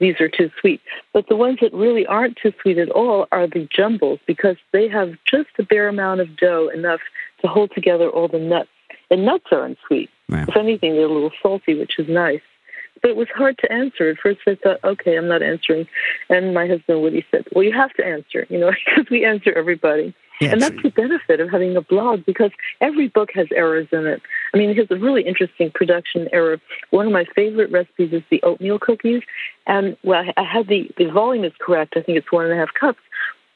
these 0.00 0.20
are 0.20 0.28
too 0.28 0.50
sweet. 0.60 0.80
But 1.12 1.28
the 1.28 1.36
ones 1.36 1.58
that 1.60 1.72
really 1.72 2.06
aren't 2.06 2.36
too 2.36 2.52
sweet 2.62 2.78
at 2.78 2.90
all 2.90 3.26
are 3.32 3.46
the 3.46 3.68
jumbles 3.74 4.20
because 4.26 4.56
they 4.72 4.88
have 4.88 5.14
just 5.24 5.48
a 5.58 5.62
bare 5.62 5.88
amount 5.88 6.20
of 6.20 6.36
dough 6.36 6.70
enough 6.72 7.00
to 7.42 7.48
hold 7.48 7.72
together 7.74 8.08
all 8.08 8.28
the 8.28 8.38
nuts. 8.38 8.70
And 9.10 9.24
nuts 9.24 9.46
aren't 9.50 9.78
sweet. 9.86 10.10
If 10.48 10.56
anything, 10.56 10.92
they're 10.92 11.06
a 11.06 11.12
little 11.12 11.32
salty, 11.42 11.74
which 11.74 11.98
is 11.98 12.08
nice. 12.08 12.42
But 13.00 13.12
it 13.12 13.16
was 13.16 13.28
hard 13.34 13.58
to 13.58 13.72
answer. 13.72 14.10
At 14.10 14.18
first, 14.18 14.40
I 14.46 14.56
thought, 14.56 14.82
okay, 14.84 15.16
I'm 15.16 15.28
not 15.28 15.42
answering. 15.42 15.86
And 16.28 16.52
my 16.52 16.66
husband 16.66 17.02
Woody 17.02 17.24
said, 17.30 17.46
well, 17.52 17.64
you 17.64 17.72
have 17.72 17.92
to 17.94 18.04
answer, 18.04 18.46
you 18.50 18.58
know, 18.58 18.70
because 18.86 19.10
we 19.10 19.24
answer 19.24 19.52
everybody. 19.52 20.14
And 20.40 20.62
that's 20.62 20.82
the 20.82 20.90
benefit 20.90 21.40
of 21.40 21.50
having 21.50 21.76
a 21.76 21.80
blog 21.80 22.24
because 22.24 22.52
every 22.80 23.08
book 23.08 23.30
has 23.34 23.48
errors 23.54 23.88
in 23.90 24.06
it. 24.06 24.22
I 24.54 24.58
mean, 24.58 24.70
it 24.70 24.76
has 24.78 24.90
a 24.90 24.96
really 24.96 25.22
interesting 25.22 25.70
production 25.74 26.28
error. 26.32 26.60
One 26.90 27.06
of 27.06 27.12
my 27.12 27.24
favorite 27.34 27.70
recipes 27.70 28.12
is 28.12 28.22
the 28.30 28.42
oatmeal 28.42 28.78
cookies. 28.78 29.22
And, 29.66 29.96
well, 30.02 30.24
I 30.36 30.42
had 30.42 30.68
the, 30.68 30.90
the 30.96 31.06
volume 31.10 31.44
is 31.44 31.52
correct. 31.58 31.94
I 31.96 32.02
think 32.02 32.18
it's 32.18 32.32
one 32.32 32.44
and 32.44 32.54
a 32.54 32.56
half 32.56 32.72
cups. 32.78 33.00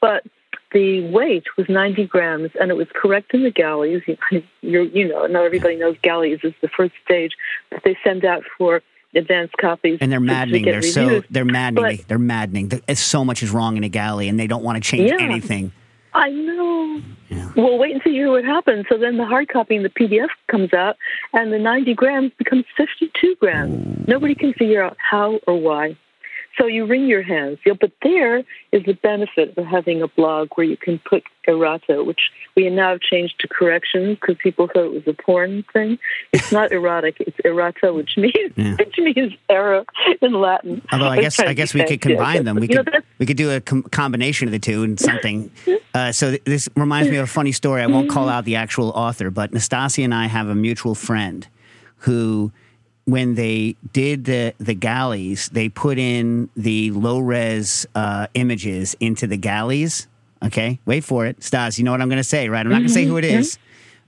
But 0.01 0.23
the 0.71 1.07
weight 1.09 1.45
was 1.57 1.67
90 1.69 2.07
grams, 2.07 2.51
and 2.59 2.71
it 2.71 2.75
was 2.75 2.87
correct 2.93 3.33
in 3.33 3.43
the 3.43 3.51
galleys. 3.51 4.01
You, 4.07 4.43
you 4.61 4.81
you 4.81 5.07
know, 5.07 5.25
not 5.27 5.45
everybody 5.45 5.75
knows 5.75 5.95
galleys 6.01 6.39
is 6.43 6.53
the 6.61 6.67
first 6.67 6.93
stage 7.05 7.31
that 7.71 7.81
they 7.83 7.95
send 8.03 8.25
out 8.25 8.43
for 8.57 8.81
advanced 9.15 9.55
copies. 9.57 9.99
and 10.01 10.11
they're 10.11 10.19
maddening. 10.19 10.65
They're 10.65 10.81
so 10.81 11.21
they're 11.29 11.45
maddening. 11.45 11.97
But- 11.97 12.07
they're 12.07 12.17
maddening. 12.19 12.71
So 12.95 13.23
much 13.23 13.43
is 13.43 13.51
wrong 13.51 13.77
in 13.77 13.83
a 13.83 13.89
galley, 13.89 14.27
and 14.27 14.39
they 14.39 14.47
don't 14.47 14.63
want 14.63 14.83
to 14.83 14.89
change 14.89 15.11
Yeah. 15.11 15.21
anything. 15.21 15.71
I 16.13 16.29
know. 16.29 17.01
Yeah. 17.29 17.51
Well, 17.55 17.77
wait 17.77 17.93
you 18.05 18.11
hear 18.11 18.31
what 18.31 18.45
happens. 18.45 18.85
So 18.89 18.97
then 18.97 19.17
the 19.17 19.25
hard 19.25 19.49
copy 19.49 19.75
and 19.75 19.85
the 19.85 19.89
PDF 19.89 20.29
comes 20.47 20.73
out, 20.73 20.97
and 21.33 21.51
the 21.51 21.59
90 21.59 21.93
grams 21.95 22.31
becomes 22.37 22.65
52 22.77 23.35
grams. 23.39 24.07
Nobody 24.07 24.35
can 24.35 24.53
figure 24.53 24.83
out 24.83 24.97
how 24.99 25.39
or 25.47 25.59
why. 25.59 25.97
So 26.57 26.67
you 26.67 26.85
wring 26.85 27.07
your 27.07 27.23
hands. 27.23 27.57
But 27.65 27.91
there 28.03 28.39
is 28.71 28.83
the 28.85 28.93
benefit 28.93 29.57
of 29.57 29.65
having 29.65 30.01
a 30.01 30.07
blog 30.07 30.49
where 30.55 30.65
you 30.65 30.77
can 30.77 30.99
put 30.99 31.23
errata, 31.47 32.03
which 32.03 32.29
we 32.55 32.69
now 32.69 32.91
have 32.91 33.01
changed 33.01 33.35
to 33.39 33.47
corrections 33.47 34.17
because 34.21 34.37
people 34.41 34.67
thought 34.67 34.85
it 34.85 34.91
was 34.93 35.07
a 35.07 35.13
porn 35.13 35.63
thing. 35.73 35.97
It's 36.31 36.51
not 36.51 36.71
erotic; 36.77 37.15
it's 37.19 37.37
errata, 37.43 37.91
which 37.93 38.17
means 38.17 38.51
Yeah. 38.55 38.75
which 38.75 38.95
means 38.97 39.33
error 39.49 39.83
in 40.21 40.33
Latin. 40.33 40.81
Although 40.91 41.07
I 41.07 41.21
guess 41.21 41.39
I 41.39 41.53
guess 41.53 41.73
we 41.73 41.83
could 41.85 42.01
combine 42.01 42.35
guess. 42.37 42.45
them. 42.45 42.55
We 42.57 42.67
You 42.67 42.75
know, 42.75 42.83
could 42.83 43.03
we 43.19 43.25
could 43.25 43.37
do 43.37 43.49
a 43.51 43.59
com- 43.59 43.83
combination 43.83 44.47
of 44.47 44.51
the 44.51 44.59
two 44.59 44.83
and 44.83 44.99
something. 44.99 45.49
Uh, 45.95 46.11
so 46.11 46.31
th- 46.31 46.43
this 46.45 46.67
reminds 46.75 47.07
me 47.07 47.17
of 47.17 47.25
a 47.25 47.27
funny 47.27 47.51
story. 47.51 47.79
I 47.83 47.85
won't 47.85 48.09
call 48.09 48.27
out 48.27 48.45
the 48.45 48.55
actual 48.55 48.89
author, 48.95 49.29
but 49.29 49.53
Nastasia 49.53 50.01
and 50.03 50.11
I 50.11 50.25
have 50.25 50.47
a 50.47 50.55
mutual 50.55 50.95
friend 50.95 51.47
who, 51.97 52.51
when 53.05 53.35
they 53.35 53.75
did 53.91 54.25
the 54.25 54.53
the 54.59 54.73
galleys, 54.73 55.49
they 55.49 55.69
put 55.69 55.97
in 55.97 56.49
the 56.55 56.91
low 56.91 57.19
res 57.19 57.85
uh, 57.95 58.27
images 58.33 58.95
into 58.99 59.27
the 59.27 59.37
galleys. 59.37 60.07
Okay, 60.43 60.79
wait 60.85 61.03
for 61.03 61.25
it, 61.25 61.41
Stas. 61.43 61.77
You 61.77 61.85
know 61.85 61.91
what 61.91 62.01
I'm 62.01 62.09
going 62.09 62.17
to 62.19 62.23
say, 62.23 62.49
right? 62.49 62.65
I'm 62.65 62.69
not 62.71 62.79
going 62.79 62.87
to 62.87 62.93
say 62.93 63.05
who 63.05 63.17
it 63.17 63.25
is, 63.25 63.57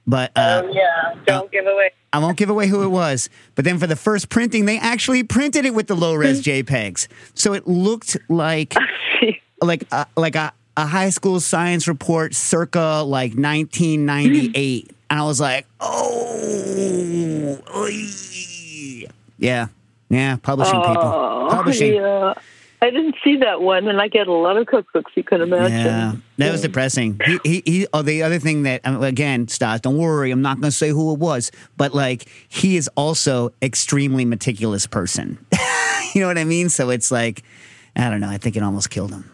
but. 0.05 0.31
Uh, 0.35 0.63
Oh, 0.65 0.71
yeah, 0.73 1.15
don't 1.25 1.51
give 1.51 1.65
away. 1.65 1.91
I 2.11 2.19
won't 2.19 2.37
give 2.37 2.49
away 2.49 2.67
who 2.67 2.83
it 2.83 2.87
was, 2.89 3.29
but 3.55 3.65
then 3.65 3.77
for 3.79 3.87
the 3.87 3.95
first 3.97 4.29
printing, 4.29 4.65
they 4.65 4.77
actually 4.79 5.23
printed 5.23 5.65
it 5.65 5.73
with 5.73 5.87
the 5.87 5.95
low 5.95 6.13
res 6.15 6.37
Hmm. 6.43 6.49
JPEGs, 6.51 7.07
so 7.33 7.53
it 7.53 7.67
looked 7.67 8.15
like 8.29 8.73
like 9.61 9.85
a, 9.91 10.05
like 10.15 10.35
a, 10.35 10.53
a 10.77 10.85
high 10.85 11.09
school 11.09 11.39
science 11.41 11.87
report 11.87 12.33
circa 12.33 13.03
like 13.05 13.31
1998, 13.33 14.91
and 15.09 15.19
I 15.19 15.23
was 15.23 15.39
like, 15.41 15.65
oh, 15.79 17.59
oy. 17.75 18.01
Yeah, 19.37 19.67
yeah, 20.09 20.37
publishing 20.37 20.79
people, 20.79 20.97
Oh, 21.03 21.47
publishing. 21.51 21.95
yeah. 21.95 22.33
I 22.81 22.89
didn't 22.91 23.15
see 23.23 23.37
that 23.37 23.61
one, 23.61 23.87
and 23.87 23.99
I 23.99 24.09
get 24.09 24.27
a 24.27 24.33
lot 24.33 24.57
of 24.57 24.67
cookbooks. 24.67 25.05
You 25.15 25.23
can 25.23 25.41
imagine. 25.41 25.71
Yeah, 25.77 26.15
that 26.37 26.51
was 26.51 26.61
depressing. 26.61 27.19
He, 27.25 27.39
he, 27.43 27.63
he, 27.65 27.87
oh, 27.93 28.01
the 28.03 28.21
other 28.21 28.37
thing 28.37 28.63
that, 28.63 28.81
um, 28.85 29.01
again, 29.01 29.47
Stas, 29.47 29.81
don't 29.81 29.97
worry, 29.97 30.29
I'm 30.29 30.41
not 30.41 30.57
going 30.59 30.69
to 30.69 30.75
say 30.75 30.89
who 30.89 31.13
it 31.13 31.19
was, 31.19 31.51
but 31.77 31.95
like, 31.95 32.27
he 32.49 32.75
is 32.75 32.87
also 32.95 33.53
extremely 33.61 34.23
meticulous 34.25 34.85
person. 34.85 35.43
you 36.13 36.21
know 36.21 36.27
what 36.27 36.37
I 36.37 36.43
mean? 36.43 36.69
So 36.69 36.89
it's 36.91 37.11
like, 37.11 37.43
I 37.95 38.09
don't 38.09 38.19
know. 38.19 38.29
I 38.29 38.37
think 38.37 38.55
it 38.55 38.61
almost 38.61 38.89
killed 38.89 39.11
him. 39.11 39.31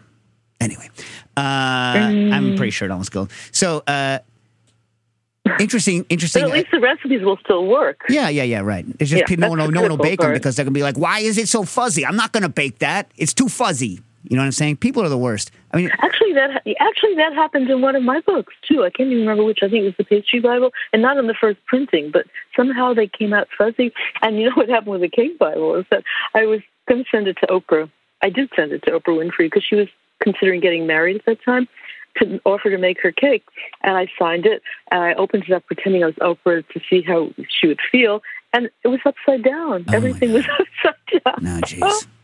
Anyway, 0.60 0.88
uh, 1.36 1.40
I'm 1.40 2.56
pretty 2.56 2.70
sure 2.70 2.86
it 2.88 2.92
almost 2.92 3.10
killed. 3.10 3.30
him. 3.30 3.36
So, 3.50 3.82
uh, 3.86 4.20
interesting, 5.60 6.06
interesting. 6.08 6.42
But 6.42 6.50
at 6.50 6.56
least 6.56 6.70
the 6.72 6.80
recipes 6.80 7.22
will 7.22 7.38
still 7.38 7.66
work. 7.66 8.04
Yeah, 8.08 8.28
yeah, 8.28 8.42
yeah, 8.42 8.60
right. 8.60 8.84
It's 8.98 9.10
just 9.10 9.20
Yeah, 9.20 9.26
people, 9.26 9.42
no 9.42 9.48
one, 9.50 9.58
that's 9.58 9.66
will- 9.66 9.72
the 9.72 9.74
no 9.74 9.82
one 9.82 9.90
will 9.90 9.96
bake 9.98 10.20
them 10.20 10.32
because 10.32 10.56
they're 10.56 10.64
gonna 10.64 10.74
be 10.74 10.82
like, 10.82 10.98
"Why 10.98 11.20
is 11.20 11.38
it 11.38 11.48
so 11.48 11.64
fuzzy? 11.64 12.04
I'm 12.06 12.16
not 12.16 12.32
gonna 12.32 12.48
bake 12.48 12.78
that. 12.78 13.10
It's 13.16 13.34
too 13.34 13.48
fuzzy." 13.48 14.00
You 14.28 14.36
know 14.36 14.42
what 14.42 14.46
I'm 14.46 14.52
saying? 14.52 14.76
People 14.76 15.02
are 15.02 15.08
the 15.08 15.18
worst. 15.18 15.50
I 15.72 15.78
mean, 15.78 15.90
Actually, 16.00 16.32
that 16.34 16.62
actually 16.78 17.14
that 17.16 17.32
happened 17.34 17.68
in 17.68 17.80
one 17.80 17.96
of 17.96 18.02
my 18.02 18.20
books 18.20 18.54
too. 18.66 18.84
I 18.84 18.90
can't 18.90 19.08
even 19.08 19.20
remember 19.20 19.44
which. 19.44 19.58
I 19.62 19.68
think 19.68 19.82
it 19.82 19.86
was 19.86 19.96
the 19.98 20.04
Pastry 20.04 20.40
Bible, 20.40 20.70
and 20.92 21.02
not 21.02 21.16
in 21.16 21.26
the 21.26 21.34
first 21.34 21.58
printing. 21.66 22.10
But 22.12 22.26
somehow 22.56 22.94
they 22.94 23.08
came 23.08 23.32
out 23.32 23.48
fuzzy. 23.56 23.92
And 24.22 24.38
you 24.38 24.48
know 24.48 24.52
what 24.54 24.68
happened 24.68 24.92
with 24.92 25.00
the 25.00 25.08
Cake 25.08 25.38
Bible 25.38 25.74
is 25.74 25.86
that 25.90 26.04
I 26.34 26.46
was 26.46 26.60
going 26.88 27.02
to 27.02 27.10
send 27.10 27.26
it 27.26 27.36
to 27.40 27.46
Oprah. 27.48 27.90
I 28.22 28.30
did 28.30 28.50
send 28.54 28.72
it 28.72 28.84
to 28.84 28.92
Oprah 28.92 29.18
Winfrey 29.18 29.46
because 29.46 29.64
she 29.64 29.74
was 29.74 29.88
considering 30.22 30.60
getting 30.60 30.86
married 30.86 31.16
at 31.16 31.24
that 31.26 31.44
time. 31.44 31.66
To 32.18 32.40
offer 32.44 32.68
to 32.70 32.78
make 32.78 33.00
her 33.02 33.10
cake, 33.12 33.44
and 33.82 33.96
I 33.96 34.06
signed 34.18 34.44
it, 34.46 34.62
and 34.90 35.02
I 35.02 35.14
opened 35.14 35.44
it 35.48 35.52
up 35.52 35.64
pretending 35.66 36.02
I 36.02 36.06
was 36.06 36.14
Oprah 36.16 36.62
to 36.68 36.80
see 36.90 37.00
how 37.02 37.30
she 37.48 37.66
would 37.68 37.80
feel, 37.90 38.22
and 38.52 38.68
it 38.84 38.88
was 38.88 39.00
upside 39.06 39.42
down. 39.42 39.86
Oh, 39.88 39.92
Everything 39.94 40.32
was 40.32 40.44
upside 40.84 41.22
down. 41.24 41.34
no, 41.42 41.60
jeez. 41.62 42.06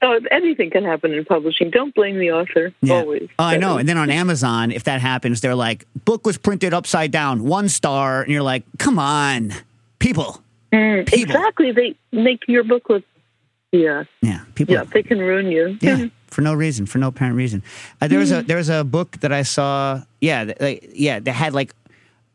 So 0.00 0.20
anything 0.30 0.70
can 0.70 0.84
happen 0.84 1.12
in 1.12 1.24
publishing. 1.24 1.70
Don't 1.70 1.92
blame 1.96 2.18
the 2.18 2.30
author. 2.30 2.72
Yeah. 2.80 2.94
Always. 3.00 3.28
Oh, 3.40 3.44
I 3.44 3.56
know. 3.56 3.76
And 3.76 3.88
then 3.88 3.98
on 3.98 4.08
Amazon, 4.08 4.70
if 4.70 4.84
that 4.84 5.00
happens, 5.00 5.40
they're 5.40 5.56
like, 5.56 5.84
book 6.04 6.24
was 6.24 6.38
printed 6.38 6.72
upside 6.72 7.10
down, 7.10 7.42
one 7.42 7.68
star. 7.68 8.22
And 8.22 8.30
you're 8.30 8.42
like, 8.42 8.62
come 8.78 9.00
on, 9.00 9.52
people. 9.98 10.40
Mm, 10.72 11.06
people. 11.08 11.34
exactly. 11.34 11.72
They 11.72 11.96
make 12.12 12.44
your 12.46 12.62
book 12.62 12.88
look. 12.88 13.02
Yeah, 13.72 14.04
Yeah, 14.20 14.42
people. 14.54 14.74
yeah. 14.74 14.84
They 14.84 15.02
can 15.02 15.18
ruin 15.18 15.50
you. 15.50 15.76
Yeah, 15.80 16.06
for 16.32 16.40
no 16.42 16.54
reason, 16.54 16.86
for 16.86 16.98
no 16.98 17.08
apparent 17.08 17.36
reason. 17.36 17.62
Uh, 18.00 18.08
there 18.08 18.18
was 18.18 18.30
Hmm. 18.30 18.36
a 18.38 18.42
there 18.42 18.56
was 18.56 18.68
a 18.68 18.82
book 18.84 19.18
that 19.20 19.32
I 19.32 19.42
saw. 19.42 20.02
Yeah, 20.20 20.44
that, 20.46 20.60
like, 20.60 20.90
yeah, 20.94 21.20
that 21.20 21.32
had 21.32 21.52
like 21.54 21.74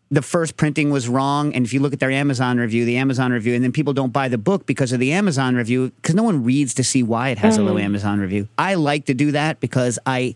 the 0.10 0.22
first 0.22 0.56
printing 0.56 0.90
was 0.90 1.10
wrong, 1.10 1.54
and 1.54 1.66
if 1.66 1.74
you 1.74 1.82
look 1.82 1.92
at 1.92 2.00
their 2.00 2.12
Amazon 2.12 2.58
review, 2.60 2.86
the 2.86 2.96
Amazon 2.98 3.32
review, 3.34 3.54
and 3.56 3.64
then 3.64 3.74
people 3.74 3.92
don't 3.94 4.14
buy 4.14 4.30
the 4.30 4.38
book 4.38 4.66
because 4.66 4.94
of 4.94 5.00
the 5.02 5.12
Amazon 5.12 5.56
review, 5.56 5.92
because 6.02 6.16
no 6.16 6.24
one 6.24 6.46
reads 6.46 6.74
to 6.76 6.84
see 6.84 7.04
why 7.04 7.30
it 7.30 7.38
has 7.40 7.58
a 7.58 7.62
Hmm. 7.62 7.68
low 7.68 7.78
Amazon 7.78 8.20
review. 8.20 8.48
I 8.58 8.76
like 8.76 9.06
to 9.08 9.14
do 9.14 9.32
that 9.34 9.60
because 9.60 10.00
I 10.06 10.36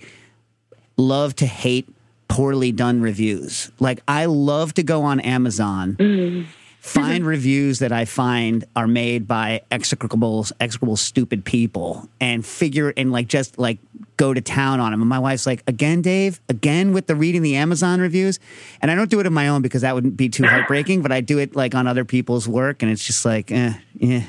love 0.98 1.36
to 1.38 1.46
hate 1.46 1.88
poorly 2.28 2.72
done 2.72 3.02
reviews. 3.02 3.72
Like 3.80 4.02
I 4.08 4.26
love 4.26 4.74
to 4.76 4.84
go 4.84 5.04
on 5.04 5.20
Amazon 5.22 5.96
Hmm. 6.00 6.42
Find 6.82 7.24
reviews 7.24 7.78
that 7.80 7.92
I 7.92 8.06
find 8.06 8.66
are 8.76 8.88
made 8.88 9.28
by 9.28 9.62
execrable, 9.70 10.48
execrable, 10.60 10.98
stupid 10.98 11.46
people, 11.46 12.10
and 12.20 12.44
figure 12.44 12.92
and 12.98 13.12
like 13.12 13.28
just 13.28 13.60
like 13.60 13.78
go 14.18 14.34
to 14.34 14.42
town 14.42 14.80
on 14.80 14.92
them. 14.92 15.00
And 15.00 15.08
my 15.08 15.20
wife's 15.20 15.46
like, 15.46 15.64
"Again, 15.68 16.02
Dave? 16.02 16.42
Again 16.50 16.92
with 16.92 17.06
the 17.06 17.16
reading 17.16 17.44
the 17.44 17.56
Amazon 17.56 18.02
reviews?" 18.02 18.40
And 18.82 18.90
I 18.90 18.96
don't 18.96 19.12
do 19.12 19.20
it 19.20 19.28
on 19.28 19.34
my 19.34 19.48
own 19.48 19.62
because 19.62 19.84
that 19.84 19.94
wouldn't 19.94 20.18
be 20.18 20.28
too 20.28 20.44
heartbreaking. 20.44 21.04
but 21.04 21.12
I 21.12 21.22
do 21.22 21.38
it 21.38 21.56
like 21.56 21.76
on 21.76 21.86
other 21.86 22.04
people's 22.04 22.48
work, 22.48 22.82
and 22.82 22.92
it's 22.92 23.06
just 23.06 23.26
like, 23.26 23.52
eh, 23.52 23.74
yeah, 23.94 24.24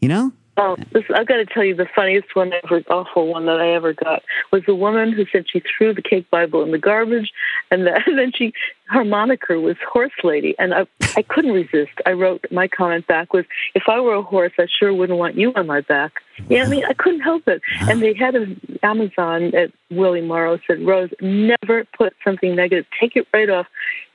you 0.00 0.08
know. 0.08 0.32
Oh, 0.60 0.76
this, 0.92 1.04
I've 1.14 1.28
got 1.28 1.36
to 1.36 1.46
tell 1.46 1.62
you, 1.62 1.76
the 1.76 1.86
funniest 1.94 2.34
one 2.34 2.52
ever, 2.64 2.82
awful 2.90 3.28
one 3.28 3.46
that 3.46 3.60
I 3.60 3.74
ever 3.74 3.92
got 3.92 4.24
was 4.50 4.62
the 4.66 4.74
woman 4.74 5.12
who 5.12 5.24
said 5.30 5.46
she 5.48 5.60
threw 5.60 5.94
the 5.94 6.02
cake 6.02 6.28
Bible 6.30 6.64
in 6.64 6.72
the 6.72 6.78
garbage, 6.78 7.32
and, 7.70 7.86
the, 7.86 7.94
and 8.06 8.18
then 8.18 8.32
she 8.34 8.52
her 8.88 9.04
moniker 9.04 9.60
was 9.60 9.76
Horse 9.86 10.12
Lady, 10.24 10.54
and 10.58 10.74
I 10.74 10.86
I 11.16 11.22
couldn't 11.22 11.52
resist. 11.52 11.92
I 12.06 12.12
wrote 12.12 12.44
my 12.50 12.68
comment 12.68 13.06
back 13.06 13.32
was, 13.32 13.44
"If 13.74 13.84
I 13.88 14.00
were 14.00 14.14
a 14.14 14.22
horse, 14.22 14.52
I 14.58 14.66
sure 14.66 14.92
wouldn't 14.94 15.18
want 15.18 15.36
you 15.36 15.52
on 15.54 15.66
my 15.66 15.82
back." 15.82 16.22
Yeah, 16.48 16.64
I 16.64 16.68
mean, 16.68 16.84
I 16.84 16.94
couldn't 16.94 17.20
help 17.20 17.46
it. 17.48 17.60
And 17.80 18.00
the 18.00 18.14
head 18.14 18.34
of 18.34 18.48
Amazon 18.82 19.54
at 19.54 19.72
William 19.90 20.26
Morrow 20.26 20.58
said, 20.66 20.80
"Rose, 20.86 21.10
never 21.20 21.84
put 21.96 22.14
something 22.24 22.54
negative. 22.54 22.86
Take 22.98 23.16
it 23.16 23.26
right 23.32 23.50
off. 23.50 23.66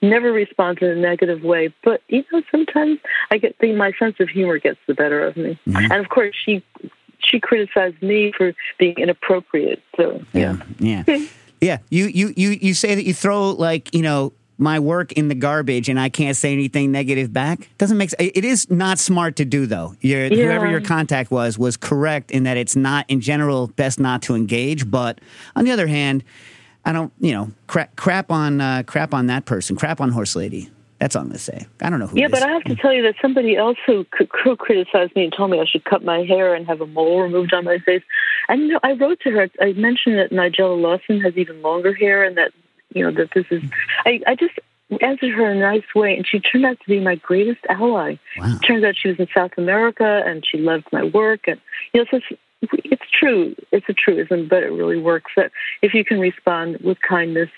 Never 0.01 0.31
respond 0.31 0.79
in 0.81 0.89
a 0.89 0.95
negative 0.95 1.43
way." 1.43 1.73
But 1.83 2.01
you 2.07 2.23
know, 2.31 2.41
sometimes 2.49 2.99
I 3.29 3.37
get 3.37 3.57
the 3.59 3.73
my 3.73 3.91
sense 3.93 4.15
of 4.19 4.29
humor 4.29 4.57
gets 4.57 4.79
the 4.87 4.95
better 4.95 5.23
of 5.25 5.37
me, 5.37 5.59
mm-hmm. 5.67 5.91
and 5.91 5.93
of 5.93 6.09
course 6.09 6.35
she 6.35 6.63
she 7.19 7.39
criticized 7.39 8.01
me 8.01 8.31
for 8.35 8.53
being 8.79 8.95
inappropriate. 8.97 9.81
So 9.97 10.23
yeah. 10.33 10.57
Yeah. 10.79 11.03
Yeah. 11.63 11.77
You, 11.89 12.07
you, 12.07 12.33
you, 12.35 12.49
you 12.49 12.73
say 12.73 12.93
that 12.93 13.05
you 13.05 13.13
throw 13.13 13.51
like, 13.51 13.93
you 13.95 14.01
know, 14.01 14.33
my 14.63 14.79
work 14.79 15.11
in 15.11 15.27
the 15.27 15.35
garbage 15.35 15.89
and 15.89 15.99
I 15.99 16.09
can't 16.09 16.35
say 16.35 16.53
anything 16.53 16.91
negative 16.91 17.31
back. 17.33 17.69
Doesn't 17.77 17.97
make 17.97 18.09
sense. 18.09 18.31
It 18.33 18.45
is 18.45 18.71
not 18.71 18.97
smart 18.97 19.35
to 19.35 19.45
do 19.45 19.65
though. 19.67 19.95
Your, 20.01 20.29
Whoever 20.29 20.69
your 20.69 20.81
contact 20.81 21.29
was 21.29 21.59
was 21.59 21.77
correct 21.77 22.31
in 22.31 22.43
that 22.43 22.57
it's 22.57 22.75
not 22.75 23.05
in 23.09 23.21
general 23.21 23.67
best 23.67 23.99
not 23.99 24.21
to 24.23 24.35
engage. 24.35 24.89
But 24.89 25.19
on 25.55 25.65
the 25.65 25.71
other 25.71 25.85
hand, 25.87 26.23
I 26.85 26.93
don't, 26.93 27.11
you 27.19 27.33
know, 27.33 27.51
crap, 27.67 27.95
crap 27.95 28.31
on, 28.31 28.61
uh, 28.61 28.83
crap 28.85 29.13
on 29.13 29.27
that 29.27 29.45
person, 29.45 29.75
crap 29.75 30.01
on 30.01 30.09
horse 30.09 30.35
lady. 30.35 30.69
That's 30.99 31.17
all 31.17 31.23
I'm 31.23 31.27
going 31.27 31.37
to 31.37 31.43
say. 31.43 31.65
I 31.81 31.89
don't 31.89 31.99
know 31.99 32.07
who 32.07 32.17
Yeah, 32.17 32.27
it 32.27 32.33
is. 32.33 32.39
but 32.39 32.43
I 32.49 32.51
have 32.53 32.63
to 32.63 32.75
tell 32.77 32.93
you 32.93 33.01
that 33.03 33.15
somebody 33.21 33.57
else 33.57 33.77
who, 33.85 34.05
who 34.43 34.55
criticized 34.55 35.13
me 35.17 35.25
and 35.25 35.33
told 35.35 35.51
me 35.51 35.59
I 35.59 35.65
should 35.65 35.83
cut 35.83 36.01
my 36.05 36.19
hair 36.23 36.55
and 36.55 36.65
have 36.67 36.79
a 36.79 36.87
mole 36.87 37.19
removed 37.19 37.53
on 37.53 37.65
my 37.65 37.79
face. 37.79 38.03
And 38.47 38.61
you 38.61 38.67
know, 38.69 38.79
I 38.83 38.93
wrote 38.93 39.19
to 39.21 39.31
her. 39.31 39.49
I 39.59 39.73
mentioned 39.73 40.17
that 40.17 40.31
Nigella 40.31 40.81
Lawson 40.81 41.19
has 41.19 41.35
even 41.35 41.61
longer 41.61 41.93
hair, 41.93 42.23
and 42.23 42.37
that 42.37 42.51
you 42.93 43.03
know 43.03 43.11
that 43.11 43.29
this 43.33 43.45
is. 43.49 43.63
I, 44.05 44.21
I 44.27 44.35
just 44.35 44.53
answered 45.01 45.33
her 45.33 45.51
in 45.51 45.57
a 45.57 45.61
nice 45.61 45.95
way, 45.95 46.15
and 46.15 46.27
she 46.27 46.39
turned 46.39 46.65
out 46.65 46.79
to 46.79 46.87
be 46.87 46.99
my 46.99 47.15
greatest 47.15 47.61
ally. 47.69 48.15
Wow. 48.37 48.57
Turns 48.65 48.83
out 48.83 48.95
she 48.95 49.09
was 49.09 49.19
in 49.19 49.27
South 49.33 49.51
America, 49.57 50.23
and 50.25 50.43
she 50.45 50.57
loved 50.57 50.85
my 50.91 51.03
work, 51.03 51.47
and 51.47 51.59
you 51.93 52.01
know, 52.01 52.07
so 52.11 52.17
it's, 52.17 52.71
it's 52.85 53.11
true. 53.11 53.55
It's 53.71 53.87
a 53.89 53.93
truism, 53.93 54.47
but 54.47 54.63
it 54.63 54.71
really 54.71 54.99
works. 54.99 55.31
That 55.35 55.51
if 55.81 55.93
you 55.93 56.05
can 56.05 56.19
respond 56.19 56.77
with 56.81 56.97
kindness 57.07 57.49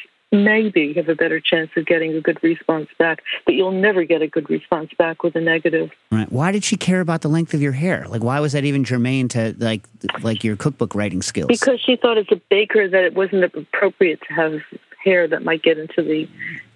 maybe 0.44 0.82
you 0.82 0.94
have 0.96 1.10
a 1.10 1.16
better 1.16 1.40
chance 1.40 1.70
of 1.78 1.86
getting 1.86 2.14
a 2.14 2.22
good 2.22 2.42
response 2.44 2.90
back, 2.98 3.24
but 3.46 3.56
you'll 3.56 3.72
never 3.72 4.04
get 4.04 4.22
a 4.22 4.28
good 4.28 4.50
response 4.50 4.90
back 4.98 5.24
with 5.24 5.36
a 5.36 5.42
negative. 5.42 5.92
Right. 6.12 6.32
Why 6.32 6.52
did 6.52 6.64
she 6.64 6.76
care 6.76 7.00
about 7.00 7.22
the 7.22 7.30
length 7.30 7.54
of 7.54 7.62
your 7.62 7.72
hair? 7.72 8.06
Like, 8.08 8.24
why 8.24 8.40
was 8.40 8.54
that 8.54 8.66
even 8.66 8.84
germane 8.84 9.28
to 9.30 9.56
like, 9.58 9.84
like 10.22 10.44
your 10.44 10.56
cookbook 10.56 10.96
writing 10.96 11.22
skills? 11.22 11.48
Because 11.48 11.80
she 11.80 11.96
thought 11.96 12.18
as 12.18 12.26
a 12.32 12.42
baker 12.50 12.88
that 12.88 13.04
it 13.04 13.14
wasn't 13.14 13.44
appropriate 13.44 14.20
to 14.28 14.34
have 14.34 14.62
hair 15.06 15.28
that 15.28 15.44
might 15.44 15.64
get 15.64 15.78
into 15.78 16.02
the 16.04 16.28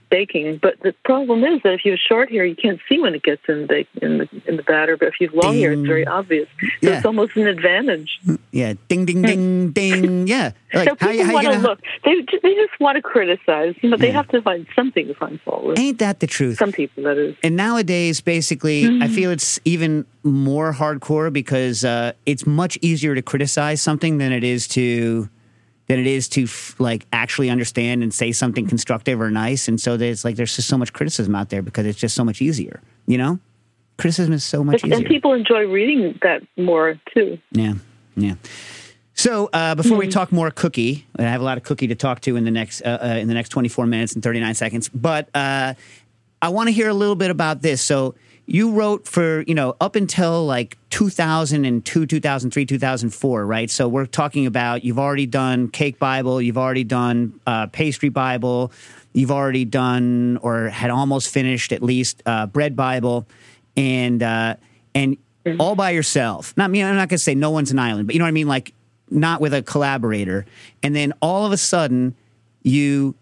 baking. 0.10 0.58
But 0.60 0.80
the 0.82 0.94
problem 1.06 1.44
is 1.44 1.62
that 1.64 1.74
if 1.74 1.86
you 1.86 1.92
have 1.92 2.00
short 2.00 2.32
hair, 2.32 2.44
you 2.44 2.56
can't 2.56 2.80
see 2.90 3.00
when 3.00 3.14
it 3.14 3.22
gets 3.22 3.44
in 3.48 3.68
the 3.68 3.86
in 4.02 4.18
the 4.20 4.30
in 4.48 4.58
the 4.58 4.64
batter. 4.64 4.98
But 4.98 5.10
if 5.10 5.16
you 5.20 5.28
have 5.28 5.36
long 5.36 5.56
hair, 5.56 5.74
it's 5.74 5.86
very 5.88 6.08
obvious. 6.08 6.48
So 6.60 6.68
Yeah. 6.90 6.98
it's 6.98 7.06
almost 7.06 7.36
an 7.36 7.46
advantage. 7.46 8.20
Yeah, 8.52 8.74
ding, 8.88 9.06
ding, 9.06 9.22
ding, 9.22 9.70
ding. 9.80 10.28
Yeah, 10.28 10.52
like 10.74 10.90
so 10.90 10.96
how, 11.00 11.12
people 11.12 11.26
how 11.26 11.32
you 11.32 11.34
want 11.36 11.46
to 11.46 11.52
gonna? 11.54 11.68
look. 11.68 11.80
They 12.06 12.16
they 12.42 12.56
just 12.56 12.80
want 12.80 12.96
to 12.96 13.04
criticize, 13.04 13.76
but 13.84 14.00
they 14.00 14.10
have 14.12 14.28
to 14.30 14.42
find 14.42 14.66
something 14.76 15.06
to 15.08 15.14
find 15.14 15.40
fault 15.42 15.64
with. 15.64 15.78
Ain't 15.78 16.00
that 16.00 16.22
the 16.22 16.28
truth? 16.28 16.58
Some 16.58 16.72
people, 16.72 17.04
that 17.04 17.18
is. 17.20 17.36
and 17.44 17.56
nowadays, 17.56 18.20
basically, 18.20 18.90
I 19.04 19.08
feel 19.10 19.30
it's 19.30 19.60
even 19.64 20.06
more 20.24 20.74
hardcore 20.74 21.32
because 21.32 21.86
uh, 21.86 22.14
it's 22.26 22.48
much 22.48 22.80
easier 22.82 23.14
to 23.14 23.22
criticize 23.22 23.80
something 23.80 24.18
than 24.18 24.32
it 24.32 24.44
is 24.44 24.68
to 24.70 25.30
than 25.90 26.00
it 26.00 26.08
is 26.08 26.30
to 26.30 26.44
f- 26.44 26.76
like 26.80 27.06
actually 27.12 27.50
understand 27.50 28.04
and 28.04 28.14
say 28.14 28.32
something 28.32 28.68
constructive 28.68 29.20
or 29.20 29.32
nice. 29.32 29.68
And 29.68 29.82
so 29.82 29.98
there's 29.98 30.24
like 30.24 30.36
there's 30.36 30.56
just 30.56 30.70
so 30.70 30.78
much 30.78 30.94
criticism 30.94 31.36
out 31.36 31.50
there 31.50 31.64
because 31.64 31.86
it's 31.86 32.00
just 32.00 32.16
so 32.16 32.24
much 32.24 32.42
easier. 32.42 32.80
You 33.08 33.18
know, 33.18 33.40
criticism 33.98 34.32
is 34.32 34.44
so 34.44 34.64
much 34.64 34.84
easier. 34.86 34.98
And 34.98 35.06
people 35.06 35.34
enjoy 35.34 35.66
reading 35.66 36.18
that 36.22 36.44
more 36.58 37.00
too. 37.14 37.40
Yeah, 37.52 37.74
yeah. 38.16 38.36
So 39.16 39.50
uh, 39.52 39.76
before 39.76 39.98
we 39.98 40.08
talk 40.08 40.32
more 40.32 40.50
cookie, 40.52 41.06
I 41.18 41.24
have 41.24 41.42
a 41.42 41.44
lot 41.44 41.58
of 41.58 41.64
cookie 41.64 41.88
to 41.88 41.96
talk 41.96 42.22
to 42.22 42.38
in 42.38 42.46
the 42.46 42.52
next 42.52 42.84
uh, 42.84 43.00
uh, 43.02 43.08
in 43.08 43.28
the 43.28 43.34
next 43.34 43.50
twenty 43.50 43.68
four 43.68 43.88
minutes 43.88 44.14
and 44.14 44.24
thirty 44.24 44.40
nine 44.40 44.54
seconds. 44.54 44.90
But 44.90 45.28
uh, 45.36 45.74
I 46.42 46.50
want 46.50 46.68
to 46.68 46.72
hear 46.72 46.88
a 46.88 46.94
little 46.94 47.16
bit 47.16 47.32
about 47.32 47.64
this. 47.64 47.82
So 47.82 48.14
you 48.50 48.72
wrote 48.72 49.08
for 49.08 49.42
you 49.44 49.54
know 49.54 49.76
up 49.80 49.96
until 49.96 50.46
like 50.46 50.78
two 50.90 51.10
thousand 51.10 51.66
and 51.66 51.86
two, 51.86 52.08
two 52.08 52.20
thousand 52.20 52.52
three, 52.52 52.66
two 52.66 52.80
thousand 52.80 53.12
four, 53.12 53.46
right? 53.46 53.70
So 53.70 53.88
we're 53.88 54.08
talking 54.08 54.48
about 54.48 54.84
you've 54.84 54.98
already 54.98 55.28
done 55.28 55.70
Cake 55.70 56.00
Bible, 56.00 56.42
you've 56.42 56.58
already 56.58 56.84
done 56.84 57.40
uh, 57.46 57.68
Pastry 57.68 58.10
Bible, 58.10 58.72
you've 59.14 59.32
already 59.32 59.66
done 59.66 60.38
or 60.42 60.70
had 60.70 60.90
almost 60.90 61.32
finished 61.32 61.72
at 61.72 61.84
least 61.84 62.24
uh, 62.26 62.48
Bread 62.48 62.76
Bible, 62.76 63.28
and 63.78 64.24
uh, 64.24 64.56
and 64.96 65.18
all 65.60 65.76
by 65.76 65.92
yourself. 65.92 66.56
Not 66.58 66.72
me. 66.72 66.84
I'm 66.84 66.96
not 66.96 67.08
going 67.10 67.18
to 67.18 67.24
say 67.24 67.36
no 67.36 67.52
one's 67.52 67.72
an 67.72 67.78
island, 67.78 68.08
but 68.08 68.16
you 68.16 68.20
know 68.20 68.26
what 68.26 68.30
I 68.30 68.32
mean. 68.32 68.48
Like 68.48 68.74
not 69.12 69.42
with 69.42 69.54
a 69.54 69.62
collaborator. 69.62 70.46
And 70.82 70.96
then 70.96 71.14
all 71.22 71.46
of 71.46 71.52
a 71.52 71.58
sudden, 71.58 72.16
you 72.64 73.16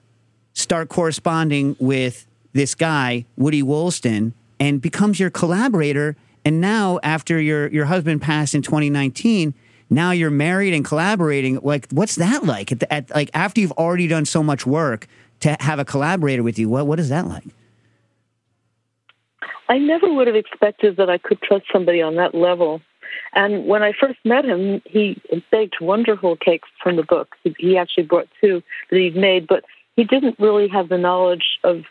start 0.54 0.90
corresponding 0.90 1.76
with 1.80 2.26
this 2.54 2.76
guy, 2.76 3.26
Woody 3.38 3.62
Wolston, 3.62 4.34
and 4.60 4.82
becomes 4.82 5.20
your 5.20 5.30
collaborator. 5.30 6.16
And 6.46 6.62
now, 6.62 7.00
after 7.04 7.40
your 7.40 7.68
your 7.68 7.86
husband 7.86 8.22
passed 8.22 8.56
in 8.56 8.62
2019, 8.62 9.54
now 9.90 10.12
you're 10.12 10.30
married 10.30 10.74
and 10.74 10.84
collaborating. 10.84 11.60
Like, 11.62 11.88
what's 11.92 12.16
that 12.16 12.44
like? 12.44 12.72
At, 12.72 12.80
the, 12.80 12.94
at 12.94 13.10
like 13.14 13.30
after 13.34 13.62
you've 13.62 13.74
already 13.74 14.08
done 14.08 14.26
so 14.26 14.44
much 14.44 14.66
work 14.66 15.08
to 15.42 15.56
have 15.60 15.80
a 15.80 15.86
collaborator 15.86 16.44
with 16.44 16.58
you, 16.58 16.70
what 16.70 16.88
what 16.88 17.00
is 17.00 17.10
that 17.10 17.28
like? 17.28 17.46
I 19.70 19.78
never 19.78 20.12
would 20.12 20.28
have 20.28 20.36
expected 20.36 20.98
that 20.98 21.10
I 21.10 21.18
could 21.18 21.42
trust 21.42 21.66
somebody 21.72 22.02
on 22.02 22.16
that 22.16 22.34
level. 22.34 22.82
And 23.34 23.66
when 23.66 23.84
I 23.84 23.94
first 23.94 24.20
met 24.24 24.46
him, 24.46 24.82
he 24.86 25.22
baked 25.52 25.82
wonderful 25.82 26.38
cakes 26.38 26.70
from 26.82 26.96
the 26.96 27.04
book. 27.04 27.36
He, 27.44 27.56
he 27.60 27.78
actually 27.78 28.04
brought 28.04 28.28
two 28.40 28.64
that 28.90 28.98
he'd 28.98 29.16
made, 29.16 29.48
but 29.48 29.66
he 29.96 30.04
didn't 30.04 30.40
really 30.40 30.68
have 30.70 30.90
the 30.90 30.98
knowledge 30.98 31.60
of 31.64 31.84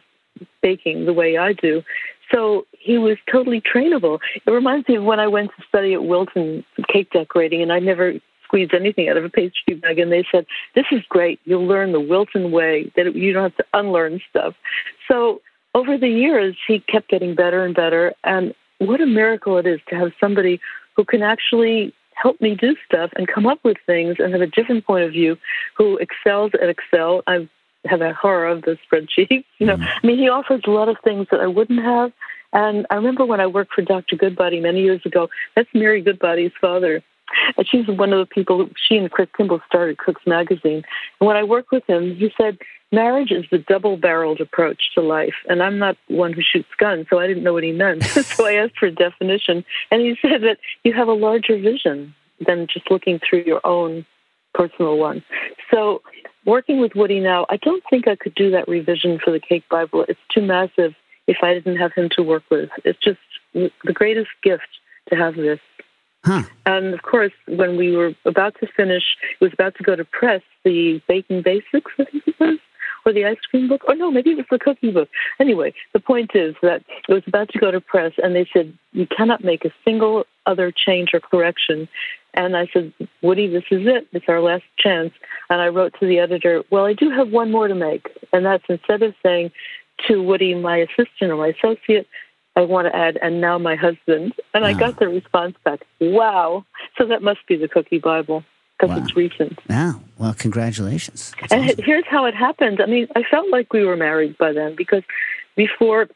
baking 0.63 1.07
the 1.07 1.13
way 1.13 1.37
I 1.37 1.53
do. 1.53 1.83
So 2.33 2.67
he 2.73 2.99
was 2.99 3.17
totally 3.31 3.61
trainable. 3.61 4.19
It 4.47 4.51
reminds 4.51 4.89
me 4.89 4.97
of 4.97 5.05
when 5.05 5.21
I 5.21 5.27
went 5.27 5.51
to 5.57 5.63
study 5.69 5.95
at 5.95 6.05
Wilton 6.05 6.65
cake 6.89 7.11
decorating, 7.11 7.63
and 7.63 7.73
I 7.73 7.79
never 7.79 8.15
squeezed 8.45 8.75
anything 8.75 9.09
out 9.09 9.17
of 9.17 9.25
a 9.25 9.29
pastry 9.29 9.75
bag. 9.75 9.99
And 9.99 10.11
they 10.11 10.25
said, 10.31 10.47
"This 10.75 10.87
is 10.91 11.03
great. 11.09 11.41
You'll 11.45 11.67
learn 11.67 11.93
the 11.93 12.01
Wilton 12.01 12.51
way. 12.51 12.91
That 12.97 13.15
you 13.15 13.33
don't 13.33 13.43
have 13.45 13.57
to 13.57 13.67
unlearn 13.75 14.21
stuff." 14.29 14.55
So 15.09 15.41
over 15.75 15.99
the 15.99 16.09
years, 16.09 16.57
he 16.67 16.81
kept 16.81 17.09
getting 17.09 17.35
better 17.35 17.65
and 17.65 17.75
better. 17.75 18.15
And 18.25 18.55
what 18.79 19.01
a 19.01 19.07
miracle 19.07 19.59
it 19.59 19.67
is 19.67 19.81
to 19.89 19.97
have 19.97 20.13
somebody 20.21 20.61
who 20.97 21.05
can 21.05 21.23
actually 21.23 21.93
help 22.15 22.41
me 22.41 22.55
do 22.55 22.75
stuff 22.87 23.11
and 23.17 23.29
come 23.29 23.47
up 23.47 23.59
with 23.63 23.77
things 23.85 24.17
and 24.19 24.33
have 24.33 24.41
a 24.41 24.47
different 24.47 24.87
point 24.87 25.05
of 25.05 25.13
view, 25.13 25.37
who 25.75 25.99
excels 25.99 26.51
at 26.55 26.71
Excel. 26.71 27.23
I 27.27 27.47
have 27.87 28.01
a 28.01 28.13
horror 28.13 28.47
of 28.47 28.63
the 28.63 28.79
spreadsheets. 28.87 29.45
You 29.59 29.67
know, 29.67 29.77
mm. 29.77 29.87
I 29.87 30.07
mean, 30.07 30.19
he 30.19 30.29
offers 30.29 30.63
a 30.67 30.71
lot 30.71 30.89
of 30.89 30.97
things 31.03 31.29
that 31.31 31.41
I 31.41 31.47
wouldn't 31.47 31.83
have. 31.83 32.13
And 32.53 32.87
I 32.91 32.97
remember 32.97 33.25
when 33.25 33.41
I 33.41 33.47
worked 33.47 33.73
for 33.73 33.83
Dr. 33.83 34.17
Goodbody 34.17 34.61
many 34.61 34.83
years 34.83 35.01
ago. 35.05 35.29
That's 35.55 35.69
Mary 35.75 36.03
Goodbody's 36.03 36.53
father. 36.61 37.03
And 37.57 37.67
she's 37.69 37.87
one 37.87 38.13
of 38.13 38.19
the 38.19 38.27
people. 38.27 38.69
She 38.77 38.97
and 38.97 39.11
Chris 39.11 39.29
Kimball 39.37 39.61
started 39.67 39.99
Cook's 39.99 40.27
Magazine. 40.27 40.85
And 41.21 41.27
when 41.27 41.37
I 41.37 41.43
worked 41.43 41.73
with 41.73 41.85
him, 41.87 42.15
he 42.17 42.33
said, 42.37 42.59
"Marriage 42.93 43.33
is 43.33 43.45
the 43.51 43.59
double-barreled 43.59 44.41
approach 44.41 44.91
to 44.95 45.01
life." 45.01 45.35
And 45.49 45.63
I'm 45.63 45.79
not 45.79 45.97
one 46.07 46.33
who 46.33 46.43
shoots 46.43 46.69
guns, 46.79 47.07
so 47.11 47.19
I 47.19 47.27
didn't 47.27 47.43
know 47.43 47.53
what 47.53 47.65
he 47.65 47.73
meant. 47.73 48.05
so 48.05 48.47
I 48.47 48.55
asked 48.55 48.79
for 48.79 48.87
a 48.87 48.93
definition, 48.93 49.65
and 49.91 50.03
he 50.03 50.17
said 50.23 50.43
that 50.43 50.59
you 50.85 50.93
have 50.93 51.09
a 51.09 51.13
larger 51.13 51.59
vision 51.59 52.15
than 52.47 52.69
just 52.69 52.91
looking 52.91 53.19
through 53.19 53.43
your 53.45 53.67
own 53.67 54.07
personal 54.55 54.97
one. 54.97 55.25
So 55.71 56.03
working 56.47 56.81
with 56.81 56.95
Woody 56.95 57.21
now, 57.21 57.45
I 57.51 57.57
don't 57.57 57.83
think 57.91 58.09
I 58.09 58.17
could 58.17 58.35
do 58.35 58.51
that 58.53 58.69
revision 58.69 59.19
for 59.23 59.31
the 59.31 59.41
Cake 59.41 59.69
Bible. 59.69 60.05
It's 60.09 60.21
too 60.33 60.43
massive 60.43 60.95
if 61.27 61.39
I 61.43 61.55
didn't 61.55 61.77
have 61.77 61.93
him 61.93 62.09
to 62.17 62.23
work 62.23 62.45
with. 62.51 62.71
It's 62.85 62.99
just 62.99 63.19
the 63.53 63.93
greatest 63.93 64.31
gift 64.43 64.69
to 65.11 65.17
have 65.17 65.37
this. 65.37 65.61
Huh. 66.25 66.43
And 66.65 66.95
of 66.95 67.03
course, 67.03 67.33
when 67.47 67.77
we 67.77 67.97
were 67.97 68.15
about 68.25 68.57
to 68.61 68.67
finish, 68.67 69.05
it 69.41 69.45
was 69.45 69.53
about 69.53 69.77
to 69.77 69.83
go 69.83 69.95
to 69.95 70.05
press, 70.05 70.43
the 70.65 71.01
Baking 71.07 71.43
Basics, 71.43 71.93
I 71.99 72.05
think 72.05 72.27
it 72.27 72.41
was, 72.41 72.59
or 73.05 73.13
the 73.13 73.25
ice 73.25 73.39
cream 73.49 73.69
book, 73.69 73.83
or 73.87 73.95
no, 73.95 74.11
maybe 74.11 74.31
it 74.31 74.37
was 74.37 74.47
the 74.51 74.59
cookie 74.59 74.91
book. 74.91 75.09
Anyway, 75.39 75.73
the 75.93 76.01
point 76.01 76.33
is 76.35 76.57
that 76.63 76.83
it 77.09 77.13
was 77.13 77.23
about 77.29 77.49
to 77.51 77.59
go 77.59 77.71
to 77.71 77.81
press, 77.81 78.13
and 78.23 78.35
they 78.35 78.49
said, 78.53 78.77
You 78.93 79.07
cannot 79.07 79.45
make 79.45 79.65
a 79.65 79.73
single 79.85 80.25
other 80.47 80.73
change 80.73 81.11
or 81.15 81.21
correction. 81.21 81.89
And 82.37 82.57
I 82.57 82.67
said, 82.73 82.93
Woody, 83.23 83.49
this 83.49 83.65
is 83.71 83.87
it. 83.87 84.07
It's 84.13 84.27
our 84.29 84.41
last 84.41 84.65
chance. 84.79 85.13
And 85.51 85.61
I 85.61 85.69
wrote 85.69 85.95
to 86.01 86.07
the 86.07 86.19
editor, 86.19 86.63
Well, 86.71 86.85
I 86.85 86.93
do 86.93 87.11
have 87.11 87.31
one 87.31 87.51
more 87.51 87.67
to 87.69 87.75
make. 87.75 88.09
And 88.33 88.45
that's 88.45 88.65
instead 88.69 89.03
of 89.03 89.15
saying 89.23 89.53
to 90.07 90.23
Woody, 90.23 90.55
my 90.55 90.77
assistant 90.79 91.31
or 91.33 91.37
my 91.37 91.49
associate, 91.49 92.07
I 92.55 92.63
want 92.63 92.87
to 92.87 92.97
add, 92.97 93.19
and 93.21 93.41
now 93.41 93.59
my 93.59 93.75
husband. 93.77 94.33
And 94.55 94.65
I 94.65 94.73
got 94.73 94.99
the 94.99 95.09
response 95.09 95.57
back, 95.65 95.81
wow. 96.01 96.65
So 96.97 97.05
that 97.07 97.23
must 97.23 97.41
be 97.47 97.57
the 97.57 97.69
Cookie 97.69 97.99
Bible 97.99 98.45
because 98.79 98.97
Wow. 98.97 99.03
it's 99.05 99.17
recent. 99.17 99.59
Wow. 99.69 100.01
Well, 100.19 100.35
congratulations. 100.39 101.33
That's 101.41 101.53
And 101.53 101.65
awesome. 101.71 101.85
here's 101.85 102.07
how 102.07 102.25
it 102.27 102.35
happened. 102.35 102.81
I 102.81 102.87
mean, 102.87 103.09
I 103.17 103.23
felt 103.25 103.51
like 103.51 103.73
we 103.73 103.85
were 103.85 103.97
married 103.97 104.37
by 104.39 104.53
then 104.53 104.75
because 104.77 105.03
before 105.55 106.09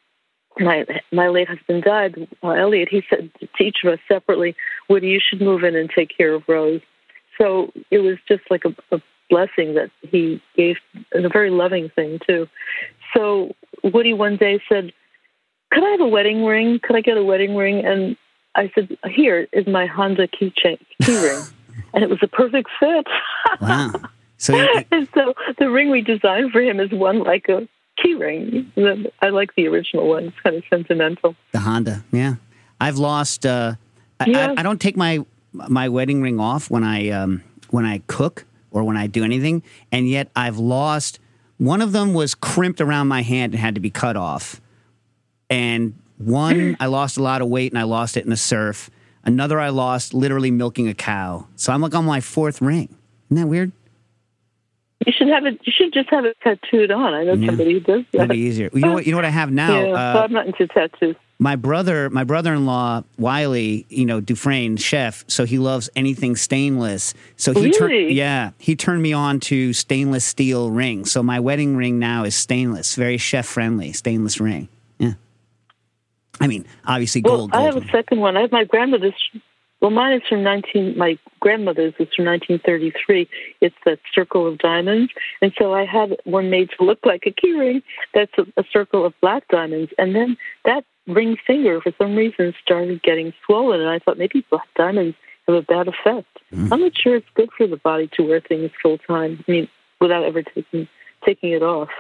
my 0.59 0.85
my 1.13 1.29
late 1.29 1.49
husband 1.49 1.85
died, 1.85 2.29
uh, 2.43 2.49
Elliot, 2.51 2.89
he 2.91 3.03
said 3.09 3.31
to 3.41 3.63
each 3.65 3.79
of 3.85 3.93
us 3.93 3.99
separately, 4.09 4.55
Woody, 4.89 5.09
you 5.09 5.21
should 5.21 5.41
move 5.41 5.63
in 5.65 5.77
and 5.77 5.89
take 5.91 6.11
care 6.17 6.35
of 6.35 6.43
Rose. 6.49 6.81
So 7.39 7.73
it 7.91 7.99
was 7.99 8.17
just 8.29 8.43
like 8.51 8.65
a, 8.65 8.75
a 8.95 9.01
blessing 9.31 9.75
that 9.75 9.91
he 10.03 10.43
gave, 10.57 10.77
and 11.13 11.25
a 11.25 11.29
very 11.29 11.51
loving 11.51 11.89
thing 11.91 12.19
too. 12.27 12.49
So 13.17 13.55
Woody 13.85 14.13
one 14.13 14.37
day 14.37 14.61
said, 14.69 14.93
"Could 15.73 15.85
I 15.85 15.91
have 15.91 16.01
a 16.01 16.09
wedding 16.09 16.45
ring? 16.45 16.81
Could 16.83 16.97
I 16.97 17.01
get 17.01 17.17
a 17.17 17.25
wedding 17.25 17.55
ring?" 17.57 17.85
And 17.85 18.17
I 18.55 18.71
said, 18.75 18.97
"Here 19.09 19.47
is 19.53 19.67
my 19.67 19.87
Honda 19.87 20.27
key 20.29 20.53
chain, 20.55 20.79
key 21.03 21.17
ring," 21.23 21.43
and 21.95 22.03
it 22.05 22.11
was 22.11 22.19
a 22.23 22.29
perfect 22.29 22.69
fit. 22.79 23.07
Wow. 23.61 23.93
So 24.37 24.55
you- 24.57 25.07
so 25.15 25.35
the 25.59 25.69
ring 25.71 25.91
we 25.91 26.01
designed 26.01 26.51
for 26.53 26.63
him 26.63 26.81
is 26.81 26.91
one 26.93 27.19
like 27.19 27.51
a 27.51 27.69
key 28.03 28.15
ring. 28.15 28.73
I 29.21 29.29
like 29.29 29.55
the 29.55 29.67
original 29.69 30.09
one. 30.09 30.25
It's 30.25 30.37
kind 30.43 30.57
of 30.57 30.65
sentimental. 30.71 31.37
The 31.53 31.61
Honda, 31.61 32.05
yeah. 32.13 32.35
I've 32.81 32.99
lost. 32.99 33.47
Uh, 33.47 33.75
I, 34.19 34.25
Yeah. 34.27 34.55
I, 34.57 34.61
I 34.61 34.63
don't 34.63 34.81
take 34.81 34.97
my 34.97 35.25
my 35.53 35.89
wedding 35.89 36.23
ring 36.23 36.41
off 36.41 36.71
when 36.71 36.85
I 36.85 37.11
um, 37.11 37.43
when 37.71 37.85
I 37.85 38.03
cook 38.07 38.45
or 38.71 38.85
when 38.85 38.97
I 38.97 39.07
do 39.07 39.25
anything, 39.25 39.63
and 39.91 40.09
yet 40.09 40.31
I've 40.37 40.59
lost. 40.59 41.19
One 41.59 41.83
of 41.83 41.93
them 41.93 42.15
was 42.15 42.35
crimped 42.35 42.81
around 42.81 43.09
my 43.09 43.21
hand 43.23 43.53
and 43.53 43.61
had 43.61 43.75
to 43.75 43.81
be 43.81 43.91
cut 43.91 44.17
off, 44.17 44.61
and 45.51 45.95
one 46.19 46.77
I 46.81 46.87
lost 46.87 47.17
a 47.19 47.23
lot 47.23 47.43
of 47.43 47.49
weight 47.49 47.73
and 47.73 47.79
I 47.79 47.83
lost 47.83 48.17
it 48.17 48.25
in 48.25 48.31
the 48.31 48.37
surf. 48.37 48.91
Another 49.25 49.61
I 49.61 49.69
lost 49.69 50.15
literally 50.15 50.51
milking 50.51 50.89
a 50.89 50.95
cow. 50.95 51.47
So 51.57 51.73
I'm 51.73 51.83
like 51.83 51.95
on 51.95 52.07
my 52.07 52.21
fourth 52.21 52.63
ring. 52.63 52.89
Isn't 53.31 53.43
that 53.43 53.47
weird? 53.47 53.73
You 55.07 55.13
should 55.17 55.29
have 55.29 55.47
it. 55.47 55.59
You 55.65 55.73
should 55.75 55.95
just 55.95 56.11
have 56.11 56.25
it 56.27 56.37
tattooed 56.43 56.91
on. 56.91 57.15
I 57.15 57.25
know 57.25 57.33
Yeah. 57.33 57.47
somebody 57.49 57.73
who 57.75 57.81
does 57.81 58.03
that. 58.13 58.19
That'd 58.19 58.29
be 58.31 58.39
easier. 58.39 58.69
You 58.75 58.81
know 58.81 58.93
what? 58.93 59.07
You 59.07 59.13
know 59.13 59.19
what 59.19 59.25
I 59.25 59.31
have 59.31 59.51
now. 59.51 59.81
yeah, 59.87 59.93
Uh, 59.93 60.23
I'm 60.25 60.33
not 60.33 60.47
into 60.47 60.67
tattoos. 60.67 61.17
my 61.39 61.57
brother, 61.57 62.11
my 62.11 62.23
brother-in-law 62.23 63.03
Wylie, 63.19 63.87
you 63.89 64.05
know 64.05 64.21
Dufresne, 64.21 64.77
chef, 64.77 65.25
so 65.27 65.47
he 65.47 65.59
loves 65.59 65.89
anything 65.97 66.37
stainless. 66.37 67.15
So 67.37 67.55
he 67.55 67.71
turned, 67.71 67.93
Really? 67.93 68.13
yeah, 68.13 68.51
he 68.59 68.77
turned 68.77 69.01
me 69.03 69.15
on 69.15 69.41
to 69.41 69.73
stainless 69.73 70.25
steel 70.27 70.71
rings. 70.71 71.11
So 71.11 71.23
my 71.23 71.41
wedding 71.41 71.77
ring 71.77 71.99
now 71.99 72.25
is 72.25 72.35
stainless, 72.35 72.95
very 72.95 73.17
chef-friendly, 73.17 73.93
stainless 73.95 74.39
ring. 74.39 74.69
Yeah, 74.99 75.15
I 76.43 76.47
mean, 76.47 76.67
obviously 76.87 77.23
gold. 77.23 77.39
Well, 77.39 77.47
gold. 77.49 77.55
I 77.55 77.65
have 77.65 77.75
gold. 77.75 77.87
a 77.87 77.91
second 77.91 78.21
one. 78.21 78.37
I 78.37 78.43
have 78.43 78.53
my 78.53 78.65
grandmother's 78.65 79.15
Well, 79.81 79.91
mine 79.91 80.13
is 80.13 80.23
from 80.29 80.43
19. 80.43 80.97
My 80.97 81.19
grandmother's 81.41 81.95
is 81.99 82.09
from 82.15 82.27
1933. 82.27 83.29
It's 83.61 83.75
the 83.85 83.99
circle 84.15 84.47
of 84.47 84.59
diamonds, 84.59 85.13
and 85.41 85.53
so 85.59 85.73
I 85.73 85.85
had 85.87 86.17
one 86.25 86.51
made 86.51 86.71
to 86.79 86.85
look 86.85 87.01
like 87.05 87.25
a 87.27 87.31
keyring. 87.31 87.83
That's 88.15 88.33
a, 88.39 88.47
a 88.61 88.65
circle 88.71 89.07
of 89.07 89.15
black 89.21 89.49
diamonds, 89.49 89.93
and 89.99 90.15
then 90.15 90.37
that 90.65 90.85
ring 91.07 91.37
finger, 91.47 91.81
for 91.81 91.93
some 91.99 92.15
reason, 92.15 92.55
started 92.63 93.03
getting 93.03 93.33
swollen, 93.45 93.81
and 93.81 93.89
I 93.89 93.99
thought 93.99 94.19
maybe 94.19 94.45
black 94.51 94.69
diamonds 94.77 95.17
have 95.47 95.57
a 95.57 95.63
bad 95.63 95.89
effect. 95.89 96.29
Mm. 96.53 96.73
I'm 96.73 96.81
not 96.81 96.97
sure 96.97 97.17
it's 97.17 97.27
good 97.35 97.51
for 97.57 97.67
the 97.67 97.77
body 97.77 98.09
to 98.15 98.23
wear 98.23 98.41
things 98.41 98.71
full 98.83 98.99
time. 98.99 99.43
I 99.47 99.51
mean, 99.51 99.69
without 100.01 100.25
ever 100.25 100.43
taking 100.43 100.89
taking 101.25 101.53
it 101.53 101.63
off. 101.63 101.91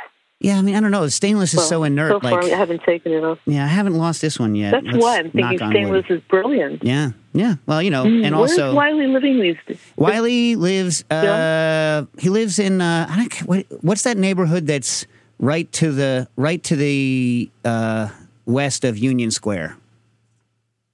Yeah, 0.42 0.56
I 0.56 0.62
mean, 0.62 0.74
I 0.74 0.80
don't 0.80 0.90
know. 0.90 1.06
Stainless 1.08 1.52
is 1.52 1.68
so 1.68 1.84
inert. 1.84 2.12
So 2.12 2.20
far, 2.20 2.40
like, 2.42 2.50
I 2.50 2.56
haven't 2.56 2.82
taken 2.84 3.12
it 3.12 3.22
off. 3.22 3.38
yeah, 3.44 3.62
I 3.62 3.68
haven't 3.68 3.94
lost 3.98 4.22
this 4.22 4.38
one 4.38 4.54
yet. 4.54 4.70
That's 4.70 4.86
Let's 4.86 4.96
why 4.96 5.18
I'm 5.18 5.30
thinking 5.30 5.58
stainless 5.58 6.08
wood. 6.08 6.18
is 6.18 6.22
brilliant. 6.30 6.82
Yeah, 6.82 7.10
yeah. 7.34 7.56
Well, 7.66 7.82
you 7.82 7.90
know, 7.90 8.04
Mm, 8.04 8.24
and 8.24 8.34
also 8.34 8.74
Wylie 8.74 9.06
living 9.06 9.38
these 9.38 9.56
days? 9.68 9.78
Wylie 9.96 10.56
lives. 10.56 11.04
Uh, 11.10 12.06
he 12.18 12.30
lives 12.30 12.58
in. 12.58 12.80
Uh, 12.80 13.06
I 13.10 13.16
don't. 13.16 13.34
What, 13.40 13.66
what's 13.82 14.02
that 14.04 14.16
neighborhood 14.16 14.66
that's 14.66 15.04
right 15.38 15.70
to 15.72 15.92
the 15.92 16.26
right 16.36 16.62
to 16.64 16.74
the 16.74 17.50
uh, 17.66 18.08
west 18.46 18.84
of 18.84 18.96
Union 18.96 19.30
Square? 19.30 19.76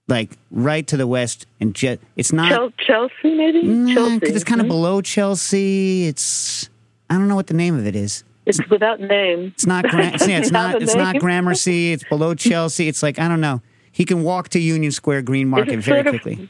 Like 0.08 0.36
right 0.50 0.84
to 0.88 0.96
the 0.96 1.06
west, 1.06 1.46
and 1.60 1.72
jet. 1.72 2.00
It's 2.16 2.32
not. 2.32 2.76
Chelsea, 2.78 3.12
maybe? 3.24 3.62
Nah, 3.62 3.94
Chelsea. 3.94 4.20
'cause 4.20 4.30
it's 4.30 4.44
kind 4.44 4.60
of 4.60 4.66
hmm? 4.66 4.72
below 4.72 5.00
Chelsea. 5.02 6.06
It's. 6.08 6.68
I 7.08 7.14
don't 7.14 7.28
know 7.28 7.36
what 7.36 7.46
the 7.46 7.54
name 7.54 7.78
of 7.78 7.86
it 7.86 7.94
is. 7.94 8.24
It's 8.46 8.60
without 8.70 9.00
name. 9.00 9.52
It's 9.54 9.66
not. 9.66 9.84
Gra- 9.86 10.06
it's, 10.14 10.26
yeah, 10.28 10.38
it's 10.38 10.50
not. 10.52 10.80
It's 10.80 10.94
not. 10.94 11.18
Gramercy. 11.18 11.92
It's 11.92 12.04
below 12.04 12.34
Chelsea. 12.46 12.88
It's 12.88 13.02
like 13.02 13.18
I 13.18 13.28
don't 13.28 13.40
know. 13.40 13.60
He 13.92 14.04
can 14.04 14.22
walk 14.22 14.50
to 14.50 14.60
Union 14.60 14.92
Square 14.92 15.22
Green 15.22 15.48
Market 15.48 15.80
very 15.80 16.02
sort 16.02 16.06
of- 16.06 16.22
quickly. 16.22 16.48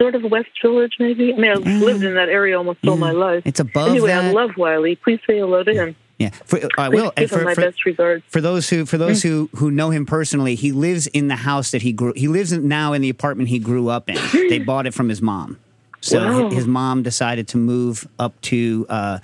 Sort 0.00 0.14
of 0.14 0.22
West 0.30 0.50
Village, 0.62 0.92
maybe? 1.00 1.34
I 1.34 1.36
mean, 1.36 1.50
I've 1.50 1.66
Yeah. 1.66 1.78
lived 1.78 2.04
in 2.04 2.14
that 2.14 2.28
area 2.28 2.56
almost 2.56 2.78
all 2.86 2.96
my 2.96 3.10
life. 3.10 3.42
It's 3.44 3.58
above 3.58 3.88
Anyway, 3.90 4.06
that. 4.08 4.26
I 4.26 4.30
love 4.30 4.50
Wylie. 4.56 4.94
Please 4.94 5.18
say 5.26 5.38
hello 5.38 5.64
to 5.64 5.74
him. 5.74 5.96
yeah, 6.20 6.30
for, 6.44 6.60
I 6.78 6.88
Please 6.88 6.94
will. 7.00 7.12
And 7.16 7.16
give 7.16 7.32
him 7.32 7.38
for, 7.40 7.44
my 7.44 7.54
for, 7.54 7.60
best 7.62 7.84
regards. 7.84 8.24
for 8.28 8.40
those 8.40 8.68
who 8.70 8.86
for 8.86 8.96
those 8.96 9.20
Mm. 9.20 9.28
who 9.28 9.50
who 9.56 9.70
know 9.72 9.90
him 9.90 10.06
personally, 10.06 10.54
he 10.54 10.70
lives 10.70 11.08
in 11.08 11.26
the 11.26 11.34
house 11.36 11.72
that 11.72 11.82
he 11.82 11.92
grew. 11.92 12.12
He 12.14 12.28
lives 12.28 12.52
in, 12.52 12.68
now 12.68 12.92
in 12.92 13.02
the 13.02 13.10
apartment 13.10 13.48
he 13.48 13.58
grew 13.58 13.88
up 13.88 14.08
in. 14.08 14.16
they 14.48 14.58
bought 14.70 14.86
it 14.86 14.94
from 14.94 15.08
his 15.08 15.20
mom. 15.20 15.58
So 16.00 16.18
Wow. 16.24 16.48
hi- 16.48 16.54
his 16.54 16.68
mom 16.68 17.02
decided 17.02 17.48
to 17.48 17.56
move 17.58 18.06
up 18.20 18.40
to 18.42 18.86
uh, 18.88 19.18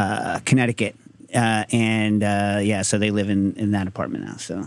uh, 0.00 0.40
Connecticut, 0.44 0.94
uh, 1.34 1.64
and 1.72 2.22
uh, 2.22 2.58
yeah, 2.62 2.82
so 2.82 2.98
they 2.98 3.10
live 3.10 3.28
in 3.30 3.54
in 3.54 3.70
that 3.72 3.86
apartment 3.86 4.24
now. 4.24 4.36
So. 4.36 4.66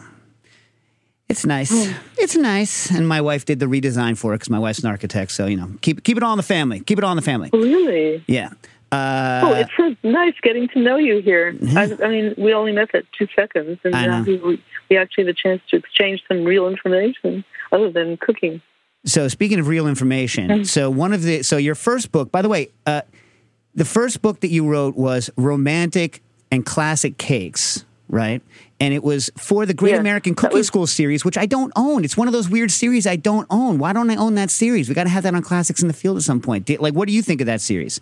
It's 1.29 1.45
nice. 1.45 1.71
Hmm. 1.71 1.93
It's 2.17 2.35
nice, 2.35 2.91
and 2.91 3.07
my 3.07 3.21
wife 3.21 3.45
did 3.45 3.59
the 3.59 3.65
redesign 3.65 4.17
for 4.17 4.33
it 4.33 4.37
because 4.37 4.49
my 4.49 4.59
wife's 4.59 4.79
an 4.79 4.89
architect. 4.89 5.31
So 5.31 5.47
you 5.47 5.55
know, 5.57 5.69
keep 5.81 6.03
keep 6.03 6.17
it 6.17 6.23
all 6.23 6.33
in 6.33 6.37
the 6.37 6.43
family. 6.43 6.81
Keep 6.81 6.97
it 6.99 7.03
all 7.03 7.11
in 7.11 7.15
the 7.15 7.23
family. 7.23 7.49
Really? 7.53 8.23
Yeah. 8.27 8.49
Uh, 8.91 9.41
oh, 9.43 9.53
it's 9.53 9.71
so 9.75 9.95
nice 10.03 10.35
getting 10.43 10.67
to 10.69 10.79
know 10.79 10.97
you 10.97 11.19
here. 11.21 11.55
I, 11.75 11.83
I 12.03 12.07
mean, 12.09 12.35
we 12.37 12.53
only 12.53 12.73
met 12.73 12.91
for 12.91 13.01
two 13.17 13.27
seconds, 13.35 13.79
and 13.83 13.93
now 13.93 14.21
we, 14.21 14.61
we 14.89 14.97
actually 14.97 15.23
had 15.25 15.29
a 15.29 15.33
chance 15.33 15.61
to 15.69 15.77
exchange 15.77 16.21
some 16.27 16.43
real 16.43 16.67
information 16.67 17.43
other 17.71 17.89
than 17.89 18.17
cooking. 18.17 18.61
So 19.05 19.27
speaking 19.29 19.59
of 19.59 19.67
real 19.67 19.87
information, 19.87 20.49
Mm-hmm. 20.49 20.63
so 20.65 20.91
one 20.91 21.13
of 21.13 21.23
the 21.23 21.41
so 21.41 21.57
your 21.57 21.73
first 21.73 22.11
book, 22.11 22.31
by 22.31 22.43
the 22.43 22.49
way, 22.49 22.69
uh, 22.85 23.01
the 23.75 23.85
first 23.85 24.21
book 24.21 24.39
that 24.41 24.49
you 24.49 24.67
wrote 24.67 24.95
was 24.95 25.29
romantic 25.35 26.21
and 26.51 26.65
classic 26.65 27.17
cakes, 27.17 27.85
right? 28.09 28.41
And 28.79 28.93
it 28.93 29.03
was 29.03 29.31
for 29.37 29.65
the 29.65 29.73
Great 29.73 29.91
Yes, 29.91 29.99
American 29.99 30.35
Cooking 30.35 30.57
was- 30.57 30.67
School 30.67 30.87
series, 30.87 31.23
which 31.25 31.37
I 31.37 31.45
don't 31.45 31.71
own. 31.75 32.03
It's 32.03 32.17
one 32.17 32.27
of 32.27 32.33
those 32.33 32.49
weird 32.49 32.69
series 32.71 33.07
I 33.07 33.15
don't 33.15 33.47
own. 33.49 33.79
Why 33.79 33.93
don't 33.93 34.09
I 34.09 34.15
own 34.15 34.35
that 34.35 34.51
series? 34.51 34.89
We 34.89 34.95
got 34.95 35.05
to 35.05 35.09
have 35.09 35.23
that 35.23 35.33
on 35.33 35.41
Classics 35.41 35.81
in 35.81 35.87
the 35.87 35.93
Field 35.93 36.17
at 36.17 36.23
some 36.23 36.41
point. 36.41 36.69
Like, 36.81 36.93
what 36.93 37.07
do 37.07 37.13
you 37.13 37.21
think 37.21 37.41
of 37.41 37.47
that 37.47 37.61
series? 37.61 37.99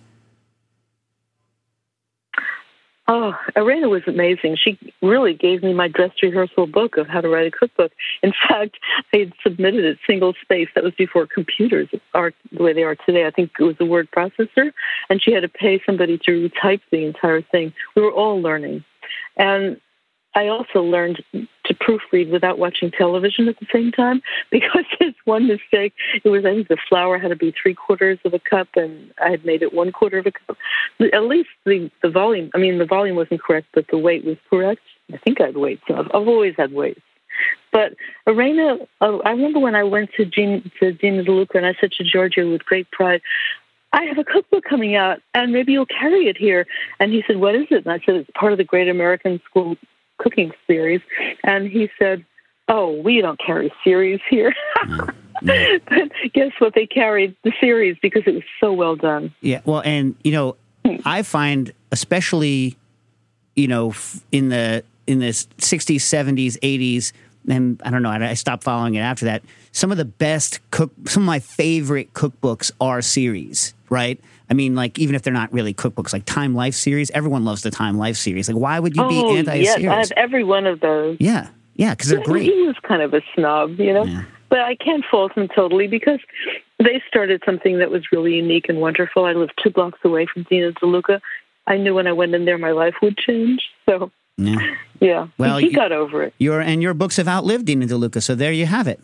Oh, 3.08 3.34
Irena 3.58 3.90
was 3.90 4.04
amazing. 4.08 4.56
She 4.56 4.78
really 5.02 5.34
gave 5.34 5.64
me 5.64 5.74
my 5.74 5.88
dress 5.88 6.12
rehearsal 6.22 6.68
book 6.68 6.98
of 6.98 7.08
how 7.08 7.20
to 7.20 7.28
write 7.28 7.48
a 7.48 7.52
cookbook. 7.52 7.92
In 8.22 8.32
fact, 8.48 8.78
I 9.14 9.18
had 9.18 9.34
submitted 9.44 9.84
it 9.84 9.98
single 10.08 10.34
space. 10.42 10.70
That 10.76 10.84
was 10.84 10.94
before 10.94 11.28
computers 11.28 11.90
are 12.14 12.32
the 12.52 12.64
way 12.64 12.74
they 12.74 12.84
are 12.84 12.96
today. 12.96 13.26
I 13.26 13.32
think 13.32 13.52
it 13.60 13.64
was 13.64 13.76
a 13.80 13.86
word 13.86 14.10
processor, 14.12 14.72
and 15.10 15.22
she 15.22 15.34
had 15.34 15.42
to 15.42 15.50
pay 15.50 15.82
somebody 15.86 16.20
to 16.20 16.50
retype 16.50 16.82
the 16.92 17.06
entire 17.06 17.42
thing. 17.42 17.74
We 17.96 18.02
were 18.04 18.12
all 18.12 18.42
learning. 18.42 18.86
And 19.36 19.82
I 20.34 20.48
also 20.48 20.82
learned 20.82 21.24
to 21.34 21.74
proofread 21.74 22.32
without 22.32 22.58
watching 22.58 22.92
television 22.92 23.48
at 23.48 23.60
the 23.60 23.68
same 23.72 23.92
time 23.92 24.22
because 24.52 24.86
there's 25.00 25.14
one 25.26 25.48
mistake. 25.48 25.94
It 26.24 26.30
was 26.30 26.46
I 26.46 26.54
think 26.56 26.68
the 26.68 26.78
flour 26.88 27.18
had 27.18 27.30
to 27.30 27.36
be 27.36 27.52
three 27.52 27.74
quarters 27.74 28.20
of 28.26 28.34
a 28.34 28.40
cup, 28.40 28.70
and 28.76 29.14
I 29.24 29.30
had 29.30 29.46
made 29.46 29.62
it 29.62 29.74
one 29.74 29.92
quarter 29.92 30.20
of 30.20 30.28
a 30.28 30.32
cup. 30.32 30.58
At 31.14 31.24
least 31.24 31.50
the 31.66 31.92
the 32.02 32.10
volume. 32.10 32.50
I 32.54 32.58
mean, 32.58 32.78
the 32.78 32.86
volume 32.86 33.16
wasn't 33.16 33.42
correct, 33.42 33.68
but 33.74 33.88
the 33.90 33.98
weight 33.98 34.24
was 34.24 34.38
correct. 34.50 34.82
I 35.14 35.18
think 35.18 35.42
I 35.42 35.48
had 35.48 35.58
weights. 35.58 35.84
I've, 35.90 36.08
I've 36.14 36.28
always 36.28 36.56
had 36.58 36.74
weights. 36.74 37.02
But 37.72 37.96
Irena, 38.28 38.78
uh, 39.00 39.18
I 39.18 39.32
remember 39.32 39.60
when 39.60 39.76
I 39.76 39.84
went 39.84 40.12
to 40.18 40.26
Gene, 40.26 40.70
to 40.80 40.92
Dean 40.92 41.24
& 41.24 41.26
DeLuca 41.26 41.56
and 41.56 41.66
I 41.66 41.74
said 41.80 41.92
to 41.94 42.04
Giorgio 42.04 42.52
with 42.52 42.66
great 42.66 42.92
pride, 42.92 43.22
I 43.94 44.04
have 44.04 44.18
a 44.18 44.24
cookbook 44.24 44.64
coming 44.64 44.96
out, 44.96 45.22
and 45.34 45.52
maybe 45.52 45.74
you'll 45.74 45.86
carry 45.86 46.28
it 46.28 46.38
here. 46.38 46.66
And 47.00 47.12
he 47.12 47.24
said, 47.28 47.38
What 47.38 47.56
is 47.56 47.68
it? 47.72 47.86
And 47.86 47.92
I 47.92 48.00
said, 48.06 48.16
It's 48.16 48.30
part 48.34 48.52
of 48.52 48.58
the 48.58 48.64
Great 48.64 48.88
American 48.88 49.42
School 49.50 49.76
Cooking 50.22 50.52
Series. 50.68 51.02
And 51.44 51.68
he 51.68 51.90
said, 51.98 52.26
Oh, 52.68 53.02
we 53.02 53.22
don't 53.22 53.40
carry 53.40 53.72
series 53.84 54.20
here. 54.30 54.54
but 55.42 56.12
guess 56.34 56.52
what? 56.60 56.74
They 56.74 56.86
carried 56.86 57.36
the 57.44 57.52
series 57.60 57.98
because 58.02 58.24
it 58.26 58.34
was 58.36 58.44
so 58.60 58.72
well 58.72 58.96
done. 58.96 59.34
Yeah, 59.42 59.62
well, 59.66 59.82
and 59.84 60.16
you 60.24 60.32
know, 60.32 60.56
hmm. 60.86 60.98
I 61.04 61.24
find 61.24 61.74
especially, 61.92 62.78
you 63.56 63.68
know, 63.68 63.94
in 64.32 64.50
the 64.50 64.84
in 65.08 65.20
the 65.20 65.30
'60s, 65.30 65.98
'70s, 65.98 66.58
'80s, 66.60 67.12
and 67.48 67.82
I 67.84 67.90
don't 67.90 68.04
know, 68.04 68.10
I, 68.10 68.30
I 68.30 68.34
stopped 68.34 68.64
following 68.64 68.96
it 68.96 69.02
after 69.02 69.26
that. 69.26 69.44
Some 69.72 69.92
of 69.92 69.98
the 69.98 70.06
best 70.06 70.60
cook, 70.72 70.92
some 71.06 71.24
of 71.24 71.28
my 71.28 71.40
favorite 71.40 72.14
cookbooks 72.14 72.72
are 72.80 73.02
series, 73.02 73.74
right? 73.90 74.20
I 74.50 74.54
mean, 74.54 74.76
like 74.76 75.00
even 75.00 75.16
if 75.16 75.22
they're 75.22 75.34
not 75.34 75.52
really 75.54 75.74
cookbooks, 75.74 76.12
like 76.12 76.26
Time 76.26 76.54
Life 76.54 76.76
series. 76.76 77.10
Everyone 77.12 77.46
loves 77.46 77.62
the 77.62 77.72
Time 77.72 77.98
Life 77.98 78.18
series. 78.18 78.50
Like, 78.50 78.58
why 78.58 78.80
would 78.80 78.96
you 78.96 79.08
be 79.08 79.16
oh, 79.18 79.36
anti 79.36 79.56
yes, 79.56 79.78
I 79.78 79.80
series? 79.82 80.10
have 80.10 80.12
every 80.18 80.44
one 80.44 80.66
of 80.66 80.82
those. 80.82 81.18
Yeah, 81.20 81.50
yeah, 81.76 81.92
because 81.92 82.10
they're 82.10 82.20
Yeah, 82.20 82.26
great. 82.26 82.44
He 82.52 82.68
was 82.68 82.76
kind 82.84 83.02
of 83.02 83.14
a 83.14 83.22
snob, 83.34 83.80
you 83.80 83.94
know. 83.94 84.04
Yeah. 84.04 84.24
But 84.50 84.60
I 84.60 84.76
can't 84.76 85.06
fault 85.10 85.32
him 85.38 85.48
totally 85.48 85.88
because 85.88 86.20
they 86.80 87.02
started 87.08 87.42
something 87.46 87.78
that 87.80 87.90
was 87.90 88.12
really 88.12 88.36
unique 88.36 88.68
and 88.68 88.82
wonderful. 88.82 89.24
I 89.24 89.32
lived 89.32 89.54
two 89.64 89.70
blocks 89.70 90.00
away 90.04 90.26
from 90.26 90.44
Dean 90.44 90.70
& 90.74 90.82
DeLuca. 90.82 91.22
I 91.68 91.78
knew 91.78 91.96
when 91.96 92.08
I 92.08 92.12
went 92.12 92.36
in 92.36 92.44
there 92.44 92.58
my 92.58 92.72
life 92.72 92.96
would 93.02 93.18
change. 93.18 93.70
So 93.88 94.12
Yeah. 94.38 94.76
Yeah, 95.02 95.28
Well, 95.38 95.58
he 95.58 95.68
you- 95.70 95.76
got 95.76 95.92
over 95.92 96.22
it. 96.24 96.34
Your 96.38 96.62
and 96.62 96.82
your 96.82 96.94
books 96.94 97.18
have 97.18 97.28
outlived 97.28 97.66
Dean 97.66 97.82
& 97.82 97.88
DeLuca, 97.90 98.22
so 98.22 98.36
there 98.36 98.52
you 98.54 98.68
have 98.68 98.88
it. 98.88 99.00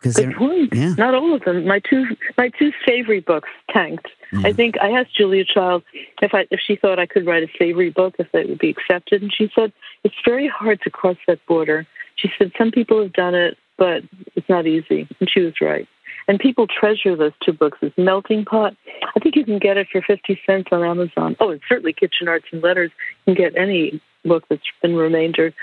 Good 0.00 0.36
point. 0.36 0.72
yeah. 0.72 0.94
Not 0.96 1.14
all 1.14 1.34
of 1.34 1.42
them. 1.44 1.66
My 1.66 1.80
two 1.80 2.04
my 2.36 2.50
two 2.56 2.70
savory 2.86 3.18
books 3.18 3.48
tanked. 3.72 4.06
Mm-hmm. 4.32 4.46
I 4.46 4.52
think 4.52 4.76
I 4.80 4.90
asked 4.92 5.16
Julia 5.16 5.44
Child 5.44 5.82
if 6.22 6.32
I 6.34 6.46
if 6.52 6.60
she 6.64 6.76
thought 6.76 7.00
I 7.00 7.06
could 7.06 7.26
write 7.26 7.42
a 7.42 7.48
savory 7.58 7.90
book 7.90 8.14
if 8.20 8.32
it 8.32 8.48
would 8.48 8.60
be 8.60 8.70
accepted, 8.70 9.22
and 9.22 9.32
she 9.34 9.50
said 9.56 9.72
it's 10.04 10.14
very 10.24 10.46
hard 10.46 10.80
to 10.82 10.90
cross 10.90 11.16
that 11.26 11.44
border. 11.46 11.84
She 12.14 12.30
said 12.38 12.52
some 12.56 12.70
people 12.70 13.02
have 13.02 13.12
done 13.12 13.34
it, 13.34 13.58
but 13.76 14.04
it's 14.36 14.48
not 14.48 14.68
easy, 14.68 15.08
and 15.18 15.28
she 15.28 15.40
was 15.40 15.54
right. 15.60 15.88
And 16.28 16.38
people 16.38 16.66
treasure 16.66 17.16
those 17.16 17.32
two 17.42 17.52
books. 17.54 17.78
It's 17.80 17.96
Melting 17.98 18.44
Pot. 18.44 18.76
I 19.16 19.18
think 19.20 19.34
you 19.34 19.44
can 19.44 19.58
get 19.58 19.76
it 19.78 19.88
for 19.90 20.02
fifty 20.02 20.38
cents 20.46 20.68
on 20.70 20.84
Amazon. 20.84 21.36
Oh, 21.40 21.50
and 21.50 21.60
certainly 21.68 21.92
Kitchen 21.94 22.28
Arts 22.28 22.44
and 22.52 22.62
Letters. 22.62 22.90
You 23.26 23.34
can 23.34 23.42
get 23.44 23.56
any 23.60 24.00
book 24.24 24.44
that's 24.50 24.62
been 24.82 24.94
remaindered. 24.94 25.54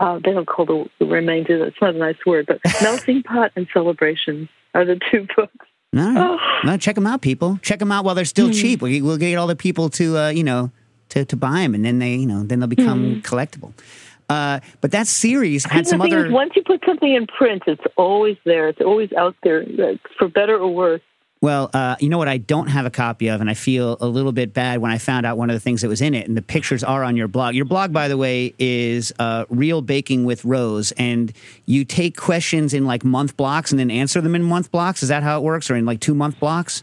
Uh, 0.00 0.20
they 0.24 0.32
don't 0.32 0.46
call 0.46 0.66
the, 0.66 0.86
the 1.00 1.06
remainder. 1.06 1.58
That's 1.58 1.76
not 1.82 1.94
a 1.94 1.98
nice 1.98 2.16
word, 2.26 2.46
but 2.46 2.60
Melting 2.82 3.22
Pot 3.24 3.52
and 3.56 3.66
Celebrations 3.72 4.48
are 4.72 4.84
the 4.84 5.00
two 5.10 5.26
books. 5.36 5.66
No, 5.92 6.10
no, 6.10 6.38
Oh. 6.40 6.60
no, 6.64 6.76
check 6.76 6.94
them 6.96 7.06
out, 7.06 7.22
people. 7.22 7.58
Check 7.62 7.78
them 7.78 7.92
out 7.92 8.04
while 8.04 8.14
they're 8.16 8.24
still 8.24 8.50
cheap. 8.50 8.82
We, 8.82 9.00
we'll 9.02 9.16
get 9.18 9.36
all 9.36 9.46
the 9.46 9.54
people 9.56 9.88
to, 9.90 10.18
uh, 10.18 10.28
you 10.30 10.42
know, 10.42 10.72
to, 11.10 11.24
to 11.24 11.36
buy 11.36 11.60
them, 11.60 11.74
and 11.74 11.84
then 11.84 12.00
they, 12.00 12.14
you 12.16 12.26
know, 12.26 12.42
then 12.42 12.58
they'll 12.58 12.66
become 12.68 13.22
collectible. 13.22 13.72
Uh, 14.28 14.60
but 14.80 14.90
that 14.92 15.06
series 15.06 15.64
had 15.64 15.86
some 15.86 16.00
other. 16.00 16.26
is, 16.26 16.32
once 16.32 16.52
you 16.56 16.62
put 16.62 16.82
something 16.86 17.12
in 17.12 17.26
print, 17.26 17.62
it's 17.66 17.84
always 17.96 18.36
there. 18.44 18.68
It's 18.68 18.80
always 18.80 19.12
out 19.12 19.36
there, 19.42 19.64
for 20.18 20.28
better 20.28 20.56
or 20.56 20.72
worse. 20.72 21.02
Well, 21.44 21.68
uh, 21.74 21.96
you 22.00 22.08
know 22.08 22.16
what? 22.16 22.28
I 22.28 22.38
don't 22.38 22.68
have 22.68 22.86
a 22.86 22.90
copy 22.90 23.28
of, 23.28 23.42
and 23.42 23.50
I 23.50 23.54
feel 23.54 23.98
a 24.00 24.06
little 24.06 24.32
bit 24.32 24.54
bad 24.54 24.80
when 24.80 24.90
I 24.90 24.96
found 24.96 25.26
out 25.26 25.36
one 25.36 25.50
of 25.50 25.54
the 25.54 25.60
things 25.60 25.82
that 25.82 25.88
was 25.88 26.00
in 26.00 26.14
it. 26.14 26.26
And 26.26 26.34
the 26.34 26.42
pictures 26.42 26.82
are 26.82 27.04
on 27.04 27.16
your 27.16 27.28
blog. 27.28 27.54
Your 27.54 27.66
blog, 27.66 27.92
by 27.92 28.08
the 28.08 28.16
way, 28.16 28.54
is 28.58 29.12
uh, 29.18 29.44
Real 29.50 29.82
Baking 29.82 30.24
with 30.24 30.42
Rose, 30.46 30.92
and 30.92 31.34
you 31.66 31.84
take 31.84 32.16
questions 32.16 32.72
in 32.72 32.86
like 32.86 33.04
month 33.04 33.36
blocks 33.36 33.72
and 33.72 33.78
then 33.78 33.90
answer 33.90 34.22
them 34.22 34.34
in 34.34 34.42
month 34.42 34.70
blocks. 34.70 35.02
Is 35.02 35.10
that 35.10 35.22
how 35.22 35.38
it 35.38 35.42
works, 35.42 35.70
or 35.70 35.76
in 35.76 35.84
like 35.84 36.00
two 36.00 36.14
month 36.14 36.40
blocks? 36.40 36.82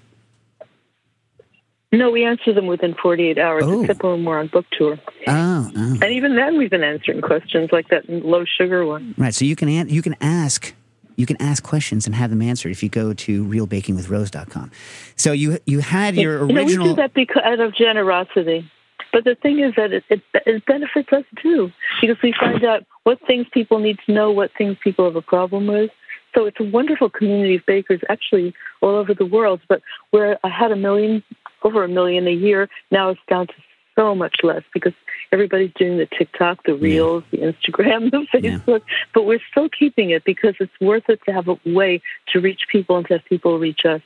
No, 1.93 2.09
we 2.09 2.23
answer 2.23 2.53
them 2.53 2.67
within 2.67 2.93
48 2.93 3.37
hours, 3.37 3.63
Oh. 3.65 3.81
except 3.81 4.01
when 4.03 4.23
we're 4.23 4.39
on 4.39 4.47
book 4.47 4.65
tour. 4.71 4.97
Oh, 5.27 5.71
oh. 5.75 5.97
And 6.01 6.11
even 6.11 6.35
then, 6.37 6.57
we've 6.57 6.69
been 6.69 6.83
answering 6.83 7.19
questions 7.21 7.69
like 7.71 7.89
that 7.89 8.09
low 8.09 8.45
sugar 8.45 8.85
one. 8.85 9.13
right. 9.17 9.33
So 9.33 9.43
you 9.45 9.55
can 9.57 9.67
an- 9.67 9.89
you 9.89 10.01
can 10.01 10.15
ask 10.21 10.73
you 11.17 11.25
can 11.25 11.39
ask 11.41 11.61
questions 11.63 12.07
and 12.07 12.15
have 12.15 12.29
them 12.31 12.41
answered 12.41 12.71
if 12.71 12.81
you 12.81 12.89
go 12.89 13.13
to 13.13 13.43
realbakingwithrose.com. 13.45 14.71
So 15.17 15.33
you 15.33 15.59
you 15.65 15.79
had 15.79 16.15
your 16.15 16.47
You 16.47 16.47
know, 16.47 16.53
we 16.53 16.59
original. 16.61 16.87
do 16.87 16.95
that 16.95 17.13
because 17.13 17.43
out 17.43 17.59
of 17.59 17.75
generosity. 17.75 18.69
But 19.11 19.25
the 19.25 19.35
thing 19.35 19.59
is 19.59 19.73
that 19.75 19.91
it, 19.91 20.05
it, 20.09 20.21
it 20.45 20.65
benefits 20.65 21.11
us 21.11 21.25
too, 21.43 21.69
because 21.99 22.15
we 22.23 22.33
find 22.39 22.63
out 22.63 22.85
what 23.03 23.19
things 23.27 23.45
people 23.51 23.79
need 23.79 23.99
to 24.05 24.13
know, 24.13 24.31
what 24.31 24.51
things 24.57 24.77
people 24.81 25.03
have 25.03 25.17
a 25.17 25.21
problem 25.21 25.67
with. 25.67 25.91
So 26.33 26.45
it's 26.45 26.61
a 26.61 26.63
wonderful 26.63 27.09
community 27.09 27.55
of 27.57 27.65
bakers 27.65 27.99
actually 28.07 28.53
all 28.79 28.95
over 28.95 29.13
the 29.13 29.25
world. 29.25 29.59
But 29.67 29.81
where 30.11 30.39
I 30.45 30.49
had 30.49 30.71
a 30.71 30.77
million, 30.77 31.23
over 31.63 31.83
a 31.83 31.87
million 31.87 32.27
a 32.27 32.31
year, 32.33 32.69
now 32.91 33.09
it's 33.09 33.19
down 33.29 33.47
to 33.47 33.53
so 33.95 34.15
much 34.15 34.37
less 34.43 34.63
because 34.73 34.93
everybody's 35.33 35.71
doing 35.77 35.97
the 35.97 36.05
TikTok, 36.17 36.63
the 36.65 36.73
Reels, 36.75 37.23
the 37.31 37.37
Instagram, 37.39 38.09
the 38.31 38.39
Yeah. 38.39 38.57
Facebook. 38.59 38.81
But 39.13 39.23
we're 39.23 39.41
still 39.51 39.67
keeping 39.69 40.09
it 40.11 40.23
because 40.23 40.55
it's 40.59 40.71
worth 40.79 41.09
it 41.09 41.19
to 41.25 41.33
have 41.33 41.47
a 41.47 41.57
way 41.65 42.01
to 42.29 42.39
reach 42.39 42.61
people 42.71 42.97
and 42.97 43.05
to 43.07 43.13
have 43.15 43.25
people 43.25 43.59
reach 43.59 43.81
us. 43.85 44.01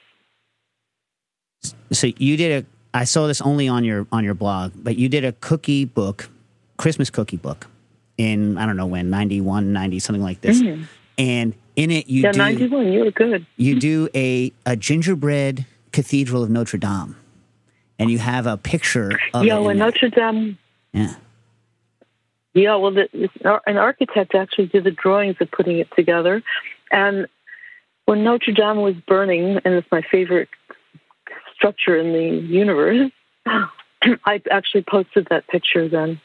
so 1.91 2.07
you 2.17 2.37
did 2.37 2.63
a. 2.63 2.67
I 2.97 3.03
saw 3.03 3.27
this 3.27 3.41
only 3.41 3.67
on 3.67 3.83
your 3.83 4.07
on 4.11 4.23
your 4.23 4.33
blog, 4.33 4.71
but 4.75 4.95
you 4.97 5.09
did 5.09 5.25
a 5.25 5.33
cookie 5.33 5.85
book, 5.85 6.29
Christmas 6.77 7.09
cookie 7.09 7.37
book, 7.37 7.67
in 8.17 8.57
I 8.57 8.65
don't 8.65 8.77
know 8.77 8.85
when 8.85 9.09
91, 9.09 9.73
90, 9.73 9.99
something 9.99 10.23
like 10.23 10.41
this, 10.41 10.61
and 11.17 11.53
in 11.75 11.91
it 11.91 12.07
you 12.07 12.23
Mm-hmm. 12.23 12.25
Yeah, 12.25 12.31
do 12.31 12.37
91, 12.69 12.93
you 12.93 12.99
were 13.03 13.11
good. 13.11 13.45
you 13.57 13.79
do 13.79 14.07
a 14.15 14.51
a 14.65 14.75
gingerbread 14.77 15.65
cathedral 15.91 16.41
of 16.43 16.49
Notre 16.49 16.77
Dame, 16.77 17.17
and 17.99 18.09
you 18.09 18.17
have 18.17 18.47
a 18.47 18.57
picture 18.57 19.19
of 19.33 19.45
Yeah, 19.45 19.55
it 19.55 19.59
in 19.59 19.63
when. 19.65 19.77
Notre 19.77 20.09
Dame 20.09 20.57
yeah. 20.95 21.13
Yeah, 22.53 22.75
well, 22.77 22.91
the, 22.91 23.29
an 23.67 23.75
architect 23.75 24.33
actually 24.33 24.67
did 24.67 24.85
the 24.85 24.91
drawings 24.91 25.35
of 25.41 25.51
putting 25.51 25.77
it 25.79 25.89
together. 25.93 26.41
And 26.89 27.27
when 28.05 28.23
Notre 28.23 28.53
Dame 28.53 28.77
was 28.77 28.95
burning, 29.05 29.59
and 29.65 29.73
it's 29.73 29.91
my 29.91 30.01
favorite 30.09 30.47
structure 31.53 31.97
in 31.97 32.13
the 32.13 32.47
universe, 32.47 33.11
I 33.45 34.41
actually 34.49 34.85
posted 34.89 35.27
that 35.29 35.47
picture 35.49 35.89
then. 35.89 36.21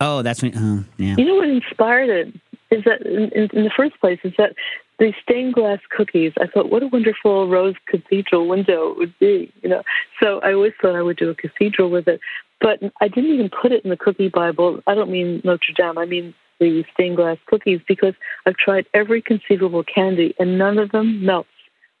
Oh, 0.00 0.22
that's 0.22 0.44
me. 0.44 0.52
Oh, 0.54 0.78
uh, 0.78 0.82
yeah. 0.96 1.16
You 1.18 1.24
know 1.24 1.34
what 1.34 1.48
inspired 1.48 2.08
it? 2.08 2.34
Is 2.70 2.84
that 2.84 3.02
in, 3.02 3.48
in 3.52 3.64
the 3.64 3.72
first 3.76 3.98
place 3.98 4.20
is 4.22 4.34
that 4.38 4.54
the 4.98 5.12
stained 5.22 5.54
glass 5.54 5.78
cookies. 5.90 6.32
I 6.40 6.46
thought, 6.46 6.70
what 6.70 6.82
a 6.82 6.88
wonderful 6.88 7.48
rose 7.48 7.74
cathedral 7.86 8.48
window 8.48 8.90
it 8.90 8.98
would 8.98 9.18
be. 9.18 9.52
You 9.62 9.68
know, 9.68 9.82
so 10.20 10.40
I 10.40 10.52
always 10.52 10.72
thought 10.80 10.96
I 10.96 11.02
would 11.02 11.16
do 11.16 11.30
a 11.30 11.34
cathedral 11.34 11.90
with 11.90 12.08
it, 12.08 12.20
but 12.60 12.80
I 13.00 13.08
didn't 13.08 13.32
even 13.32 13.50
put 13.50 13.72
it 13.72 13.84
in 13.84 13.90
the 13.90 13.96
cookie 13.96 14.28
Bible. 14.28 14.80
I 14.86 14.94
don't 14.94 15.10
mean 15.10 15.40
Notre 15.44 15.74
Dame. 15.76 15.98
I 15.98 16.06
mean 16.06 16.34
the 16.60 16.84
stained 16.92 17.16
glass 17.16 17.38
cookies 17.46 17.80
because 17.86 18.14
I've 18.44 18.56
tried 18.56 18.86
every 18.92 19.22
conceivable 19.22 19.84
candy 19.84 20.34
and 20.38 20.58
none 20.58 20.78
of 20.78 20.90
them 20.90 21.24
melts 21.24 21.48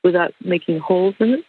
without 0.02 0.34
making 0.44 0.80
holes 0.80 1.14
in 1.20 1.34
it. 1.34 1.44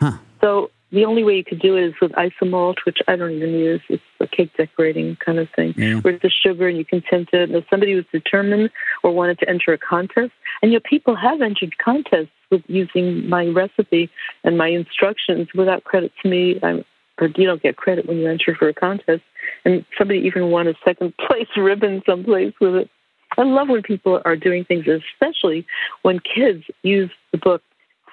Huh. 0.00 0.18
So 0.40 0.70
the 0.92 1.06
only 1.06 1.24
way 1.24 1.36
you 1.36 1.44
could 1.44 1.60
do 1.60 1.76
it 1.76 1.84
is 1.84 1.94
with 2.00 2.12
isomalt, 2.12 2.76
which 2.84 2.98
I 3.08 3.16
don't 3.16 3.32
even 3.32 3.50
use. 3.50 3.80
It's 3.88 4.02
a 4.20 4.26
cake 4.26 4.50
decorating 4.56 5.16
kind 5.16 5.38
of 5.38 5.48
thing, 5.56 5.74
Yeah. 5.76 6.00
where 6.00 6.14
it's 6.14 6.22
the 6.22 6.30
sugar 6.30 6.68
and 6.68 6.76
you 6.76 6.84
can 6.84 7.02
tint 7.02 7.30
it. 7.32 7.48
And 7.48 7.56
if 7.56 7.64
somebody 7.70 7.94
was 7.94 8.04
determined 8.12 8.70
or 9.02 9.10
wanted 9.12 9.38
to 9.40 9.48
enter 9.48 9.72
a 9.72 9.78
contest, 9.78 10.32
and 10.60 10.70
you 10.70 10.76
know, 10.78 10.82
people 10.84 11.16
have 11.16 11.40
entered 11.40 11.78
contests 11.78 12.28
with 12.50 12.62
using 12.68 13.28
my 13.28 13.46
recipe 13.46 14.10
and 14.44 14.58
my 14.58 14.68
instructions 14.68 15.48
without 15.54 15.84
credit 15.84 16.12
to 16.22 16.28
me. 16.28 16.60
I'm, 16.62 16.84
or 17.18 17.28
you 17.28 17.46
don't 17.46 17.62
get 17.62 17.76
credit 17.76 18.06
when 18.06 18.18
you 18.18 18.28
enter 18.28 18.54
for 18.54 18.68
a 18.68 18.74
contest. 18.74 19.22
And 19.64 19.84
somebody 19.96 20.20
even 20.20 20.50
won 20.50 20.68
a 20.68 20.74
second 20.84 21.14
place 21.26 21.48
ribbon 21.56 22.02
someplace 22.04 22.52
with 22.60 22.74
it. 22.74 22.90
I 23.38 23.42
love 23.44 23.70
when 23.70 23.82
people 23.82 24.20
are 24.26 24.36
doing 24.36 24.64
things, 24.66 24.84
especially 24.86 25.66
when 26.02 26.20
kids 26.20 26.64
use 26.82 27.10
the 27.32 27.38
book 27.38 27.62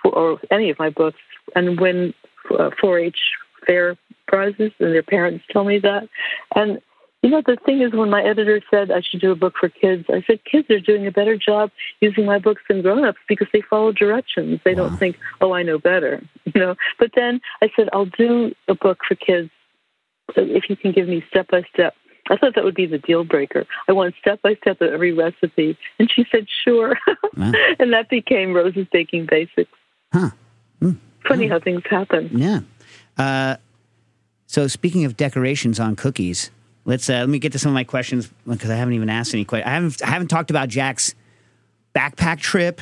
for, 0.02 0.12
or 0.16 0.40
any 0.50 0.70
of 0.70 0.80
my 0.80 0.90
books 0.90 1.18
and 1.56 1.80
win 1.80 2.14
uh, 2.52 2.70
4-H 2.82 3.18
fair 3.66 3.98
prizes, 4.28 4.72
and 4.80 4.94
their 4.94 5.04
parents 5.04 5.44
tell 5.52 5.64
me 5.64 5.80
that. 5.80 6.08
And 6.56 6.82
you 7.22 7.30
know, 7.30 7.42
the 7.46 7.58
thing 7.66 7.82
is, 7.82 7.92
when 7.92 8.10
my 8.10 8.24
editor 8.24 8.62
said 8.72 8.92
I 8.92 9.02
should 9.02 9.20
do 9.20 9.32
a 9.32 9.36
book 9.36 9.56
for 9.60 9.68
kids, 9.68 10.06
I 10.08 10.24
said 10.26 10.40
kids 10.50 10.70
are 10.70 10.80
doing 10.80 11.06
a 11.06 11.12
better 11.12 11.38
job 11.38 11.70
using 12.00 12.26
my 12.26 12.40
books 12.40 12.62
than 12.70 12.82
grown-ups 12.82 13.20
because 13.28 13.48
they 13.52 13.62
follow 13.62 13.92
directions. 13.92 14.62
They 14.64 14.74
don't 14.74 14.98
think, 14.98 15.18
"Oh, 15.42 15.52
I 15.54 15.64
know 15.64 15.78
better," 15.78 16.24
you 16.46 16.62
know. 16.62 16.76
But 16.98 17.12
then 17.16 17.42
I 17.62 17.70
said, 17.76 17.90
"I'll 17.92 18.06
do 18.06 18.56
a 18.70 18.76
book 18.76 19.00
for 19.06 19.16
kids 19.16 19.50
if 20.36 20.70
you 20.70 20.78
can 20.78 20.94
give 20.94 21.10
me 21.10 21.24
step 21.30 21.50
by 21.50 21.64
step." 21.74 21.94
I 22.30 22.38
thought 22.38 22.56
that 22.56 22.64
would 22.64 22.76
be 22.76 22.86
the 22.86 23.00
deal 23.00 23.24
breaker. 23.26 23.66
I 23.88 23.92
want 23.92 24.16
step 24.22 24.42
by 24.42 24.56
step 24.56 24.80
of 24.80 24.94
every 24.94 25.12
recipe, 25.12 25.78
and 25.98 26.10
she 26.10 26.26
said, 26.32 26.48
"Sure," 26.64 26.96
Wow. 27.36 27.52
and 27.80 27.92
that 27.92 28.08
became 28.10 28.54
Rose's 28.54 28.88
Baking 28.94 29.26
Basics. 29.30 29.72
Huh. 30.14 30.30
Funny 31.30 31.48
how 31.48 31.60
things 31.60 31.84
happen. 31.90 32.30
Yeah. 32.38 32.60
Uh, 33.18 33.56
so 34.48 34.68
speaking 34.68 35.06
of 35.06 35.16
decorations 35.16 35.80
on 35.80 35.96
cookies, 35.96 36.50
let's 36.86 37.10
uh, 37.10 37.14
let 37.20 37.30
me 37.30 37.40
get 37.40 37.52
to 37.54 37.60
some 37.60 37.70
of 37.70 37.74
my 37.76 37.84
questions 37.86 38.30
because 38.48 38.70
I 38.70 38.76
haven't 38.76 38.96
even 38.96 39.10
asked 39.10 39.34
any 39.34 39.46
questions. 39.46 39.68
I 39.70 39.74
haven't 39.76 40.04
I 40.04 40.08
haven't 40.08 40.28
talked 40.30 40.50
about 40.50 40.68
Jack's 40.70 41.14
backpack 41.96 42.40
trip. 42.40 42.82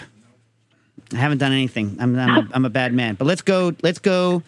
I 1.14 1.18
haven't 1.18 1.38
done 1.40 1.52
anything. 1.52 1.98
I'm 2.00 2.18
I'm 2.18 2.30
a, 2.38 2.48
I'm 2.54 2.66
a 2.66 2.70
bad 2.70 2.94
man. 2.94 3.16
But 3.16 3.26
let's 3.26 3.42
go. 3.42 3.74
Let's 3.84 4.00
go. 4.00 4.42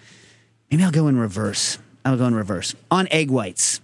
Maybe 0.72 0.84
I'll 0.84 0.91
go 0.91 1.08
in 1.08 1.18
reverse. 1.20 1.78
I'll 2.06 2.18
go 2.18 2.26
in 2.26 2.36
reverse 2.36 2.74
on 2.89 3.08
egg 3.12 3.30
whites. 3.30 3.82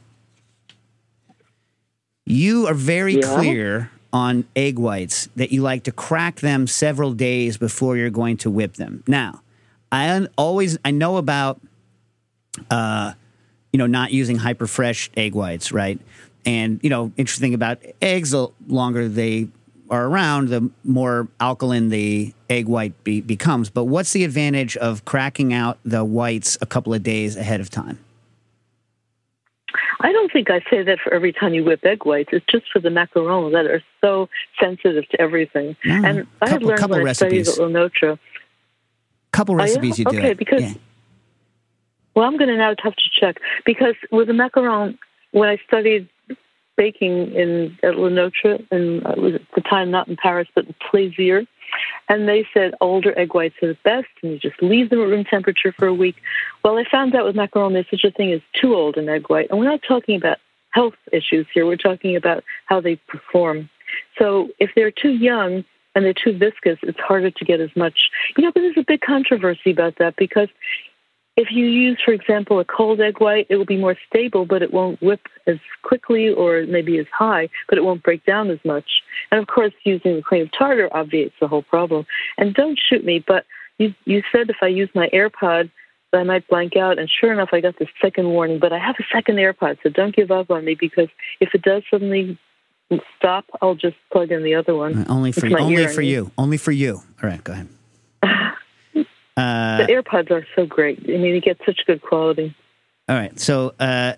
You 2.26 2.68
are 2.68 2.74
very 2.74 3.16
Yeah. 3.16 3.36
clear 3.36 3.92
on 4.14 4.46
egg 4.56 4.80
whites 4.80 5.28
that 5.36 5.52
you 5.52 5.62
like 5.62 5.84
to 5.84 5.92
crack 5.92 6.40
them 6.40 6.68
several 6.68 7.14
days 7.14 7.58
before 7.58 7.98
you're 7.98 8.10
going 8.10 8.38
to 8.38 8.50
whip 8.50 8.76
them. 8.76 9.04
Now, 9.08 9.42
I 9.96 10.28
always 10.38 10.78
I 10.84 10.92
know 10.92 11.18
about 11.18 11.62
uh, 12.70 13.14
you 13.72 13.78
know 13.78 13.88
not 13.88 14.12
using 14.12 14.38
hyper 14.38 14.68
fresh 14.68 15.10
egg 15.16 15.34
whites, 15.34 15.72
right? 15.72 16.00
And 16.46 16.80
you 16.84 16.90
know, 16.90 17.12
interesting 17.18 17.54
about 17.54 17.80
eggs, 18.02 18.32
the 18.32 18.50
longer 18.68 19.08
they 19.08 19.48
are 19.90 20.06
around, 20.06 20.50
the 20.50 20.70
more 20.84 21.28
alkaline 21.40 21.90
the 21.90 22.34
egg 22.50 22.68
white 22.68 23.04
be- 23.04 23.22
becomes. 23.22 23.70
But 23.70 23.86
what's 23.86 24.14
the 24.14 24.24
advantage 24.24 24.78
of 24.78 25.06
cracking 25.06 25.54
out 25.54 25.80
the 25.86 26.04
whites 26.04 26.58
a 26.62 26.66
couple 26.66 26.94
of 26.94 27.04
days 27.04 27.36
ahead 27.36 27.62
of 27.62 27.70
time? 27.70 28.00
I 30.02 30.12
don't 30.12 30.32
think 30.32 30.50
I 30.52 30.60
say 30.70 30.84
that 30.84 31.00
for 31.04 31.14
every 31.14 31.34
time 31.34 31.54
you 31.54 31.64
whip 31.64 31.84
egg 31.84 32.06
whites. 32.06 32.30
It's 32.32 32.46
just 32.46 32.66
for 32.72 32.80
the 32.80 32.90
macarons 32.90 33.54
that 33.54 33.66
are 33.66 33.82
so 34.02 34.30
sensitive 34.60 35.08
to 35.10 35.22
everything. 35.22 35.76
No, 35.86 35.96
and 35.96 36.28
I 36.42 36.50
had 36.50 36.64
learned 36.64 36.80
couple 36.80 36.98
when 36.98 37.08
I 37.08 37.14
studied 37.14 37.48
at 37.48 37.56
Lenôtre. 37.56 38.20
Couple 39.36 39.56
yeah? 39.56 39.64
recipes 39.64 40.00
you 40.00 40.06
do 40.06 40.18
Okay, 40.18 40.32
it. 40.32 40.38
because- 40.38 40.62
Yeah. 40.62 40.74
Well, 42.16 42.26
I'm 42.26 42.38
going 42.38 42.50
to 42.50 42.56
now 42.56 42.74
have 42.82 42.96
to 42.96 43.10
check 43.20 43.42
because 43.66 43.96
with 44.10 44.28
the 44.28 44.34
macaron, 44.34 44.98
when 45.32 45.50
I 45.50 45.58
studied 45.68 46.08
baking 46.78 47.34
in 47.34 47.78
at 47.84 47.96
Lenôtre, 47.96 48.66
and 48.72 49.06
I 49.06 49.12
uh, 49.12 49.16
was 49.18 49.36
at 49.36 49.42
the 49.54 49.62
time 49.62 49.92
not 49.92 50.08
in 50.08 50.16
Paris 50.16 50.48
but 50.56 50.66
in 50.66 50.76
Plaisir, 50.90 51.46
and 52.08 52.28
they 52.28 52.48
said 52.54 52.74
older 52.80 53.18
egg 53.18 53.34
whites 53.34 53.56
are 53.62 53.68
the 53.68 53.78
best, 53.84 54.08
and 54.24 54.32
you 54.32 54.40
just 54.40 54.62
leave 54.62 54.90
them 54.90 55.02
at 55.02 55.08
room 55.10 55.26
temperature 55.26 55.74
for 55.78 55.88
a 55.88 55.94
week. 55.94 56.16
Well, 56.64 56.78
I 56.78 56.86
found 56.90 57.16
out 57.16 57.26
with 57.26 57.36
macaron 57.36 57.74
there's 57.74 57.90
such 57.90 58.06
a 58.06 58.12
thing 58.12 58.32
as 58.32 58.42
too 58.62 58.76
old 58.76 58.96
an 58.98 59.10
egg 59.10 59.30
white, 59.30 59.48
and 59.50 59.60
we're 59.60 59.66
not 59.70 59.82
talking 59.86 60.16
about 60.16 60.38
health 60.72 60.96
issues 61.12 61.48
here. 61.54 61.66
We're 61.66 61.76
talking 61.78 62.16
about 62.16 62.44
how 62.66 62.80
they 62.82 62.96
perform. 63.08 63.70
So 64.18 64.50
if 64.60 64.72
they're 64.76 64.92
too 64.92 65.12
young 65.12 65.64
and 65.96 66.06
they're 66.06 66.14
too 66.14 66.38
viscous, 66.38 66.78
it's 66.84 67.00
harder 67.00 67.32
to 67.32 67.46
get 67.46 67.62
as 67.62 67.70
much. 67.76 68.10
You 68.38 68.44
know, 68.44 68.52
but 68.52 68.62
there's 68.62 68.78
a 68.78 68.84
big 68.86 69.02
controversy 69.02 69.72
about 69.72 69.98
that 70.00 70.16
because 70.18 70.50
if 71.38 71.52
you 71.52 71.66
use, 71.66 72.00
for 72.04 72.14
example, 72.14 72.60
a 72.60 72.66
cold 72.66 73.02
egg 73.02 73.20
white, 73.20 73.48
it 73.50 73.58
will 73.58 73.66
be 73.66 73.78
more 73.78 73.98
stable, 74.08 74.46
but 74.46 74.62
it 74.62 74.74
won't 74.74 75.02
whip 75.02 75.22
as 75.48 75.58
quickly 75.84 76.30
or 76.30 76.66
maybe 76.66 76.98
as 76.98 77.08
high, 77.12 77.50
but 77.68 77.78
it 77.78 77.84
won't 77.84 78.04
break 78.04 78.26
down 78.26 78.50
as 78.50 78.60
much. 78.64 79.02
And 79.32 79.42
of 79.42 79.48
course, 79.48 79.74
using 79.84 80.16
the 80.16 80.22
cream 80.22 80.44
of 80.44 80.52
tartar 80.58 80.90
obviates 80.96 81.36
the 81.42 81.48
whole 81.48 81.64
problem. 81.64 82.06
And 82.38 82.54
don't 82.54 82.80
shoot 82.80 83.04
me, 83.04 83.24
but 83.26 83.46
you, 83.78 83.94
you 84.06 84.24
said 84.32 84.50
if 84.50 84.58
I 84.62 84.68
use 84.68 84.90
my 84.96 85.10
AirPod, 85.10 85.70
that 86.16 86.22
I 86.22 86.24
might 86.24 86.48
blank 86.48 86.78
out. 86.78 86.98
And 86.98 87.10
sure 87.10 87.34
enough, 87.34 87.50
I 87.52 87.60
got 87.60 87.78
the 87.78 87.88
second 88.02 88.30
warning, 88.30 88.60
but 88.60 88.72
I 88.72 88.80
have 88.80 88.96
a 89.00 89.04
second 89.14 89.36
AirPod, 89.36 89.80
so 89.84 89.90
don't 89.90 90.16
give 90.16 90.32
up 90.32 90.50
on 90.50 90.64
me 90.64 90.76
because 90.80 91.10
if 91.42 91.54
it 91.54 91.62
does 91.62 91.84
suddenly 91.92 92.38
stop, 93.18 93.46
I'll 93.62 93.76
just 93.76 93.96
plug 94.12 94.32
in 94.32 94.44
the 94.44 94.56
other 94.56 94.76
one. 94.76 95.06
Only 95.10 95.32
for 95.32 95.48
you. 95.48 95.58
Only 95.58 95.88
for 95.88 96.02
you. 96.02 96.32
Only 96.38 96.58
for 96.58 96.72
you. 96.72 96.96
All 97.22 97.30
right, 97.30 97.44
go 97.44 97.54
ahead. 97.54 97.68
Uh, 99.38 99.86
The 99.86 99.92
AirPods 99.92 100.32
are 100.32 100.48
so 100.56 100.66
great. 100.66 100.98
I 101.04 101.18
mean, 101.18 101.36
you 101.36 101.42
get 101.42 101.60
such 101.66 101.82
good 101.86 102.02
quality. 102.02 102.56
all 103.10 103.18
right. 103.18 103.38
So 103.38 103.74
uh, 103.82 104.14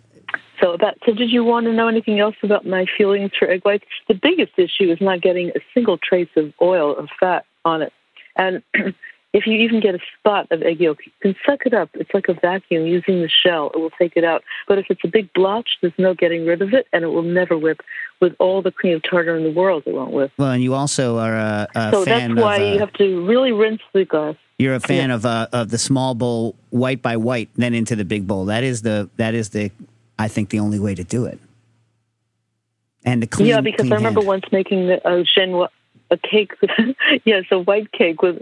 So 0.61 0.73
about 0.73 0.95
so 1.07 1.11
did 1.11 1.31
you 1.31 1.43
want 1.43 1.65
to 1.65 1.73
know 1.73 1.87
anything 1.87 2.19
else 2.19 2.35
about 2.43 2.67
my 2.67 2.85
feelings 2.95 3.31
for 3.37 3.49
egg 3.49 3.63
whites? 3.63 3.85
The 4.07 4.13
biggest 4.13 4.51
issue 4.57 4.91
is 4.91 5.01
not 5.01 5.21
getting 5.21 5.49
a 5.49 5.59
single 5.73 5.97
trace 5.97 6.29
of 6.35 6.53
oil 6.61 6.95
or 6.99 7.07
fat 7.19 7.45
on 7.65 7.81
it. 7.81 7.93
And 8.35 8.61
if 9.33 9.45
you 9.45 9.53
even 9.53 9.79
get 9.81 9.93
a 9.93 9.99
spot 10.17 10.47
of 10.51 10.61
egg 10.63 10.79
yolk, 10.79 10.99
you 11.05 11.11
can 11.21 11.35
suck 11.45 11.65
it 11.65 11.73
up. 11.73 11.89
It's 11.93 12.09
like 12.13 12.27
a 12.29 12.33
vacuum 12.33 12.85
using 12.87 13.21
the 13.21 13.29
shell. 13.29 13.71
It 13.73 13.77
will 13.79 13.91
take 13.91 14.13
it 14.15 14.23
out. 14.23 14.43
But 14.67 14.79
if 14.79 14.85
it's 14.89 15.01
a 15.03 15.07
big 15.07 15.31
blotch, 15.33 15.69
there's 15.81 15.93
no 15.97 16.13
getting 16.13 16.45
rid 16.45 16.61
of 16.61 16.73
it, 16.73 16.87
and 16.93 17.03
it 17.03 17.07
will 17.07 17.23
never 17.23 17.57
whip. 17.57 17.81
With 18.19 18.33
all 18.39 18.63
the 18.63 18.71
cream 18.71 18.95
of 18.95 19.03
tartar 19.03 19.35
in 19.37 19.43
the 19.43 19.51
world, 19.51 19.83
it 19.85 19.93
won't 19.93 20.11
whip. 20.11 20.31
Well, 20.37 20.51
and 20.51 20.63
you 20.63 20.73
also 20.73 21.17
are 21.19 21.35
a, 21.35 21.67
a 21.75 21.91
So 21.91 22.03
fan 22.05 22.33
that's 22.33 22.41
why 22.43 22.55
of. 22.55 22.61
uh, 22.61 22.65
you 22.73 22.79
have 22.79 22.93
to 22.93 23.25
really 23.27 23.51
rinse 23.51 23.81
the 23.93 24.05
glass. 24.05 24.35
You're 24.57 24.73
a 24.73 24.79
fan 24.79 25.11
of 25.11 25.23
uh, 25.23 25.47
of 25.53 25.69
the 25.69 25.77
small 25.77 26.15
bowl, 26.15 26.55
white 26.71 27.03
by 27.03 27.17
white, 27.17 27.49
then 27.57 27.75
into 27.75 27.95
the 27.95 28.05
big 28.05 28.25
bowl. 28.25 28.45
That 28.45 28.63
is 28.63 28.81
the 28.81 29.07
that 29.17 29.35
is 29.35 29.49
the 29.49 29.71
I 30.17 30.29
think 30.29 30.49
the 30.49 30.59
only 30.59 30.79
way 30.79 30.95
to 30.95 31.03
do 31.03 31.25
it. 31.25 31.39
And 33.05 33.21
the 33.21 33.27
clean. 33.27 33.49
yeah, 33.49 33.61
because 33.61 33.91
I 33.91 33.95
remember 33.95 34.21
hand. 34.21 34.27
once 34.27 34.43
making 34.51 34.87
the, 34.87 34.99
chinois, 35.35 35.67
a 36.11 36.17
cake. 36.17 36.51
yes, 37.25 37.43
a 37.51 37.59
white 37.59 37.91
cake 37.91 38.21
with. 38.21 38.41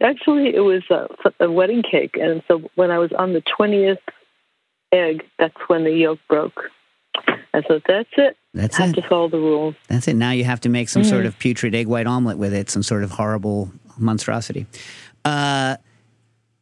Actually, 0.00 0.54
it 0.54 0.60
was 0.60 0.82
a, 0.90 1.08
a 1.44 1.50
wedding 1.50 1.82
cake, 1.82 2.16
and 2.20 2.42
so 2.48 2.62
when 2.74 2.90
I 2.90 2.98
was 2.98 3.12
on 3.12 3.32
the 3.32 3.42
twentieth 3.56 3.98
egg, 4.92 5.24
that's 5.38 5.56
when 5.68 5.84
the 5.84 5.90
yolk 5.92 6.18
broke. 6.28 6.64
I 7.54 7.62
thought, 7.62 7.82
that's 7.88 8.08
it. 8.18 8.36
That's 8.52 8.76
have 8.76 8.90
it. 8.90 9.00
to 9.00 9.08
follow 9.08 9.28
the 9.28 9.38
rules. 9.38 9.74
That's 9.88 10.06
it. 10.08 10.14
Now 10.16 10.32
you 10.32 10.44
have 10.44 10.60
to 10.60 10.68
make 10.68 10.88
some 10.90 11.02
sort 11.04 11.24
Mm. 11.24 11.28
of 11.28 11.38
putrid 11.38 11.74
egg 11.74 11.86
white 11.86 12.06
omelet 12.06 12.36
with 12.36 12.52
it, 12.52 12.68
some 12.68 12.82
sort 12.82 13.02
of 13.02 13.10
horrible 13.12 13.70
monstrosity. 13.98 14.66
Uh, 15.24 15.76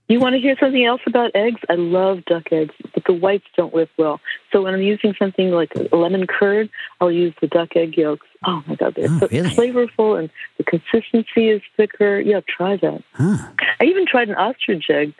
You 0.08 0.20
want 0.20 0.34
to 0.34 0.40
hear 0.40 0.54
something 0.60 0.84
else 0.84 1.00
about 1.06 1.30
eggs? 1.34 1.60
I 1.70 1.74
love 1.76 2.24
duck 2.26 2.52
eggs, 2.52 2.74
but 2.92 3.04
the 3.06 3.14
whites 3.14 3.46
don't 3.56 3.72
whip 3.72 3.88
well. 3.96 4.20
So 4.52 4.62
when 4.62 4.74
I'm 4.74 4.82
using 4.82 5.14
something 5.18 5.50
like 5.50 5.72
a 5.92 5.96
lemon 5.96 6.26
curd, 6.26 6.68
I'll 7.00 7.10
use 7.10 7.32
the 7.40 7.46
duck 7.46 7.70
egg 7.74 7.96
yolks. 7.96 8.26
Oh 8.46 8.62
my 8.66 8.74
god, 8.74 8.94
they're 8.96 9.08
Oh, 9.10 9.18
so 9.20 9.28
really? 9.28 9.48
flavorful 9.50 10.18
and 10.18 10.28
the 10.58 10.64
consistency 10.64 11.48
is 11.48 11.62
thicker. 11.78 12.20
Yeah, 12.20 12.40
try 12.46 12.76
that. 12.76 13.02
huh. 13.14 13.48
I 13.80 13.84
even 13.84 14.04
tried 14.06 14.28
an 14.28 14.34
ostrich 14.34 14.90
egg 14.90 15.14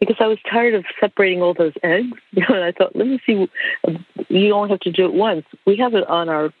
because 0.00 0.16
I 0.20 0.26
was 0.26 0.38
tired 0.50 0.74
of 0.74 0.84
separating 1.00 1.40
all 1.40 1.54
those 1.54 1.72
eggs. 1.82 2.18
You 2.32 2.42
know, 2.46 2.54
and 2.56 2.64
I 2.64 2.72
thought, 2.72 2.94
let 2.94 3.06
me 3.06 3.18
see. 3.24 3.48
Um, 3.88 4.04
you 4.28 4.52
only 4.52 4.68
have 4.68 4.80
to 4.80 4.92
do 4.92 5.06
it 5.06 5.14
once. 5.14 5.46
We 5.66 5.78
have 5.78 5.94
it 5.94 6.06
on 6.08 6.28
our, 6.28 6.52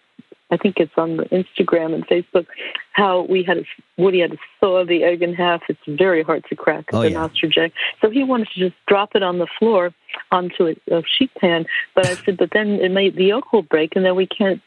I 0.50 0.56
think 0.56 0.76
it's 0.78 0.92
on 0.96 1.16
the 1.16 1.24
Instagram 1.24 1.94
and 1.94 2.06
Facebook. 2.06 2.46
How 2.92 3.22
we 3.28 3.42
had 3.42 3.54
to, 3.58 3.64
Woody 3.96 4.20
had 4.20 4.30
to 4.32 4.38
saw 4.60 4.84
the 4.84 5.02
egg 5.02 5.22
in 5.22 5.34
half. 5.34 5.62
It's 5.68 5.80
very 5.88 6.22
hard 6.22 6.44
to 6.48 6.56
crack 6.56 6.86
Oh, 6.92 7.02
an 7.02 7.12
yeah. 7.12 7.24
ostrich 7.24 7.58
egg. 7.58 7.72
So 8.00 8.10
he 8.10 8.22
wanted 8.22 8.48
to 8.54 8.60
just 8.60 8.76
drop 8.86 9.16
it 9.16 9.22
on 9.22 9.38
the 9.38 9.48
floor 9.58 9.92
onto 10.30 10.68
a, 10.68 10.96
a 10.96 11.02
sheet 11.18 11.34
pan. 11.34 11.66
But 11.94 12.06
I 12.06 12.14
said, 12.14 12.36
but 12.36 12.50
then 12.52 12.78
it 12.80 12.90
may 12.90 13.10
the 13.10 13.24
yolk 13.24 13.52
will 13.52 13.62
break, 13.62 13.96
and 13.96 14.04
then 14.04 14.14
we 14.14 14.26
can't 14.26 14.60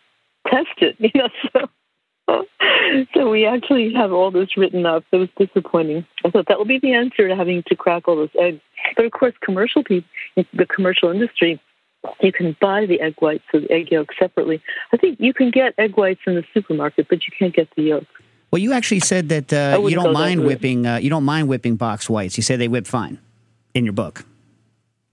test 0.47 0.67
it. 0.79 0.95
You 0.99 1.11
know, 1.15 1.29
so. 1.53 1.69
So 3.13 3.29
we 3.29 3.45
actually 3.45 3.93
have 3.93 4.11
all 4.11 4.31
this 4.31 4.55
written 4.57 4.85
up. 4.85 5.03
It 5.11 5.17
was 5.17 5.29
disappointing. 5.37 6.05
I 6.25 6.29
thought 6.29 6.47
that 6.47 6.57
will 6.57 6.65
be 6.65 6.79
the 6.79 6.93
answer 6.93 7.27
to 7.27 7.35
having 7.35 7.63
to 7.67 7.75
crack 7.75 8.07
all 8.07 8.15
those 8.15 8.29
eggs. 8.39 8.61
But 8.95 9.05
of 9.05 9.11
course, 9.11 9.33
commercial 9.41 9.83
people, 9.83 10.09
the 10.35 10.65
commercial 10.65 11.09
industry, 11.11 11.59
you 12.21 12.31
can 12.31 12.55
buy 12.61 12.85
the 12.85 13.01
egg 13.01 13.15
whites 13.19 13.43
or 13.53 13.61
the 13.61 13.71
egg 13.71 13.91
yolk 13.91 14.09
separately. 14.17 14.61
I 14.93 14.97
think 14.97 15.19
you 15.19 15.33
can 15.33 15.51
get 15.51 15.73
egg 15.77 15.97
whites 15.97 16.21
in 16.25 16.35
the 16.35 16.43
supermarket, 16.53 17.07
but 17.09 17.25
you 17.25 17.33
can't 17.37 17.53
get 17.53 17.67
the 17.75 17.83
yolk. 17.83 18.05
Well, 18.51 18.59
you 18.59 18.73
actually 18.73 19.01
said 19.01 19.29
that 19.29 19.53
uh, 19.53 19.79
you 19.85 19.95
don't 19.95 20.13
mind 20.13 20.43
whipping. 20.43 20.85
Uh, 20.85 20.97
you 20.97 21.09
don't 21.09 21.23
mind 21.25 21.47
whipping 21.47 21.75
box 21.75 22.09
whites. 22.09 22.37
You 22.37 22.43
said 22.43 22.59
they 22.59 22.67
whip 22.67 22.87
fine 22.87 23.19
in 23.73 23.85
your 23.85 23.93
book. 23.93 24.25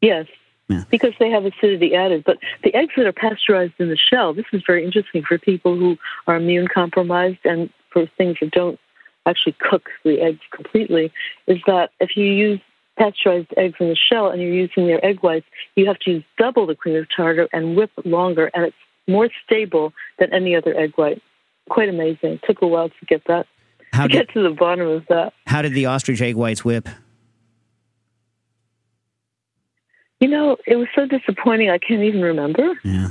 Yes. 0.00 0.26
Yeah. 0.68 0.84
Because 0.90 1.12
they 1.20 1.30
have 1.30 1.44
acidity 1.44 1.94
added. 1.94 2.24
But 2.24 2.38
the 2.64 2.74
eggs 2.74 2.94
that 2.96 3.06
are 3.06 3.12
pasteurized 3.12 3.74
in 3.78 3.88
the 3.88 3.96
shell, 3.96 4.34
this 4.34 4.46
is 4.52 4.62
very 4.66 4.84
interesting 4.84 5.22
for 5.22 5.38
people 5.38 5.76
who 5.76 5.96
are 6.26 6.36
immune 6.36 6.66
compromised 6.66 7.38
and 7.44 7.70
for 7.92 8.06
things 8.18 8.38
that 8.40 8.50
don't 8.50 8.80
actually 9.26 9.56
cook 9.58 9.90
the 10.04 10.20
eggs 10.20 10.40
completely, 10.52 11.12
is 11.46 11.58
that 11.66 11.90
if 12.00 12.16
you 12.16 12.24
use 12.24 12.60
pasteurized 12.98 13.52
eggs 13.56 13.76
in 13.80 13.88
the 13.88 13.96
shell 13.96 14.28
and 14.30 14.40
you're 14.40 14.52
using 14.52 14.86
their 14.86 15.04
egg 15.04 15.20
whites, 15.20 15.46
you 15.74 15.86
have 15.86 15.98
to 16.00 16.10
use 16.12 16.24
double 16.38 16.66
the 16.66 16.74
cream 16.74 16.96
of 16.96 17.06
tartar 17.14 17.48
and 17.52 17.76
whip 17.76 17.90
longer, 18.04 18.50
and 18.54 18.64
it's 18.66 18.76
more 19.08 19.28
stable 19.44 19.92
than 20.18 20.32
any 20.32 20.56
other 20.56 20.76
egg 20.78 20.92
white. 20.96 21.22
Quite 21.68 21.88
amazing. 21.88 22.32
It 22.34 22.40
took 22.46 22.62
a 22.62 22.66
while 22.66 22.88
to 22.88 23.06
get 23.06 23.22
that, 23.26 23.46
How 23.92 24.02
to 24.04 24.08
did 24.08 24.26
get 24.28 24.34
to 24.34 24.42
the 24.42 24.50
bottom 24.54 24.86
of 24.88 25.04
that. 25.08 25.32
how 25.46 25.62
did 25.62 25.72
the 25.74 25.86
ostrich 25.86 26.20
egg 26.20 26.34
whites 26.36 26.64
whip? 26.64 26.88
You 30.20 30.28
know, 30.28 30.56
it 30.66 30.76
was 30.76 30.88
so 30.94 31.06
disappointing. 31.06 31.70
I 31.70 31.78
can't 31.78 32.02
even 32.02 32.22
remember. 32.22 32.74
Yeah. 32.82 33.10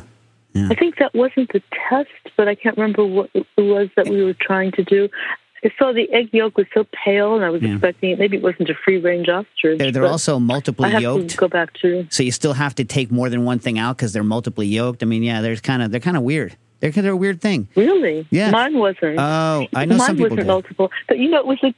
I 0.70 0.74
think 0.74 0.98
that 1.00 1.14
wasn't 1.14 1.52
the 1.52 1.62
test, 1.90 2.10
but 2.38 2.48
I 2.48 2.56
can't 2.56 2.78
remember 2.78 3.06
what 3.06 3.30
it 3.34 3.46
was 3.58 3.90
that 3.98 4.08
we 4.08 4.24
were 4.24 4.34
trying 4.34 4.72
to 4.74 4.84
do. 4.86 5.10
I 5.66 5.72
saw 5.80 5.92
the 5.92 6.10
egg 6.14 6.30
yolk 6.32 6.58
was 6.58 6.68
so 6.74 6.86
pale, 7.04 7.36
and 7.36 7.44
I 7.44 7.50
was 7.50 7.62
Yeah. 7.62 7.72
expecting 7.74 8.12
it. 8.12 8.20
Maybe 8.20 8.38
it 8.38 8.44
wasn't 8.44 8.70
a 8.70 8.76
free 8.76 8.98
range 9.00 9.28
ostrich. 9.30 9.80
They're, 9.80 9.92
they're 9.92 10.06
also 10.06 10.38
multiply 10.40 10.98
yoked. 11.00 11.30
to 11.32 11.38
go 11.38 11.48
back 11.48 11.74
to. 11.82 12.06
So 12.12 12.22
you 12.24 12.32
still 12.32 12.54
have 12.54 12.76
to 12.76 12.84
take 12.86 13.12
more 13.12 13.30
than 13.30 13.46
one 13.46 13.60
thing 13.60 13.80
out 13.80 13.98
because 13.98 14.14
they're 14.14 14.24
multiply 14.24 14.64
yoked. 14.64 15.02
I 15.02 15.08
mean, 15.08 15.24
yeah, 15.24 15.42
there's 15.42 15.62
kind 15.62 15.82
of 15.82 15.92
they're 15.92 16.00
kind 16.00 16.18
of 16.18 16.24
weird. 16.24 16.56
They're 16.82 16.92
they're 16.92 17.12
a 17.14 17.18
weird 17.18 17.42
thing. 17.42 17.68
Really? 17.76 18.28
Yes. 18.30 18.52
Mine 18.52 18.78
wasn't. 18.78 19.18
Oh, 19.18 19.68
I 19.74 19.86
know 19.86 19.98
Mine 19.98 20.08
some 20.08 20.16
people 20.18 20.30
wasn't 20.32 20.42
do. 20.42 20.46
multiple, 20.48 20.92
but 21.08 21.18
you 21.18 21.30
know, 21.30 21.40
it 21.40 21.48
was 21.48 21.58
a 21.64 21.74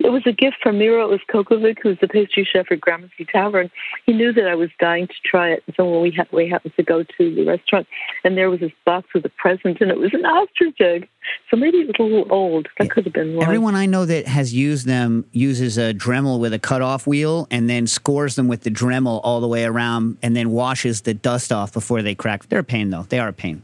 it 0.00 0.10
was 0.10 0.22
a 0.26 0.32
gift 0.32 0.56
from 0.62 0.78
Miro 0.78 1.16
Uskokovic, 1.16 1.78
who's 1.82 1.98
the 2.00 2.08
pastry 2.08 2.46
chef 2.50 2.66
at 2.70 2.80
Gramercy 2.80 3.24
Tavern. 3.24 3.70
He 4.06 4.12
knew 4.12 4.32
that 4.32 4.48
I 4.48 4.54
was 4.54 4.70
dying 4.80 5.06
to 5.06 5.14
try 5.24 5.50
it, 5.50 5.62
so 5.76 5.88
when 5.88 6.02
we 6.02 6.10
ha- 6.10 6.26
we 6.32 6.48
happened 6.48 6.74
to 6.76 6.82
go 6.82 7.04
to 7.04 7.34
the 7.34 7.44
restaurant, 7.44 7.86
and 8.24 8.36
there 8.36 8.50
was 8.50 8.60
this 8.60 8.72
box 8.84 9.08
with 9.14 9.24
a 9.24 9.28
present, 9.28 9.80
and 9.80 9.90
it 9.90 9.98
was 9.98 10.12
an 10.12 10.24
ostrich 10.24 10.80
egg. 10.80 11.08
So 11.50 11.56
maybe 11.56 11.78
it 11.78 11.86
was 11.86 11.96
a 11.98 12.02
little 12.02 12.26
old. 12.30 12.68
That 12.78 12.90
could 12.90 13.04
have 13.04 13.14
been 13.14 13.36
why. 13.36 13.44
Everyone 13.44 13.76
I 13.76 13.86
know 13.86 14.04
that 14.04 14.26
has 14.26 14.52
used 14.52 14.86
them 14.86 15.24
uses 15.32 15.78
a 15.78 15.94
Dremel 15.94 16.40
with 16.40 16.52
a 16.52 16.58
cutoff 16.58 17.06
wheel 17.06 17.46
and 17.50 17.70
then 17.70 17.86
scores 17.86 18.34
them 18.34 18.48
with 18.48 18.62
the 18.62 18.70
Dremel 18.70 19.20
all 19.22 19.40
the 19.40 19.48
way 19.48 19.64
around 19.64 20.18
and 20.22 20.36
then 20.36 20.50
washes 20.50 21.02
the 21.02 21.14
dust 21.14 21.52
off 21.52 21.72
before 21.72 22.02
they 22.02 22.14
crack. 22.14 22.48
They're 22.48 22.58
a 22.58 22.64
pain 22.64 22.90
though. 22.90 23.04
They 23.08 23.20
are 23.20 23.28
a 23.28 23.32
pain. 23.32 23.62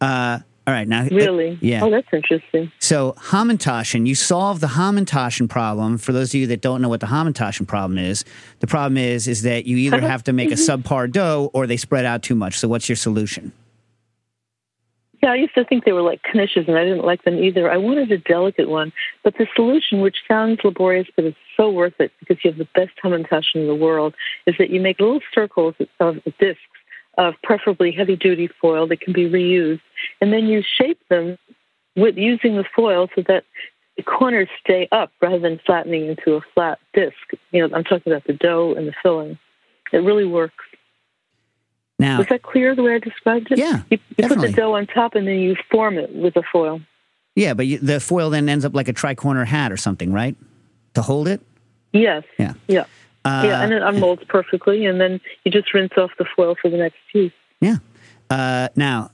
Uh, 0.00 0.40
all 0.66 0.74
right, 0.74 0.88
now 0.88 1.02
uh, 1.02 1.08
Really? 1.12 1.58
yeah. 1.60 1.84
Oh, 1.84 1.90
that's 1.90 2.08
interesting. 2.12 2.72
So 2.80 3.14
Hamantaschen, 3.18 4.06
you 4.06 4.16
solve 4.16 4.60
the 4.60 4.66
Hamantaschen 4.66 5.48
problem. 5.48 5.96
For 5.96 6.12
those 6.12 6.30
of 6.30 6.40
you 6.40 6.46
that 6.48 6.60
don't 6.60 6.82
know 6.82 6.88
what 6.88 7.00
the 7.00 7.06
Hamantaschen 7.06 7.68
problem 7.68 7.98
is, 7.98 8.24
the 8.58 8.66
problem 8.66 8.96
is 8.96 9.28
is 9.28 9.42
that 9.42 9.66
you 9.66 9.76
either 9.76 10.00
have 10.12 10.24
to 10.24 10.32
make 10.32 10.50
a 10.50 10.54
mm-hmm. 10.54 10.82
subpar 10.82 11.10
dough 11.10 11.50
or 11.54 11.66
they 11.66 11.76
spread 11.76 12.04
out 12.04 12.22
too 12.22 12.34
much. 12.34 12.58
So 12.58 12.66
what's 12.66 12.88
your 12.88 12.96
solution? 12.96 13.52
Yeah, 15.22 15.32
I 15.32 15.36
used 15.36 15.54
to 15.54 15.64
think 15.64 15.84
they 15.84 15.92
were 15.92 16.02
like 16.02 16.20
knishes, 16.22 16.68
and 16.68 16.76
I 16.76 16.84
didn't 16.84 17.04
like 17.04 17.24
them 17.24 17.42
either. 17.42 17.70
I 17.70 17.78
wanted 17.78 18.12
a 18.12 18.18
delicate 18.18 18.68
one, 18.68 18.92
but 19.24 19.34
the 19.38 19.46
solution, 19.56 20.00
which 20.00 20.16
sounds 20.28 20.60
laborious 20.62 21.08
but 21.16 21.24
is 21.24 21.34
so 21.56 21.70
worth 21.70 21.94
it 21.98 22.12
because 22.20 22.44
you 22.44 22.50
have 22.50 22.58
the 22.58 22.68
best 22.74 22.92
hamantaschen 23.02 23.56
in 23.56 23.66
the 23.66 23.74
world, 23.74 24.14
is 24.46 24.56
that 24.58 24.70
you 24.70 24.80
make 24.80 25.00
little 25.00 25.20
circles 25.34 25.74
of 26.00 26.16
discs 26.38 26.60
of 27.18 27.34
preferably 27.42 27.92
heavy-duty 27.92 28.48
foil 28.60 28.86
that 28.88 29.00
can 29.00 29.12
be 29.12 29.28
reused, 29.28 29.80
and 30.20 30.32
then 30.32 30.46
you 30.46 30.62
shape 30.62 31.00
them 31.08 31.38
with 31.96 32.16
using 32.16 32.56
the 32.56 32.64
foil 32.74 33.08
so 33.14 33.22
that 33.26 33.44
the 33.96 34.02
corners 34.02 34.48
stay 34.62 34.86
up 34.92 35.10
rather 35.22 35.38
than 35.38 35.58
flattening 35.64 36.06
into 36.06 36.34
a 36.34 36.40
flat 36.54 36.78
disc. 36.92 37.16
You 37.52 37.66
know, 37.66 37.74
I'm 37.74 37.84
talking 37.84 38.12
about 38.12 38.24
the 38.24 38.34
dough 38.34 38.74
and 38.76 38.86
the 38.86 38.92
filling. 39.02 39.38
It 39.92 39.98
really 39.98 40.26
works. 40.26 40.64
Now, 41.98 42.18
Was 42.18 42.26
that 42.28 42.42
clear 42.42 42.74
the 42.74 42.82
way 42.82 42.94
I 42.96 42.98
described 42.98 43.50
it? 43.50 43.58
Yeah, 43.58 43.80
You, 43.90 43.98
you 44.18 44.28
put 44.28 44.38
the 44.40 44.52
dough 44.52 44.74
on 44.74 44.86
top 44.86 45.14
and 45.14 45.26
then 45.26 45.38
you 45.38 45.56
form 45.70 45.96
it 45.96 46.14
with 46.14 46.36
a 46.36 46.42
foil. 46.42 46.80
yeah, 47.34 47.54
but 47.54 47.66
you, 47.66 47.78
the 47.78 48.00
foil 48.00 48.28
then 48.28 48.48
ends 48.50 48.66
up 48.66 48.74
like 48.74 48.88
a 48.88 48.92
tricorner 48.92 49.46
hat 49.46 49.72
or 49.72 49.78
something, 49.78 50.12
right? 50.12 50.36
To 50.94 51.00
hold 51.02 51.26
it. 51.26 51.40
Yes. 51.94 52.24
Yeah. 52.38 52.52
Yeah. 52.66 52.84
Uh, 53.26 53.42
yeah, 53.44 53.62
and 53.62 53.72
it 53.72 53.82
unmolds 53.82 54.22
perfectly, 54.28 54.86
and 54.86 55.00
then 55.00 55.20
you 55.44 55.50
just 55.50 55.74
rinse 55.74 55.92
off 55.96 56.12
the 56.16 56.24
foil 56.36 56.54
for 56.60 56.70
the 56.70 56.76
next 56.76 56.96
use. 57.12 57.32
Yeah. 57.60 57.78
Uh, 58.30 58.68
now, 58.76 59.10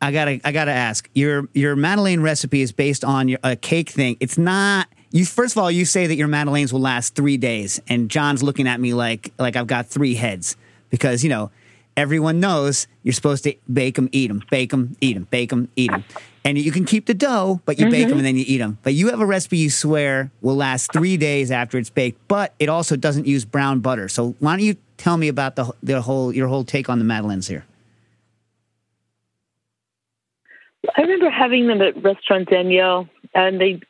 I 0.00 0.12
gotta 0.12 0.40
I 0.44 0.52
gotta 0.52 0.70
ask 0.70 1.10
your 1.14 1.48
your 1.52 1.74
Madeleine 1.74 2.20
recipe 2.20 2.60
is 2.60 2.70
based 2.70 3.04
on 3.04 3.28
your, 3.28 3.40
a 3.42 3.56
cake 3.56 3.90
thing. 3.90 4.16
It's 4.20 4.38
not. 4.38 4.88
You 5.10 5.24
first 5.24 5.56
of 5.56 5.62
all, 5.62 5.70
you 5.70 5.84
say 5.84 6.06
that 6.06 6.14
your 6.14 6.28
Madeleines 6.28 6.72
will 6.72 6.80
last 6.80 7.16
three 7.16 7.36
days, 7.36 7.80
and 7.88 8.08
John's 8.08 8.42
looking 8.42 8.68
at 8.68 8.78
me 8.78 8.94
like 8.94 9.32
like 9.38 9.56
I've 9.56 9.66
got 9.66 9.86
three 9.86 10.14
heads 10.14 10.56
because 10.90 11.24
you 11.24 11.30
know 11.30 11.50
everyone 11.96 12.38
knows 12.38 12.86
you're 13.02 13.14
supposed 13.14 13.42
to 13.44 13.54
bake 13.72 13.96
them, 13.96 14.08
eat 14.12 14.28
them, 14.28 14.42
bake 14.48 14.70
them, 14.70 14.96
eat 15.00 15.14
them, 15.14 15.26
bake 15.30 15.50
them, 15.50 15.68
eat 15.74 15.90
them, 15.90 16.04
and 16.46 16.56
you 16.56 16.70
can 16.70 16.84
keep 16.84 17.06
the 17.06 17.14
dough, 17.14 17.60
but 17.64 17.78
you 17.78 17.90
bake 17.90 18.02
them 18.02 18.10
mm-hmm. 18.10 18.18
and 18.18 18.26
then 18.26 18.36
you 18.36 18.44
eat 18.46 18.58
them. 18.58 18.78
But 18.84 18.94
you 18.94 19.08
have 19.08 19.20
a 19.20 19.26
recipe 19.26 19.58
you 19.58 19.68
swear 19.68 20.30
will 20.42 20.54
last 20.54 20.92
three 20.92 21.16
days 21.16 21.50
after 21.50 21.76
it's 21.76 21.90
baked, 21.90 22.20
but 22.28 22.54
it 22.60 22.68
also 22.68 22.94
doesn't 22.94 23.26
use 23.26 23.44
brown 23.44 23.80
butter. 23.80 24.08
So 24.08 24.36
why 24.38 24.52
don't 24.52 24.64
you 24.64 24.76
tell 24.96 25.16
me 25.16 25.26
about 25.26 25.56
the 25.56 25.72
the 25.82 26.00
whole 26.00 26.32
your 26.32 26.46
whole 26.46 26.62
take 26.62 26.88
on 26.88 27.00
the 27.00 27.04
Madeleines 27.04 27.48
here? 27.48 27.64
I 30.96 31.00
remember 31.00 31.30
having 31.30 31.66
them 31.66 31.82
at 31.82 32.00
Restaurant 32.02 32.48
Daniel, 32.48 33.08
and 33.34 33.60
they. 33.60 33.80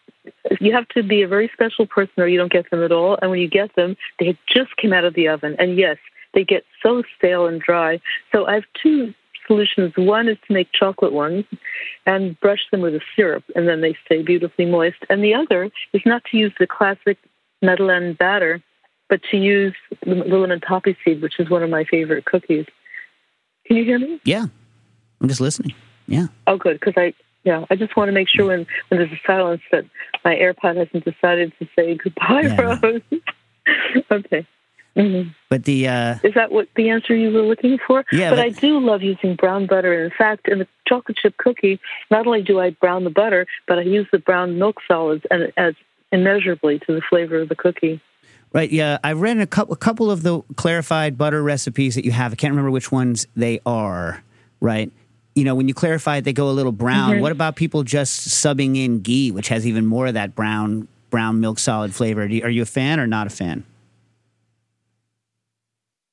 You 0.61 0.73
have 0.73 0.89
to 0.89 1.05
be 1.05 1.23
a 1.23 1.29
very 1.29 1.49
special 1.53 1.87
person, 1.87 2.15
or 2.17 2.27
you 2.27 2.37
don't 2.37 2.51
get 2.51 2.69
them 2.71 2.83
at 2.83 2.91
all. 2.91 3.17
And 3.23 3.31
when 3.31 3.39
you 3.39 3.49
get 3.49 3.77
them, 3.77 3.97
they 4.19 4.27
had 4.27 4.39
just 4.49 4.77
came 4.77 4.93
out 4.93 5.05
of 5.05 5.15
the 5.15 5.29
oven, 5.29 5.55
and 5.61 5.79
yes, 5.79 5.99
they 6.35 6.43
get 6.43 6.65
so 6.83 7.05
stale 7.17 7.47
and 7.47 7.61
dry. 7.61 8.01
So 8.33 8.45
I 8.47 8.55
have 8.55 8.65
two 8.83 9.15
solutions. 9.47 9.93
One 9.97 10.29
is 10.29 10.39
to 10.47 10.53
make 10.53 10.73
chocolate 10.73 11.13
ones 11.13 11.45
and 12.05 12.39
brush 12.41 12.61
them 12.71 12.81
with 12.83 12.95
a 12.95 13.01
syrup, 13.15 13.45
and 13.55 13.67
then 13.69 13.81
they 13.81 13.97
stay 14.05 14.23
beautifully 14.23 14.67
moist. 14.67 14.99
And 15.09 15.23
the 15.23 15.35
other 15.35 15.71
is 15.93 16.03
not 16.05 16.23
to 16.31 16.37
use 16.37 16.53
the 16.59 16.67
classic 16.67 17.19
Madeleine 17.63 18.15
batter, 18.15 18.63
but 19.09 19.21
to 19.31 19.37
use 19.37 19.75
the 20.05 20.15
the 20.15 20.37
lemon 20.37 20.61
poppy 20.61 20.97
seed, 21.05 21.23
which 21.23 21.39
is 21.39 21.49
one 21.49 21.63
of 21.63 21.71
my 21.71 21.85
favorite 21.85 22.25
cookies. 22.25 22.67
Can 23.67 23.77
you 23.77 23.85
hear 23.85 23.99
me? 23.99 24.21
Yeah. 24.25 24.47
I'm 25.21 25.29
just 25.29 25.41
listening. 25.41 25.75
Yeah. 26.07 26.27
Oh, 26.47 26.57
good, 26.57 26.79
because 26.79 26.95
I 26.97 27.15
yeah, 27.45 27.65
I 27.71 27.77
just 27.77 27.97
want 27.97 28.09
to 28.09 28.13
make 28.13 28.29
sure 28.29 28.47
when 28.47 28.67
when 28.89 29.01
there's 29.01 29.13
a 29.13 29.21
silence 29.27 29.63
that 29.71 29.85
my 30.25 30.35
AirPod 30.35 30.77
hasn't 30.77 31.05
decided 31.05 31.53
to 31.59 31.69
say 31.77 31.95
goodbye, 31.95 32.43
Yeah. 32.43 32.79
Rose. 32.83 33.01
okay. 34.11 34.47
Hmm 34.97 35.23
But 35.51 35.65
the 35.65 35.87
uh, 35.89 36.19
Is 36.25 36.35
that 36.35 36.51
what 36.51 36.69
the 36.75 36.89
answer 36.91 37.15
you 37.15 37.31
were 37.31 37.43
looking 37.43 37.79
for? 37.87 38.05
Yeah, 38.11 38.31
But, 38.31 38.37
but- 38.37 38.45
I 38.47 38.49
do 38.51 38.81
love 38.81 39.03
using 39.03 39.37
brown 39.37 39.67
butter. 39.67 40.05
In 40.05 40.11
fact, 40.17 40.49
in 40.49 40.59
the 40.61 40.67
chocolate 40.89 41.19
chip 41.19 41.37
cookie, 41.37 41.79
not 42.11 42.27
only 42.27 42.43
do 42.43 42.59
I 42.61 42.71
brown 42.71 43.05
the 43.05 43.11
butter, 43.11 43.47
but 43.69 43.79
I 43.79 43.83
use 43.83 44.07
the 44.11 44.19
brown 44.19 44.59
milk 44.59 44.79
solids 44.89 45.25
and 45.31 45.43
it 45.43 45.55
adds 45.57 45.77
immeasurably 46.13 46.79
to 46.87 46.95
the 46.95 47.03
flavor 47.09 47.41
of 47.41 47.49
the 47.49 47.57
cookie. 47.57 48.01
right, 48.53 48.71
yeah, 48.71 48.99
I 49.05 49.13
read 49.13 49.39
a 49.39 49.47
couple, 49.47 49.75
a 49.75 49.77
couple 49.77 50.11
of 50.11 50.23
the 50.23 50.41
clarified 50.57 51.19
butter 51.19 51.43
recipes 51.43 51.95
that 51.97 52.05
you 52.05 52.13
have. 52.13 52.33
I 52.33 52.37
can't 52.37 52.53
remember 52.53 52.71
which 52.71 52.91
ones 52.91 53.27
they 53.37 53.61
are. 53.67 54.23
Right. 54.61 54.91
You 55.35 55.45
know, 55.45 55.55
when 55.55 55.69
you 55.69 55.75
clarify 55.75 56.17
it, 56.19 56.25
they 56.25 56.33
go 56.33 56.49
a 56.49 56.53
little 56.53 56.73
brown. 56.73 57.17
Mhm. 57.17 57.21
What 57.21 57.33
about 57.33 57.57
people 57.57 57.83
just 57.83 58.29
subbing 58.31 58.77
in 58.83 59.01
ghee, 59.01 59.31
which 59.31 59.49
has 59.49 59.67
even 59.67 59.85
more 59.85 60.07
of 60.07 60.15
that 60.15 60.35
brown 60.35 60.89
brown 61.11 61.41
milk 61.41 61.59
solid 61.59 61.95
flavor? 61.95 62.25
You, 62.27 62.43
are 62.45 62.49
you 62.49 62.63
a 62.63 62.67
fan 62.67 62.99
or 62.99 63.07
not 63.07 63.27
a 63.27 63.31
fan? 63.31 63.65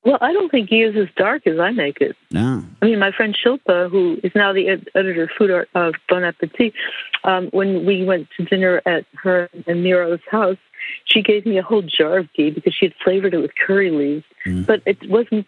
Well, 0.05 0.17
I 0.19 0.33
don't 0.33 0.49
think 0.49 0.69
ghee 0.69 0.81
is 0.81 0.95
as 0.97 1.07
dark 1.15 1.47
as 1.47 1.59
I 1.59 1.71
make 1.71 2.01
it. 2.01 2.17
No. 2.29 2.63
I 2.81 2.85
mean, 2.85 2.99
my 2.99 3.11
friend 3.11 3.35
Shilpa, 3.37 3.89
who 3.89 4.19
is 4.21 4.33
now 4.35 4.51
the 4.51 4.67
ed- 4.67 4.89
editor 4.95 5.23
of 5.23 5.29
Food 5.37 5.49
Art 5.49 5.69
of 5.75 5.95
Bon 6.09 6.23
Appetit, 6.23 6.73
um, 7.23 7.47
when 7.51 7.85
we 7.85 8.03
went 8.03 8.27
to 8.37 8.43
dinner 8.43 8.81
at 8.85 9.05
her 9.15 9.49
and 9.65 9.81
Miro's 9.81 10.19
house, 10.29 10.57
she 11.05 11.21
gave 11.21 11.45
me 11.45 11.57
a 11.57 11.63
whole 11.63 11.81
jar 11.81 12.17
of 12.17 12.33
ghee 12.33 12.49
because 12.49 12.73
she 12.73 12.85
had 12.87 12.93
flavored 13.01 13.33
it 13.33 13.37
with 13.37 13.51
curry 13.55 13.91
leaves. 13.91 14.25
Mm. 14.45 14.65
But 14.65 14.81
it 14.85 15.09
wasn't. 15.09 15.47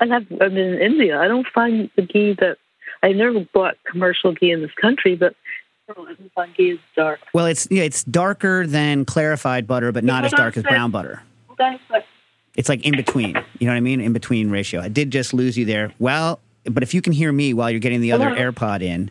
And 0.00 0.14
I've, 0.14 0.26
I'm 0.40 0.56
in 0.56 0.80
India. 0.80 1.20
I 1.20 1.26
don't 1.26 1.46
find 1.46 1.90
the 1.96 2.02
ghee 2.02 2.34
that 2.34 2.58
I 3.02 3.12
never 3.12 3.40
bought 3.52 3.76
commercial 3.84 4.32
ghee 4.32 4.50
in 4.52 4.62
this 4.62 4.72
country, 4.80 5.16
but 5.16 5.34
I 5.88 5.94
don't 5.94 6.32
find 6.32 6.54
ghee 6.54 6.70
as 6.72 6.78
dark. 6.96 7.20
Well, 7.32 7.46
it's 7.46 7.66
yeah, 7.70 7.82
it's 7.82 8.04
darker 8.04 8.66
than 8.66 9.04
clarified 9.04 9.66
butter, 9.66 9.90
but 9.90 10.04
not 10.04 10.24
as 10.24 10.32
dark 10.32 10.56
as 10.56 10.62
brown 10.62 10.92
butter. 10.92 11.22
Hold 11.48 11.60
on 11.60 11.74
a 11.74 11.80
sec. 11.90 12.06
It's 12.56 12.68
like 12.68 12.84
in 12.86 12.96
between. 12.96 13.36
You 13.58 13.66
know 13.66 13.72
what 13.72 13.76
I 13.76 13.80
mean? 13.80 14.00
In 14.00 14.12
between 14.12 14.50
ratio. 14.50 14.80
I 14.80 14.88
did 14.88 15.10
just 15.10 15.34
lose 15.34 15.56
you 15.58 15.64
there. 15.64 15.92
Well, 15.98 16.40
but 16.64 16.82
if 16.82 16.94
you 16.94 17.02
can 17.02 17.12
hear 17.12 17.32
me 17.32 17.52
while 17.54 17.70
you're 17.70 17.80
getting 17.80 18.00
the 18.00 18.12
other 18.12 18.28
Hello? 18.30 18.52
AirPod 18.52 18.82
in, 18.82 19.10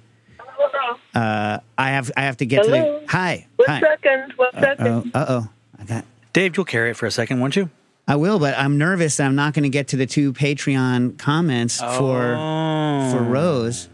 uh, 1.13 1.59
I 1.77 1.89
have 1.91 2.11
I 2.17 2.21
have 2.23 2.37
to 2.37 2.45
get 2.45 2.63
to 2.63 2.71
the 2.71 3.03
hi 3.07 3.45
One 3.57 3.67
hi. 3.69 3.79
second. 3.81 4.33
One 4.37 4.49
Uh 4.53 4.61
second. 4.61 4.87
oh. 4.87 5.19
Uh 5.19 5.25
oh. 5.29 5.49
I 5.79 5.83
got. 5.83 6.05
Dave, 6.33 6.57
you'll 6.57 6.65
carry 6.65 6.89
it 6.91 6.97
for 6.97 7.05
a 7.05 7.11
second, 7.11 7.39
won't 7.39 7.55
you? 7.55 7.69
I 8.07 8.15
will, 8.15 8.39
but 8.39 8.57
I'm 8.57 8.77
nervous. 8.77 9.17
that 9.17 9.25
I'm 9.25 9.35
not 9.35 9.53
going 9.53 9.63
to 9.63 9.69
get 9.69 9.89
to 9.89 9.97
the 9.97 10.05
two 10.05 10.33
Patreon 10.33 11.17
comments 11.17 11.79
for 11.79 12.35
Oh. 12.37 13.11
for 13.11 13.21
Rose. 13.23 13.87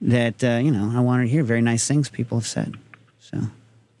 That 0.00 0.44
uh, 0.44 0.60
you 0.62 0.70
know, 0.70 0.92
I 0.96 1.00
want 1.00 1.20
her 1.20 1.24
to 1.24 1.30
hear 1.30 1.42
very 1.42 1.62
nice 1.62 1.86
things 1.88 2.08
people 2.08 2.38
have 2.38 2.46
said. 2.46 2.74
So 3.20 3.38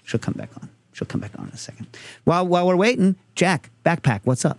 she'll 0.04 0.20
come 0.20 0.34
back 0.34 0.50
on. 0.60 0.68
She'll 0.92 1.08
come 1.08 1.20
back 1.20 1.32
on 1.38 1.46
in 1.48 1.52
a 1.52 1.56
second. 1.56 1.86
While 2.24 2.46
while 2.46 2.66
we're 2.66 2.76
waiting, 2.76 3.16
Jack, 3.34 3.70
backpack, 3.84 4.20
what's 4.24 4.44
up? 4.44 4.58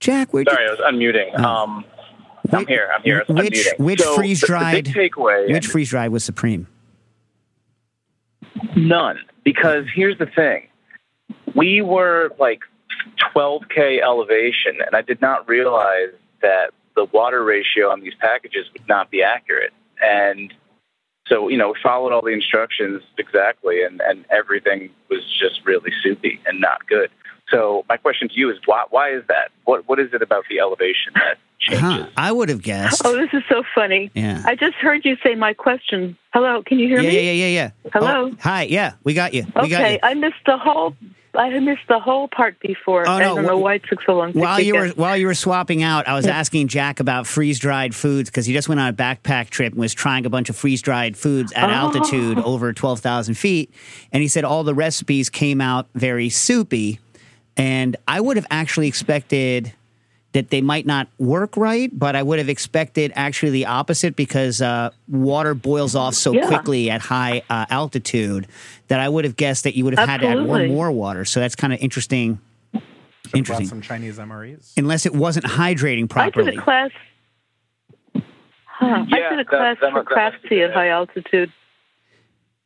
Jack, 0.00 0.32
where 0.32 0.44
Sorry, 0.44 0.66
I 0.66 0.70
was 0.70 0.80
unmuting. 0.80 1.32
Oh. 1.36 1.44
Um, 1.44 1.84
I'm 2.52 2.66
here. 2.66 2.90
I'm 2.94 3.02
here. 3.02 3.24
Which 3.28 3.54
unmuting. 3.54 3.78
which 3.78 4.00
So, 4.00 4.14
freeze 4.14 4.40
dried 4.40 4.86
takeaway. 4.86 5.52
which 5.52 5.66
freeze 5.66 5.90
dried 5.90 6.10
was 6.10 6.24
supreme? 6.24 6.66
None. 8.76 9.18
Because 9.44 9.86
here's 9.94 10.18
the 10.18 10.26
thing. 10.26 10.68
We 11.54 11.82
were 11.82 12.30
like 12.38 12.60
12K 13.34 14.00
elevation, 14.02 14.78
and 14.84 14.94
I 14.94 15.02
did 15.02 15.20
not 15.20 15.48
realize 15.48 16.10
that 16.42 16.70
the 16.94 17.04
water 17.06 17.42
ratio 17.44 17.90
on 17.90 18.00
these 18.00 18.14
packages 18.20 18.66
would 18.72 18.86
not 18.88 19.10
be 19.10 19.22
accurate. 19.22 19.72
And 20.02 20.52
so, 21.26 21.48
you 21.48 21.56
know, 21.56 21.68
we 21.68 21.74
followed 21.82 22.12
all 22.12 22.22
the 22.22 22.32
instructions 22.32 23.02
exactly, 23.18 23.82
and, 23.82 24.00
and 24.00 24.24
everything 24.30 24.90
was 25.10 25.20
just 25.38 25.64
really 25.64 25.92
soupy 26.02 26.40
and 26.46 26.60
not 26.60 26.86
good. 26.86 27.10
So, 27.50 27.84
my 27.88 27.96
question 27.96 28.28
to 28.28 28.34
you 28.34 28.50
is 28.50 28.58
why, 28.66 28.84
why 28.90 29.10
is 29.12 29.22
that? 29.28 29.50
What 29.64 29.88
What 29.88 29.98
is 29.98 30.12
it 30.12 30.22
about 30.22 30.44
the 30.50 30.60
elevation 30.60 31.12
that 31.14 31.38
changes? 31.58 31.80
Huh, 31.80 32.06
I 32.16 32.30
would 32.32 32.48
have 32.50 32.62
guessed. 32.62 33.02
Oh, 33.04 33.16
this 33.16 33.30
is 33.32 33.42
so 33.48 33.62
funny. 33.74 34.10
Yeah. 34.14 34.42
I 34.44 34.54
just 34.54 34.74
heard 34.76 35.04
you 35.04 35.16
say 35.22 35.34
my 35.34 35.54
question. 35.54 36.16
Hello, 36.34 36.62
can 36.62 36.78
you 36.78 36.88
hear 36.88 37.00
yeah, 37.00 37.08
me? 37.08 37.14
yeah, 37.14 37.20
yeah, 37.32 37.46
yeah, 37.46 37.70
yeah. 37.84 37.90
Hello? 37.92 38.30
Oh, 38.32 38.36
hi. 38.40 38.62
Yeah, 38.64 38.92
we 39.04 39.14
got 39.14 39.32
you. 39.34 39.44
We 39.62 39.68
got 39.68 39.80
Okay, 39.80 39.92
you. 39.94 39.98
I 40.02 40.14
missed 40.14 40.44
the 40.46 40.58
whole. 40.58 40.94
I 41.34 41.56
missed 41.60 41.86
the 41.88 42.00
whole 42.00 42.26
part 42.26 42.58
before. 42.58 43.06
Oh, 43.06 43.12
I 43.12 43.20
no, 43.20 43.36
don't 43.36 43.44
know 43.44 43.58
why 43.58 43.74
it 43.74 43.82
took 43.88 44.02
so 44.02 44.16
long. 44.16 44.32
to 44.32 44.38
While 44.40 44.60
you 44.60 44.74
were 44.74 44.88
while 44.88 45.16
you 45.16 45.26
were 45.26 45.34
swapping 45.34 45.82
out, 45.82 46.08
I 46.08 46.14
was 46.14 46.26
asking 46.26 46.68
Jack 46.68 47.00
about 47.00 47.26
freeze 47.26 47.58
dried 47.60 47.94
foods 47.94 48.28
because 48.28 48.44
he 48.46 48.52
just 48.52 48.68
went 48.68 48.80
on 48.80 48.88
a 48.88 48.92
backpack 48.92 49.50
trip 49.50 49.72
and 49.74 49.80
was 49.80 49.94
trying 49.94 50.26
a 50.26 50.30
bunch 50.30 50.48
of 50.50 50.56
freeze 50.56 50.82
dried 50.82 51.16
foods 51.16 51.52
at 51.52 51.68
Oh. 51.70 51.72
altitude 51.72 52.38
over 52.38 52.72
twelve 52.72 53.00
thousand 53.00 53.34
feet, 53.34 53.70
and 54.10 54.22
he 54.22 54.28
said 54.28 54.44
all 54.44 54.64
the 54.64 54.74
recipes 54.74 55.28
came 55.30 55.60
out 55.60 55.86
very 55.94 56.28
soupy, 56.28 56.98
and 57.58 57.96
I 58.06 58.20
would 58.20 58.36
have 58.36 58.46
actually 58.50 58.88
expected 58.88 59.72
that 60.32 60.50
they 60.50 60.60
might 60.60 60.84
not 60.86 61.08
work 61.18 61.56
right, 61.56 61.90
but 61.92 62.14
I 62.14 62.22
would 62.22 62.38
have 62.38 62.48
expected 62.50 63.12
actually 63.14 63.50
the 63.50 63.66
opposite 63.66 64.14
because 64.14 64.60
uh, 64.62 64.90
water 65.08 65.54
boils 65.54 65.94
off 65.96 66.14
so 66.14 66.32
Yeah. 66.32 66.46
quickly 66.46 66.90
at 66.90 67.00
high 67.00 67.42
uh, 67.50 67.64
altitude 67.70 68.46
that 68.88 69.00
I 69.00 69.08
would 69.08 69.24
have 69.24 69.36
guessed 69.36 69.64
that 69.64 69.74
you 69.74 69.84
would 69.84 69.98
have 69.98 70.08
had 70.08 70.20
to 70.20 70.28
add 70.28 70.38
more, 70.46 70.66
more 70.66 70.92
water. 70.92 71.24
So 71.24 71.40
that's 71.40 71.56
kind 71.56 71.72
of 71.72 71.80
interesting. 71.80 72.38
Should 72.74 72.82
Interesting. 73.36 73.66
some 73.66 73.80
Chinese 73.82 74.18
MREs. 74.18 74.72
Unless 74.78 75.04
it 75.04 75.14
wasn't 75.14 75.44
hydrating 75.46 76.08
properly. 76.08 76.28
I 76.28 76.30
properly. 76.30 76.50
did 76.52 76.58
a 76.60 76.62
class. 76.62 76.90
Huh. 78.66 79.04
I 79.10 79.30
did 79.30 79.40
a 79.40 79.44
class 79.44 79.76
that 79.80 79.90
for 79.90 79.96
must- 79.98 80.08
that 80.08 80.14
craft 80.14 80.36
must 80.44 80.52
at 80.52 80.72
high 80.72 80.88
altitude. 80.88 81.52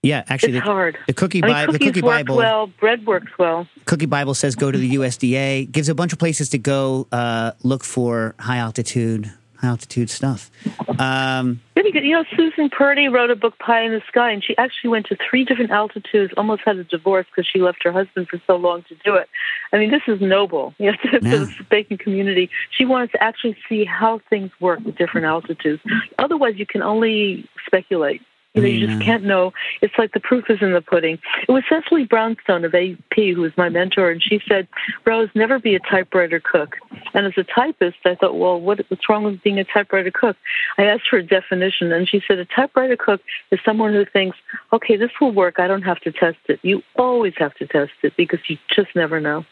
Yeah, 0.03 0.24
actually, 0.28 0.57
It's 0.57 0.64
the, 0.66 0.70
hard. 0.72 0.98
the 1.07 1.12
cookie 1.12 1.42
I 1.42 1.46
mean, 1.46 1.55
Bible, 1.55 1.72
the 1.74 1.78
cookie 1.78 2.00
Bible, 2.00 2.36
well. 2.36 2.66
Bread 2.66 3.07
works 3.07 3.32
well. 3.38 3.66
cookie 3.84 4.07
Bible 4.07 4.34
says 4.34 4.57
go 4.57 4.70
to 4.70 4.78
the 4.78 4.94
USDA. 4.96 5.70
Gives 5.70 5.88
a 5.88 5.94
bunch 5.94 6.12
of 6.12 6.18
places 6.18 6.48
to 6.50 6.59
go 6.59 7.07
uh, 7.12 7.53
look 7.62 7.84
for 7.84 8.34
high 8.38 8.59
altitude, 8.59 9.30
high 9.59 9.68
altitude 9.68 10.11
stuff. 10.11 10.50
Um, 10.98 11.61
Yeah, 11.76 11.82
because, 11.84 12.03
you 12.05 12.12
know, 12.12 12.24
Susan 12.36 12.68
Purdy 12.70 13.09
wrote 13.09 13.30
a 13.30 13.36
book, 13.36 13.59
Pie 13.59 13.82
in 13.82 13.92
the 13.92 14.03
Sky, 14.09 14.30
and 14.30 14.42
she 14.44 14.57
actually 14.57 14.90
went 14.90 15.07
to 15.07 15.16
three 15.28 15.44
different 15.44 15.70
altitudes, 15.70 16.32
almost 16.36 16.62
had 16.64 16.76
a 16.76 16.84
divorce 16.84 17.26
because 17.26 17.48
she 17.50 17.61
left 17.61 17.82
her 17.82 17.92
husband 17.92 18.28
for 18.28 18.40
so 18.46 18.57
long 18.57 18.82
to 18.88 18.94
do 19.05 19.14
it. 19.14 19.28
I 19.72 19.78
mean, 19.78 19.90
this 19.90 20.03
is 20.07 20.20
noble, 20.20 20.74
you 20.78 20.90
know, 20.92 20.96
to, 21.05 21.18
Yeah. 21.22 21.36
the 21.36 21.55
baking 21.70 21.98
community. 21.98 22.50
She 22.70 22.84
wanted 22.84 23.11
to 23.12 23.22
actually 23.22 23.57
see 23.68 23.84
how 23.84 24.20
things 24.30 24.50
work 24.61 24.80
at 24.86 24.96
different 24.96 25.26
altitudes. 25.26 25.82
Otherwise, 26.18 26.55
you 26.57 26.66
can 26.66 26.82
only 26.82 27.48
speculate. 27.66 28.20
You 28.55 28.61
know, 28.61 28.68
you 28.68 28.80
just 28.80 28.98
mm-hmm. 28.98 29.03
can't 29.03 29.24
know. 29.24 29.53
It's 29.80 29.94
like 29.96 30.12
the 30.12 30.20
proof 30.20 30.50
is 30.50 30.59
in 30.61 30.74
the 30.74 30.82
pudding. 30.82 31.18
It 31.48 31.50
was 31.50 31.62
Cecily 31.70 32.05
Brownstone 32.05 32.66
of 32.66 32.74
AP 32.74 33.16
who 33.16 33.40
was 33.40 33.53
my 33.57 33.70
mentor, 33.70 34.11
and 34.11 34.22
she 34.22 34.40
said, 34.46 34.68
Rose, 35.07 35.30
never 35.34 35.59
be 35.59 35.74
a 35.74 35.80
typewriter 35.80 36.38
cook. 36.38 36.76
And 37.14 37.26
as 37.26 37.32
a 37.38 37.44
typist, 37.44 37.98
I 38.05 38.14
thought, 38.14 38.38
well, 38.38 38.61
what, 38.61 38.84
what's 38.88 39.09
wrong 39.09 39.24
with 39.24 39.42
being 39.42 39.59
a 39.59 39.64
typewriter 39.64 40.11
cook? 40.11 40.36
I 40.76 40.84
asked 40.84 41.09
for 41.09 41.18
a 41.18 41.22
definition, 41.22 41.92
and 41.92 42.07
she 42.07 42.22
said, 42.28 42.38
a 42.38 42.44
typewriter 42.44 42.96
cook 42.96 43.22
is 43.50 43.59
someone 43.64 43.94
who 43.94 44.05
thinks, 44.05 44.36
okay, 44.70 44.96
this 44.96 45.11
will 45.18 45.32
work. 45.32 45.59
I 45.59 45.66
don't 45.66 45.82
have 45.82 46.00
to 46.00 46.12
test 46.12 46.38
it. 46.48 46.61
You 46.62 46.82
always 46.96 47.32
have 47.38 47.55
to 47.55 47.66
test 47.66 47.92
it 48.03 48.14
because 48.18 48.40
you 48.48 48.59
just 48.74 48.94
never 48.94 49.18
know. 49.18 49.46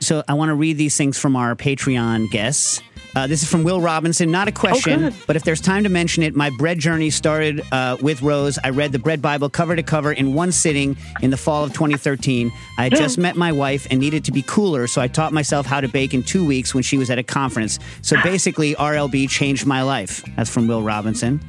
so 0.00 0.22
I 0.26 0.32
want 0.32 0.48
to 0.48 0.54
read 0.54 0.78
these 0.78 0.96
things 0.96 1.18
from 1.18 1.36
our 1.36 1.54
Patreon 1.54 2.30
guests. 2.30 2.80
Uh, 3.16 3.26
this 3.26 3.42
is 3.42 3.48
from 3.48 3.64
Will 3.64 3.80
Robinson. 3.80 4.30
Not 4.30 4.46
a 4.46 4.52
question, 4.52 5.00
good. 5.00 5.14
but 5.26 5.36
if 5.36 5.42
there's 5.42 5.62
time 5.62 5.84
to 5.84 5.88
mention 5.88 6.22
it, 6.22 6.36
my 6.36 6.50
bread 6.50 6.78
journey 6.78 7.08
started 7.08 7.62
uh, 7.72 7.96
with 8.02 8.20
Rose. 8.20 8.58
I 8.62 8.68
read 8.68 8.92
the 8.92 8.98
Bread 8.98 9.22
Bible 9.22 9.48
cover 9.48 9.74
to 9.74 9.82
cover 9.82 10.12
in 10.12 10.34
one 10.34 10.52
sitting 10.52 10.98
in 11.22 11.30
the 11.30 11.38
fall 11.38 11.64
of 11.64 11.72
2013. 11.72 12.52
I 12.76 12.82
had 12.84 12.94
just 12.94 13.16
met 13.16 13.34
my 13.34 13.52
wife 13.52 13.86
and 13.90 14.00
needed 14.00 14.26
to 14.26 14.32
be 14.32 14.42
cooler, 14.42 14.86
so 14.86 15.00
I 15.00 15.08
taught 15.08 15.32
myself 15.32 15.64
how 15.64 15.80
to 15.80 15.88
bake 15.88 16.12
in 16.12 16.24
two 16.24 16.44
weeks 16.44 16.74
when 16.74 16.82
she 16.82 16.98
was 16.98 17.08
at 17.08 17.18
a 17.18 17.22
conference. 17.22 17.78
So 18.02 18.20
basically, 18.22 18.74
RLB 18.74 19.30
changed 19.30 19.64
my 19.64 19.80
life. 19.80 20.22
That's 20.36 20.50
from 20.50 20.68
Will 20.68 20.82
Robinson. 20.82 21.40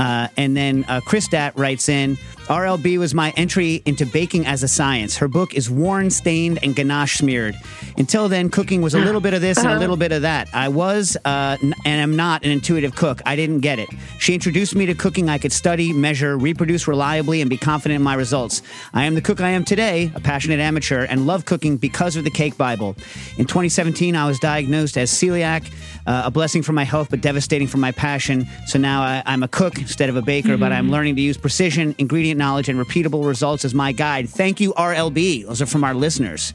Uh, 0.00 0.26
and 0.36 0.56
then 0.56 0.84
uh, 0.88 1.00
Christat 1.00 1.52
writes 1.54 1.88
in 1.88 2.18
RLB 2.48 2.98
was 2.98 3.14
my 3.14 3.30
entry 3.36 3.82
into 3.84 4.06
baking 4.06 4.46
as 4.46 4.62
a 4.62 4.68
science. 4.68 5.18
Her 5.18 5.28
book 5.28 5.52
is 5.52 5.68
worn, 5.68 6.08
stained, 6.08 6.58
and 6.62 6.74
ganache 6.74 7.18
smeared. 7.18 7.54
Until 7.98 8.26
then, 8.30 8.48
cooking 8.48 8.80
was 8.80 8.94
a 8.94 8.98
little 8.98 9.20
bit 9.20 9.34
of 9.34 9.42
this 9.42 9.58
and 9.58 9.68
a 9.68 9.78
little 9.78 9.98
bit 9.98 10.12
of 10.12 10.22
that. 10.22 10.48
I 10.54 10.68
was 10.68 11.14
uh, 11.26 11.58
n- 11.62 11.74
and 11.84 12.00
am 12.00 12.16
not 12.16 12.44
an 12.46 12.50
intuitive 12.50 12.94
cook. 12.96 13.20
I 13.26 13.36
didn't 13.36 13.60
get 13.60 13.78
it. 13.78 13.90
She 14.18 14.32
introduced 14.32 14.74
me 14.74 14.86
to 14.86 14.94
cooking 14.94 15.28
I 15.28 15.36
could 15.36 15.52
study, 15.52 15.92
measure, 15.92 16.38
reproduce 16.38 16.88
reliably, 16.88 17.42
and 17.42 17.50
be 17.50 17.58
confident 17.58 17.96
in 17.96 18.02
my 18.02 18.14
results. 18.14 18.62
I 18.94 19.04
am 19.04 19.14
the 19.14 19.20
cook 19.20 19.42
I 19.42 19.50
am 19.50 19.62
today, 19.62 20.10
a 20.14 20.20
passionate 20.20 20.58
amateur, 20.58 21.04
and 21.04 21.26
love 21.26 21.44
cooking 21.44 21.76
because 21.76 22.16
of 22.16 22.24
the 22.24 22.30
Cake 22.30 22.56
Bible. 22.56 22.96
In 23.36 23.44
2017, 23.44 24.16
I 24.16 24.26
was 24.26 24.38
diagnosed 24.38 24.96
as 24.96 25.10
celiac, 25.10 25.70
uh, 26.06 26.22
a 26.24 26.30
blessing 26.30 26.62
for 26.62 26.72
my 26.72 26.84
health, 26.84 27.08
but 27.10 27.20
devastating 27.20 27.68
for 27.68 27.76
my 27.76 27.92
passion. 27.92 28.46
So 28.66 28.78
now 28.78 29.02
I, 29.02 29.22
I'm 29.26 29.42
a 29.42 29.48
cook 29.48 29.76
instead 29.78 30.08
of 30.08 30.16
a 30.16 30.22
baker, 30.22 30.56
but 30.56 30.72
I'm 30.72 30.90
learning 30.90 31.16
to 31.16 31.20
use 31.20 31.36
precision, 31.36 31.94
ingredient 31.98 32.37
knowledge, 32.38 32.68
and 32.70 32.78
repeatable 32.78 33.26
results 33.26 33.64
as 33.66 33.74
my 33.74 33.92
guide. 33.92 34.28
Thank 34.30 34.60
you, 34.60 34.72
RLB. 34.72 35.46
Those 35.46 35.60
are 35.60 35.66
from 35.66 35.84
our 35.84 35.94
listeners. 35.94 36.54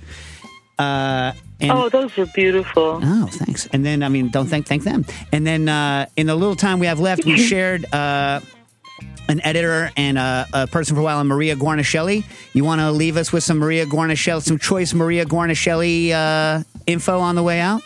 Uh, 0.79 1.33
and, 1.61 1.71
Oh, 1.71 1.87
those 1.89 2.17
are 2.17 2.25
beautiful. 2.25 2.99
Oh, 3.03 3.27
thanks. 3.31 3.67
And 3.67 3.85
then, 3.85 4.01
I 4.03 4.09
mean, 4.09 4.29
don't 4.29 4.47
thank 4.47 4.65
thank 4.65 4.83
them. 4.83 5.05
And 5.31 5.45
then, 5.45 5.69
uh, 5.69 6.07
in 6.17 6.25
the 6.27 6.35
little 6.35 6.55
time 6.55 6.79
we 6.79 6.87
have 6.87 6.99
left, 6.99 7.25
we 7.25 7.37
shared 7.51 7.85
uh, 7.93 8.39
an 9.29 9.39
editor 9.45 9.91
and 9.95 10.17
a, 10.17 10.45
a 10.53 10.67
person 10.67 10.95
for 10.95 11.01
a 11.01 11.03
while, 11.03 11.23
Maria 11.23 11.55
Guarnaschelli. 11.55 12.25
You 12.53 12.63
want 12.63 12.81
to 12.81 12.91
leave 12.91 13.17
us 13.17 13.31
with 13.31 13.43
some 13.43 13.59
Maria 13.59 13.85
Guarnaschelli, 13.85 14.41
some 14.41 14.57
choice 14.57 14.93
Maria 14.93 15.25
Guarnaschelli 15.25 16.11
uh, 16.11 16.63
info 16.87 17.19
on 17.19 17.35
the 17.35 17.43
way 17.43 17.59
out? 17.59 17.81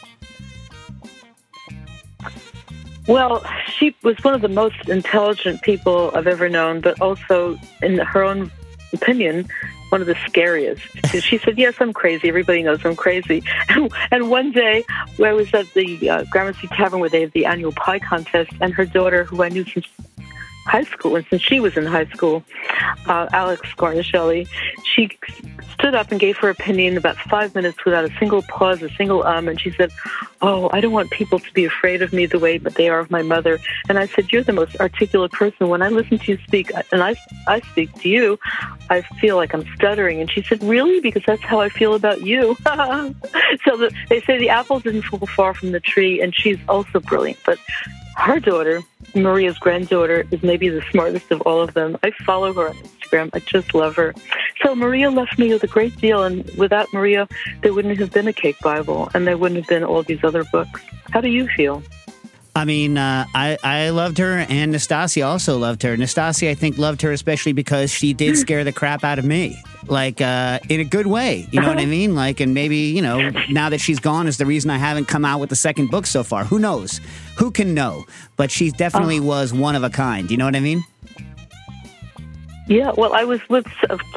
Well, 3.07 3.45
she 3.77 3.95
was 4.03 4.21
one 4.23 4.33
of 4.33 4.41
the 4.41 4.49
most 4.49 4.89
intelligent 4.89 5.61
people 5.61 6.11
I've 6.13 6.27
ever 6.27 6.49
known, 6.49 6.81
but 6.81 6.99
also, 6.99 7.57
in 7.81 7.97
her 7.99 8.23
own 8.23 8.51
opinion, 8.91 9.47
one 9.89 10.01
of 10.01 10.07
the 10.07 10.17
scariest. 10.27 10.83
She- 11.21 11.37
said, 11.37 11.57
"Yes, 11.57 11.75
I'm 11.79 11.93
crazy. 11.93 12.27
Everybody 12.27 12.63
knows 12.63 12.83
I'm 12.83 12.95
crazy." 12.95 13.43
And, 14.11 14.29
one 14.29 14.51
day, 14.51 14.83
I 15.23 15.33
was 15.33 15.53
at 15.53 15.73
the 15.73 16.09
uh, 16.09 16.23
Gramercy 16.29 16.67
Tavern 16.67 16.99
where 16.99 17.09
they 17.09 17.21
have 17.21 17.31
the 17.31 17.45
annual 17.45 17.71
pie 17.71 17.99
contest, 17.99 18.51
and 18.59 18.73
her 18.73 18.85
daughter, 18.85 19.23
who 19.23 19.41
I 19.41 19.49
knew 19.49 19.63
since 19.63 19.87
high 20.67 20.83
school, 20.83 21.15
and 21.15 21.25
since 21.29 21.41
she 21.41 21.59
was 21.59 21.75
in 21.77 21.85
high 21.85 22.05
school, 22.07 22.43
uh, 23.07 23.27
Alex 23.31 23.61
Guarnaschelli, 23.77 24.47
she 24.83 25.09
stood 25.73 25.95
up 25.95 26.11
and 26.11 26.19
gave 26.19 26.37
her 26.37 26.49
opinion 26.49 26.97
about 26.97 27.15
five 27.17 27.53
minutes 27.53 27.85
without 27.85 28.03
a 28.03 28.11
single 28.17 28.41
pause, 28.43 28.81
a 28.81 28.89
single 28.95 29.23
um, 29.23 29.47
and 29.47 29.59
she 29.59 29.71
said, 29.71 29.91
"Oh, 30.41 30.69
I 30.73 30.81
don't 30.81 30.91
want 30.91 31.11
people 31.11 31.39
to 31.39 31.53
be 31.53 31.65
afraid 31.65 32.01
of 32.01 32.13
me 32.13 32.25
the 32.25 32.39
way 32.39 32.57
that 32.57 32.75
they 32.75 32.89
are 32.89 32.99
of 32.99 33.11
my 33.11 33.21
mother." 33.21 33.59
And 33.87 33.97
I 33.97 34.07
said, 34.07 34.31
"You're 34.31 34.43
the 34.43 34.53
most 34.53 34.75
articulate 34.79 35.31
person. 35.31 35.69
When 35.69 35.81
I 35.81 35.89
listen 35.89 36.17
to 36.19 36.31
you 36.31 36.37
speak, 36.45 36.71
and 36.91 37.03
I 37.03 37.15
I 37.47 37.61
speak 37.71 37.93
to 38.01 38.09
you, 38.09 38.39
I 38.89 39.01
feel 39.19 39.35
like 39.35 39.53
I'm 39.53 39.65
stuttering." 39.75 40.19
And 40.19 40.31
she 40.31 40.41
said, 40.41 40.63
"Really? 40.63 40.99
Because 40.99 41.23
that's 41.25 41.43
how 41.43 41.61
I 41.61 41.69
feel 41.69 41.93
about 41.93 42.21
you." 42.21 42.55
so 42.65 43.77
the, 43.77 43.93
they 44.09 44.21
say 44.21 44.37
the 44.37 44.49
apple 44.49 44.79
didn't 44.79 45.03
fall 45.03 45.25
far 45.27 45.53
from 45.53 45.71
the 45.71 45.79
tree, 45.79 46.21
and 46.21 46.35
she's 46.35 46.57
also 46.67 46.99
brilliant, 46.99 47.39
but 47.45 47.59
her 48.17 48.39
daughter, 48.39 48.81
Maria's 49.13 49.57
granddaughter, 49.59 50.25
is 50.31 50.41
maybe 50.41 50.69
the 50.69 50.81
smartest 50.91 51.31
of 51.31 51.41
all 51.41 51.61
of 51.61 51.73
them. 51.75 51.97
I 52.03 52.11
follow 52.25 52.51
her 52.53 52.69
on 52.69 52.75
Instagram. 52.75 53.29
I 53.33 53.39
just 53.39 53.75
love 53.75 53.95
her. 53.95 54.15
So 54.63 54.75
Maria 54.75 55.11
left 55.11 55.37
me 55.37 55.53
with 55.53 55.63
a 55.63 55.67
great 55.67 55.95
deal, 55.97 56.23
and 56.23 56.49
without 56.57 56.91
Maria, 56.91 57.27
there 57.61 57.73
wouldn't 57.73 57.99
have 57.99 58.11
been 58.11 58.27
a 58.27 58.33
Cake 58.33 58.57
Bible, 58.59 59.09
and 59.13 59.27
there 59.27 59.37
wouldn't 59.37 59.61
have 59.61 59.69
been 59.69 59.83
all 59.83 60.01
these 60.01 60.23
other 60.23 60.43
books. 60.45 60.81
How 61.11 61.21
do 61.21 61.29
you 61.29 61.47
feel? 61.47 61.83
I 62.57 62.65
mean, 62.65 62.97
uh, 62.97 63.25
I 63.35 63.57
I 63.63 63.89
loved 63.89 64.17
her, 64.17 64.39
and 64.49 64.71
Nastasia 64.71 65.21
also 65.21 65.59
loved 65.59 65.83
her. 65.83 65.95
Nastasia, 65.95 66.49
I 66.49 66.55
think, 66.55 66.79
loved 66.79 67.03
her 67.03 67.11
especially 67.11 67.53
because 67.53 67.91
she 67.91 68.13
did 68.13 68.35
scare 68.43 68.63
the 68.63 68.71
crap 68.71 69.03
out 69.03 69.19
of 69.19 69.25
me, 69.25 69.61
like 69.85 70.21
uh, 70.21 70.57
in 70.67 70.79
a 70.79 70.83
good 70.83 71.05
way. 71.05 71.47
You 71.51 71.61
know 71.61 71.67
what 71.67 71.77
I 71.77 71.85
mean? 71.85 72.15
Like, 72.15 72.39
and 72.39 72.55
maybe 72.55 72.77
you 72.77 73.03
know, 73.03 73.29
now 73.51 73.69
that 73.69 73.79
she's 73.79 73.99
gone, 73.99 74.27
is 74.27 74.37
the 74.37 74.47
reason 74.47 74.71
I 74.71 74.79
haven't 74.79 75.05
come 75.05 75.23
out 75.23 75.39
with 75.39 75.51
the 75.51 75.55
second 75.55 75.91
book 75.91 76.07
so 76.07 76.23
far. 76.23 76.45
Who 76.45 76.57
knows? 76.57 76.99
Who 77.37 77.51
can 77.51 77.75
know? 77.75 78.05
But 78.37 78.49
she 78.49 78.71
definitely 78.71 79.19
was 79.19 79.53
one 79.53 79.75
of 79.75 79.83
a 79.83 79.91
kind. 79.91 80.31
You 80.31 80.37
know 80.37 80.45
what 80.45 80.55
I 80.55 80.59
mean? 80.59 80.83
Yeah, 82.67 82.91
well, 82.97 83.13
I 83.13 83.23
was 83.23 83.39
with 83.47 83.65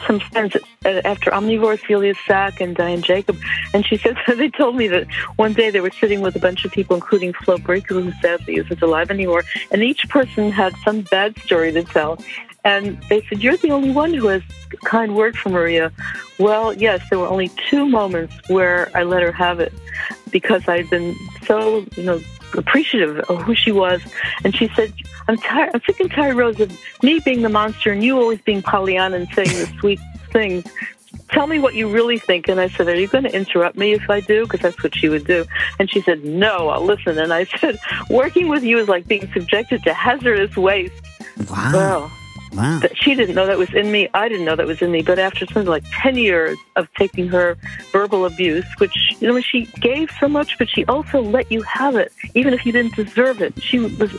some 0.06 0.18
friends 0.18 0.56
after 0.84 1.30
Omnivore, 1.30 1.78
Celia 1.86 2.14
Sack 2.26 2.60
and 2.60 2.74
Diane 2.74 3.00
Jacob, 3.00 3.38
and 3.72 3.86
she 3.86 3.96
said 3.98 4.16
they 4.26 4.48
told 4.50 4.74
me 4.76 4.88
that 4.88 5.06
one 5.36 5.52
day 5.52 5.70
they 5.70 5.80
were 5.80 5.92
sitting 5.92 6.20
with 6.20 6.34
a 6.34 6.40
bunch 6.40 6.64
of 6.64 6.72
people, 6.72 6.96
including 6.96 7.32
Flo 7.32 7.58
Braker, 7.58 8.02
who 8.02 8.12
sadly 8.20 8.56
isn't 8.56 8.82
alive 8.82 9.10
anymore, 9.10 9.44
and 9.70 9.82
each 9.84 10.08
person 10.08 10.50
had 10.50 10.74
some 10.84 11.02
bad 11.02 11.38
story 11.38 11.70
to 11.72 11.84
tell. 11.84 12.18
And 12.64 13.00
they 13.08 13.22
said, 13.22 13.42
You're 13.42 13.56
the 13.56 13.70
only 13.70 13.90
one 13.90 14.12
who 14.12 14.26
has 14.26 14.42
a 14.72 14.76
kind 14.78 15.14
word 15.14 15.38
for 15.38 15.48
Maria. 15.48 15.92
Well, 16.38 16.74
yes, 16.74 17.00
there 17.08 17.18
were 17.18 17.28
only 17.28 17.50
two 17.68 17.88
moments 17.88 18.34
where 18.48 18.90
I 18.94 19.04
let 19.04 19.22
her 19.22 19.32
have 19.32 19.60
it 19.60 19.72
because 20.30 20.68
I'd 20.68 20.90
been 20.90 21.14
so, 21.46 21.86
you 21.96 22.02
know, 22.02 22.20
appreciative 22.54 23.18
of 23.30 23.42
who 23.42 23.54
she 23.54 23.72
was. 23.72 24.02
And 24.44 24.54
she 24.54 24.68
said, 24.68 24.92
I'm 25.28 25.36
tired, 25.36 25.70
I'm 25.74 25.80
sick 25.82 26.00
and 26.00 26.10
tired, 26.10 26.36
Rose, 26.36 26.60
of 26.60 26.76
me 27.02 27.20
being 27.20 27.42
the 27.42 27.48
monster 27.48 27.92
and 27.92 28.02
you 28.02 28.18
always 28.20 28.40
being 28.40 28.62
Pollyanna 28.62 29.16
and 29.16 29.28
saying 29.34 29.48
the 29.48 29.72
sweet 29.78 30.00
things. 30.32 30.64
Tell 31.30 31.46
me 31.46 31.58
what 31.58 31.74
you 31.74 31.88
really 31.88 32.18
think. 32.18 32.48
And 32.48 32.60
I 32.60 32.68
said, 32.68 32.88
Are 32.88 32.94
you 32.94 33.06
going 33.06 33.24
to 33.24 33.34
interrupt 33.34 33.76
me 33.76 33.92
if 33.92 34.08
I 34.10 34.20
do? 34.20 34.44
Because 34.44 34.60
that's 34.60 34.82
what 34.82 34.94
she 34.94 35.08
would 35.08 35.26
do. 35.26 35.44
And 35.78 35.90
she 35.90 36.00
said, 36.00 36.24
No, 36.24 36.68
I'll 36.68 36.84
listen. 36.84 37.18
And 37.18 37.32
I 37.32 37.44
said, 37.60 37.78
Working 38.08 38.48
with 38.48 38.64
you 38.64 38.78
is 38.78 38.88
like 38.88 39.06
being 39.06 39.30
subjected 39.32 39.82
to 39.84 39.94
hazardous 39.94 40.56
waste. 40.56 40.94
Wow. 41.48 41.72
Well, 41.72 42.12
wow. 42.52 42.78
that 42.80 42.96
she 42.96 43.14
didn't 43.14 43.34
know 43.34 43.46
that 43.46 43.58
was 43.58 43.72
in 43.74 43.90
me. 43.92 44.08
I 44.14 44.28
didn't 44.28 44.44
know 44.44 44.56
that 44.56 44.66
was 44.66 44.82
in 44.82 44.90
me. 44.90 45.02
But 45.02 45.18
after 45.18 45.46
something 45.46 45.66
like 45.66 45.84
10 46.02 46.16
years 46.16 46.58
of 46.76 46.92
taking 46.94 47.28
her 47.28 47.56
verbal 47.92 48.24
abuse, 48.24 48.66
which, 48.78 49.16
you 49.20 49.28
know, 49.28 49.40
she 49.40 49.66
gave 49.80 50.10
so 50.18 50.28
much, 50.28 50.58
but 50.58 50.68
she 50.68 50.84
also 50.86 51.20
let 51.20 51.50
you 51.50 51.62
have 51.62 51.96
it, 51.96 52.12
even 52.34 52.54
if 52.54 52.64
you 52.66 52.72
didn't 52.72 52.94
deserve 52.94 53.40
it. 53.40 53.60
She 53.62 53.78
was 53.78 54.12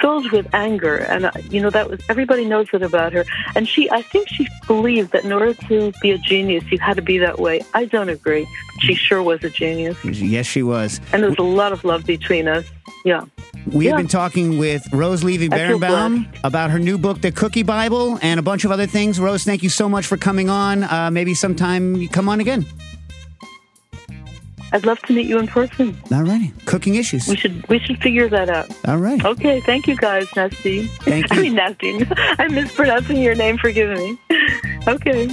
filled 0.00 0.30
with 0.32 0.52
anger. 0.54 0.96
And, 0.96 1.26
uh, 1.26 1.32
you 1.50 1.60
know, 1.60 1.70
that 1.70 1.90
was, 1.90 2.00
everybody 2.08 2.44
knows 2.44 2.68
it 2.72 2.82
about 2.82 3.12
her. 3.12 3.24
And 3.54 3.68
she, 3.68 3.90
I 3.90 4.02
think 4.02 4.28
she 4.28 4.48
believed 4.66 5.12
that 5.12 5.24
in 5.24 5.32
order 5.32 5.54
to 5.54 5.92
be 6.00 6.10
a 6.10 6.18
genius, 6.18 6.64
you 6.70 6.78
had 6.78 6.96
to 6.96 7.02
be 7.02 7.18
that 7.18 7.38
way. 7.38 7.62
I 7.74 7.84
don't 7.84 8.08
agree. 8.08 8.46
She 8.80 8.94
sure 8.94 9.22
was 9.22 9.44
a 9.44 9.50
genius. 9.50 10.02
Yes, 10.04 10.46
she 10.46 10.62
was. 10.62 11.00
And 11.12 11.22
there 11.22 11.30
was 11.30 11.38
a 11.38 11.42
lot 11.42 11.72
of 11.72 11.84
love 11.84 12.06
between 12.06 12.48
us. 12.48 12.64
Yeah. 13.04 13.24
We 13.72 13.86
have 13.86 13.92
Yeah. 13.92 13.96
been 13.98 14.08
talking 14.08 14.58
with 14.58 14.82
Rose 14.92 15.22
Levy 15.22 15.46
I 15.46 15.48
Beranbaum 15.58 16.26
about 16.44 16.70
her 16.70 16.78
new 16.78 16.96
book, 16.98 17.20
The 17.20 17.30
Cookie 17.32 17.62
Bible, 17.62 18.18
and 18.22 18.40
a 18.40 18.42
bunch 18.42 18.64
of 18.64 18.70
other 18.70 18.86
things. 18.86 19.20
Rose, 19.20 19.44
thank 19.44 19.62
you 19.62 19.68
so 19.68 19.88
much 19.88 20.06
for 20.06 20.16
coming 20.16 20.48
on. 20.48 20.84
Uh, 20.84 21.10
maybe 21.12 21.34
sometime 21.34 21.96
you 21.96 22.08
come 22.08 22.28
on 22.28 22.40
again. 22.40 22.64
I'd 24.72 24.86
love 24.86 25.00
to 25.02 25.12
meet 25.12 25.26
you 25.26 25.38
in 25.38 25.48
person. 25.48 25.98
All 26.12 26.22
righty. 26.22 26.52
Cooking 26.64 26.94
issues. 26.94 27.26
We 27.26 27.34
should 27.36 27.66
we 27.68 27.80
should 27.80 27.98
figure 28.00 28.28
that 28.28 28.48
out. 28.48 28.70
All 28.86 28.98
right. 28.98 29.22
Okay, 29.24 29.60
thank 29.62 29.88
you 29.88 29.96
guys, 29.96 30.28
Nasty. 30.36 30.86
Thank 31.02 31.32
I 31.32 31.34
you. 31.36 31.42
mean 31.42 31.54
Nasty. 31.56 32.06
I'm 32.38 32.54
mispronouncing 32.54 33.16
your 33.20 33.34
name, 33.34 33.58
forgive 33.58 33.98
me. 33.98 34.16
Okay. 34.88 35.28